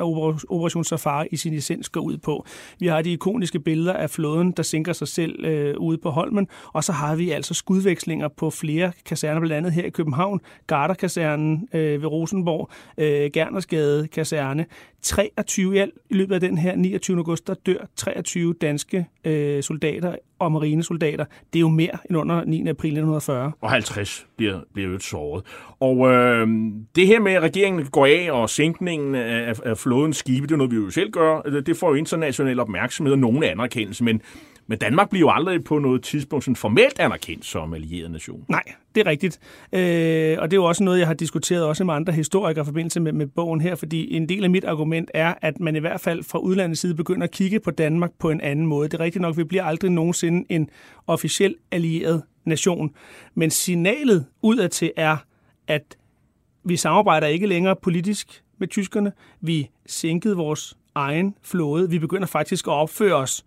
[0.48, 2.46] Operation Safari i sin essens går ud på.
[2.78, 6.48] Vi har de ikoniske billeder af flåden, der sænker sig selv øh, ude på Holmen,
[6.72, 11.68] og så har vi altså skudvekslinger på flere kaserner, blandt andet her i København, Garderkasernen
[11.74, 14.66] øh, ved Rosenborg, øh, Gernersgade kaserne.
[15.02, 17.16] 23 i, alt, i løbet af den her 29.
[17.16, 21.24] august, der dør 23 danske øh, soldater og marinesoldater.
[21.52, 22.68] Det er jo mere end under 9.
[22.68, 23.52] april 1940.
[23.60, 25.44] Og 50 bliver, bliver jo såret.
[25.80, 26.48] Og øh,
[26.96, 30.56] det her med, at regeringen går af og sænkningen af, af flådens skibe, det er
[30.56, 31.40] noget, vi jo selv gør.
[31.40, 34.20] Det får jo international opmærksomhed og nogen anerkendelse, men
[34.72, 38.44] men Danmark bliver jo aldrig på noget tidspunkt sådan formelt anerkendt som allieret nation.
[38.48, 38.62] Nej,
[38.94, 39.40] det er rigtigt.
[39.72, 42.64] Øh, og det er jo også noget, jeg har diskuteret også med andre historikere i
[42.64, 45.78] forbindelse med, med bogen her, fordi en del af mit argument er, at man i
[45.78, 48.88] hvert fald fra udlandets side begynder at kigge på Danmark på en anden måde.
[48.88, 50.68] Det er rigtigt nok, vi bliver aldrig nogensinde en
[51.06, 52.90] officiel allieret nation.
[53.34, 55.16] Men signalet udadtil er,
[55.68, 55.96] at
[56.64, 59.12] vi samarbejder ikke længere politisk med tyskerne.
[59.40, 61.90] Vi sænkede vores egen flåde.
[61.90, 63.44] Vi begynder faktisk at opføre os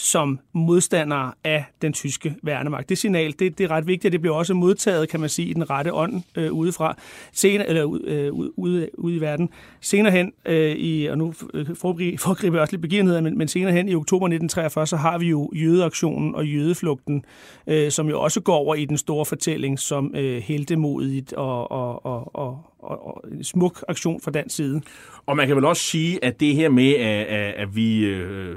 [0.00, 2.88] som modstandere af den tyske værnemagt.
[2.88, 5.52] Det signal, det, det er ret vigtigt, det bliver også modtaget, kan man sige, i
[5.52, 6.96] den rette ånd øh, udefra,
[7.32, 9.48] senere, eller øh, ude, ude i verden.
[9.80, 13.72] Senere hen, øh, i, og nu øh, foregriber jeg også lidt begivenheder, men, men senere
[13.72, 17.24] hen i oktober 1943, så har vi jo jødeaktionen og jødeflugten,
[17.66, 22.06] øh, som jo også går over i den store fortælling som øh, heldemodigt og, og,
[22.06, 24.80] og, og, og, og en smuk aktion fra dansk side.
[25.26, 28.56] Og man kan vel også sige, at det her med, at, at vi, øh,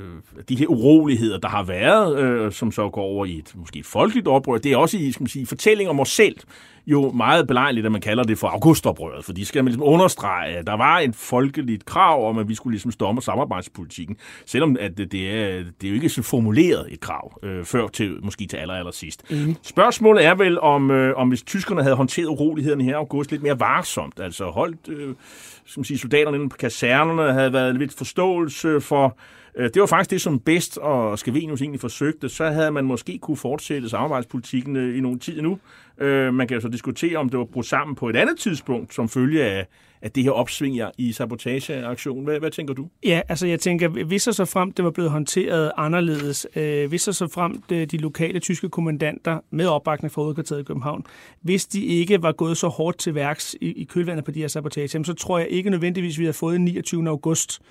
[0.50, 3.86] de her uroligheder, der har været, øh, som så går over i et måske et
[3.86, 6.36] folkeligt oprør, det er også i skal man sige, fortælling om os selv,
[6.88, 10.58] jo meget belejligt, at man kalder det for augustoprøret, for de skal man ligesom understrege,
[10.58, 14.98] at der var et folkeligt krav om, at vi skulle ligesom stoppe samarbejdspolitikken, selvom at
[14.98, 18.58] det, er, det er jo ikke så formuleret et krav, øh, før til, måske til
[18.58, 19.32] aller, aller sidst.
[19.32, 19.56] Mm.
[19.62, 23.44] Spørgsmålet er vel, om, øh, om hvis tyskerne havde håndteret urolighederne her i august lidt
[23.44, 25.16] mere varsomt, altså holdt øh,
[25.66, 29.18] som sige, soldaterne inde på kasernerne, havde været lidt forståelse for
[29.58, 32.30] Øh, det var faktisk det, som Best og Skavenius egentlig forsøgte.
[32.30, 35.60] Så havde man måske kunne fortsætte samarbejdspolitikken øh, i nogle tid nu.
[35.98, 38.94] Øh, man kan jo så diskutere, om det var brudt sammen på et andet tidspunkt,
[38.94, 39.68] som følge af,
[40.04, 42.24] at det her opsving i sabotageaktionen.
[42.24, 42.90] Hvad, hvad tænker du?
[43.04, 47.28] Ja, altså jeg tænker, hvis så frem det var blevet håndteret anderledes, øh, hvis så
[47.34, 51.06] frem de, de lokale tyske kommandanter med opbakning fra hovedkvarteret i København,
[51.42, 54.48] hvis de ikke var gået så hårdt til værks i, i kølvandet på de her
[54.48, 57.08] sabotage, så tror jeg ikke nødvendigvis, vi har fået 29.
[57.10, 57.62] august.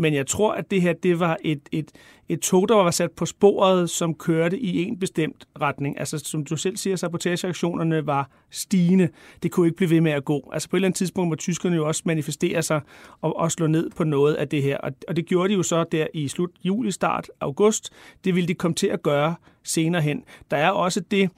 [0.00, 1.90] Men jeg tror, at det her det var et, et,
[2.28, 5.98] et tog, der var sat på sporet, som kørte i en bestemt retning.
[5.98, 9.08] Altså, som du selv siger, sabotageaktionerne var stigende.
[9.42, 10.50] Det kunne ikke blive ved med at gå.
[10.52, 12.80] Altså, på et eller andet tidspunkt må tyskerne jo også manifestere sig
[13.20, 14.78] og, og slå ned på noget af det her.
[14.78, 17.90] Og, og det gjorde de jo så der i slut juli, start august.
[18.24, 20.24] Det ville de komme til at gøre senere hen.
[20.50, 21.30] Der er også det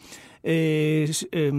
[0.45, 1.55] øh, øh,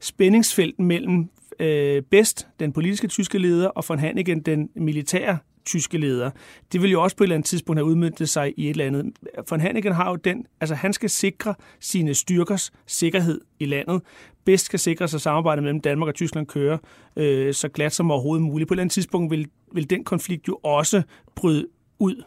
[0.00, 1.28] spændingsfelt mellem
[1.58, 6.30] øh, Best, den politiske tyske leder, og von Hannigen, den militære tyske leder.
[6.72, 8.86] Det vil jo også på et eller andet tidspunkt have udmyndtet sig i et eller
[8.86, 9.12] andet.
[9.50, 14.02] Von Hanneken har jo den, altså han skal sikre sine styrkers sikkerhed i landet.
[14.44, 16.78] Bedst skal sikre sig samarbejdet mellem Danmark og Tyskland kører
[17.16, 18.68] øh, så glat som overhovedet muligt.
[18.68, 21.02] På et eller andet tidspunkt vil, vil den konflikt jo også
[21.36, 21.66] bryde
[21.98, 22.22] ud.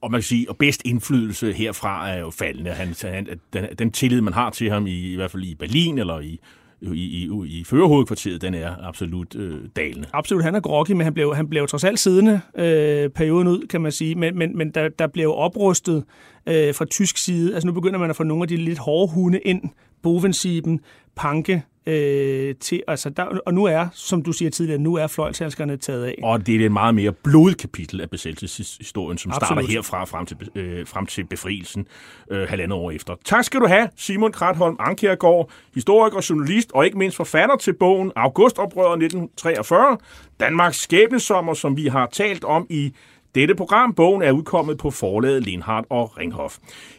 [0.00, 2.70] Og man kan sige, og bedst indflydelse herfra er jo faldende.
[2.70, 5.98] Han, han, den, den tillid, man har til ham, i, i hvert fald i Berlin
[5.98, 6.40] eller i
[6.80, 10.08] i, i, i førerhovedkvarteret, den er absolut øh, dalende.
[10.12, 13.66] Absolut, han er groggy, men han blev, han blev trods alt siddende øh, perioden ud,
[13.66, 14.14] kan man sige.
[14.14, 16.04] Men, men, men der, der blev oprustet
[16.46, 17.54] øh, fra tysk side.
[17.54, 19.62] Altså nu begynder man at få nogle af de lidt hårde hunde ind.
[20.02, 20.80] Bovensiben,
[21.16, 25.76] Panke, øh, til, altså der, og nu er, som du siger tidligere, nu er fløjlshandskerne
[25.76, 26.14] taget af.
[26.22, 29.64] Og det er et meget mere blodigt kapitel af besættelseshistorien, som Absolut.
[29.64, 31.86] starter herfra frem til, øh, frem til befrielsen
[32.30, 33.14] øh, halvandet år efter.
[33.24, 38.12] Tak skal du have, Simon Kratholm Ankergaard, historiker, journalist og ikke mindst forfatter til bogen
[38.16, 39.98] Augustoprøret 1943,
[40.40, 42.92] Danmarks skæbnesommer, som vi har talt om i
[43.36, 43.94] dette program.
[43.94, 46.58] Bogen er udkommet på forlaget Lindhardt og Ringhof.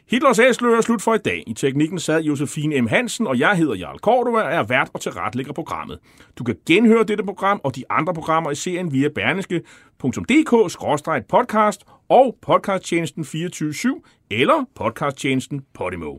[0.10, 1.44] Hitlers Æsler er slut for i dag.
[1.48, 2.88] I teknikken sad Josefine M.
[2.88, 6.00] Hansen, og jeg hedder Jarl Cordova, er vært og tilretlægger programmet.
[6.38, 13.24] Du kan genhøre dette program og de andre programmer i serien via berneske.dk-podcast og podcasttjenesten
[13.24, 16.18] 24-7 eller podcasttjenesten Podimo.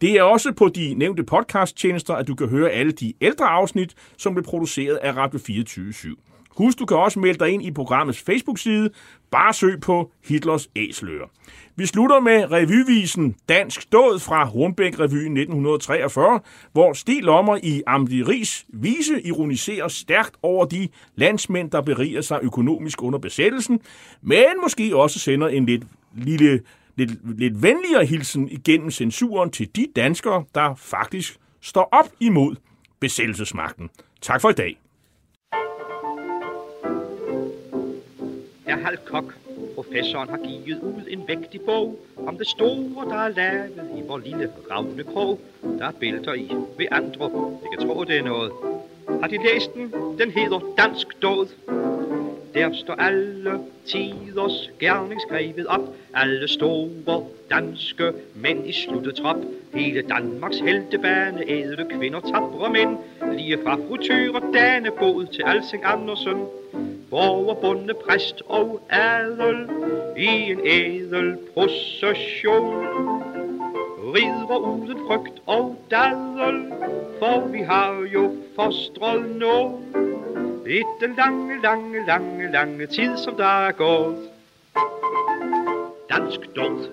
[0.00, 3.94] Det er også på de nævnte podcasttjenester, at du kan høre alle de ældre afsnit,
[4.18, 6.31] som blev produceret af Radio 24 /7.
[6.56, 8.90] Husk, du kan også melde dig ind i programmets Facebook-side.
[9.30, 11.30] Bare søg på Hitlers Æsler.
[11.76, 16.40] Vi slutter med revyvisen Dansk Død fra Hornbæk Revyen 1943,
[16.72, 23.02] hvor Stig Lommer i Amdiris vise ironiserer stærkt over de landsmænd, der beriger sig økonomisk
[23.02, 23.80] under besættelsen,
[24.22, 25.84] men måske også sender en lidt
[26.14, 26.60] lille
[26.96, 32.56] lidt, lidt venligere hilsen igennem censuren til de danskere, der faktisk står op imod
[33.00, 33.90] besættelsesmagten.
[34.20, 34.81] Tak for i dag.
[38.66, 39.34] Er Hal Kok,
[39.74, 44.18] professoren har givet ud en vægtig bog om det store, der er lavet i vor
[44.18, 45.40] lille ravnekrog.
[45.78, 47.24] Der er bælter i ved andre,
[47.62, 48.52] det kan tro, det er noget.
[49.20, 49.92] Har de læst den?
[50.18, 51.48] Den hedder Dansk Dåd.
[52.54, 55.94] Der står alle tiders gerning skrevet op.
[56.14, 59.36] Alle store danske mænd i sluttet trop.
[59.74, 62.96] Hele Danmarks heltebane, ædle kvinder, tabre mænd.
[63.36, 63.96] Lige fra fru
[64.34, 66.46] og Danebod til Alsing Andersen.
[67.10, 69.68] Borger, bonde, præst og adel
[70.18, 72.86] i en ædel procession.
[74.14, 76.72] Rider uden frygt og dadel,
[77.18, 80.41] for vi har jo forstrål nogen.
[80.66, 84.16] I den lange, lange, lange, lange tid, som der er gået.
[86.10, 86.90] Dansk død.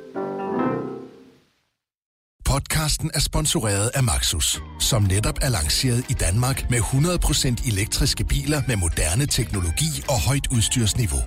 [2.46, 8.62] Podcasten er sponsoreret af Maxus, som netop er lanceret i Danmark med 100% elektriske biler
[8.68, 11.22] med moderne teknologi og højt udstyrsniveau.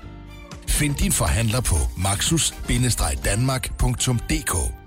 [0.69, 4.82] Find din forhandler på maxus-danmark.dk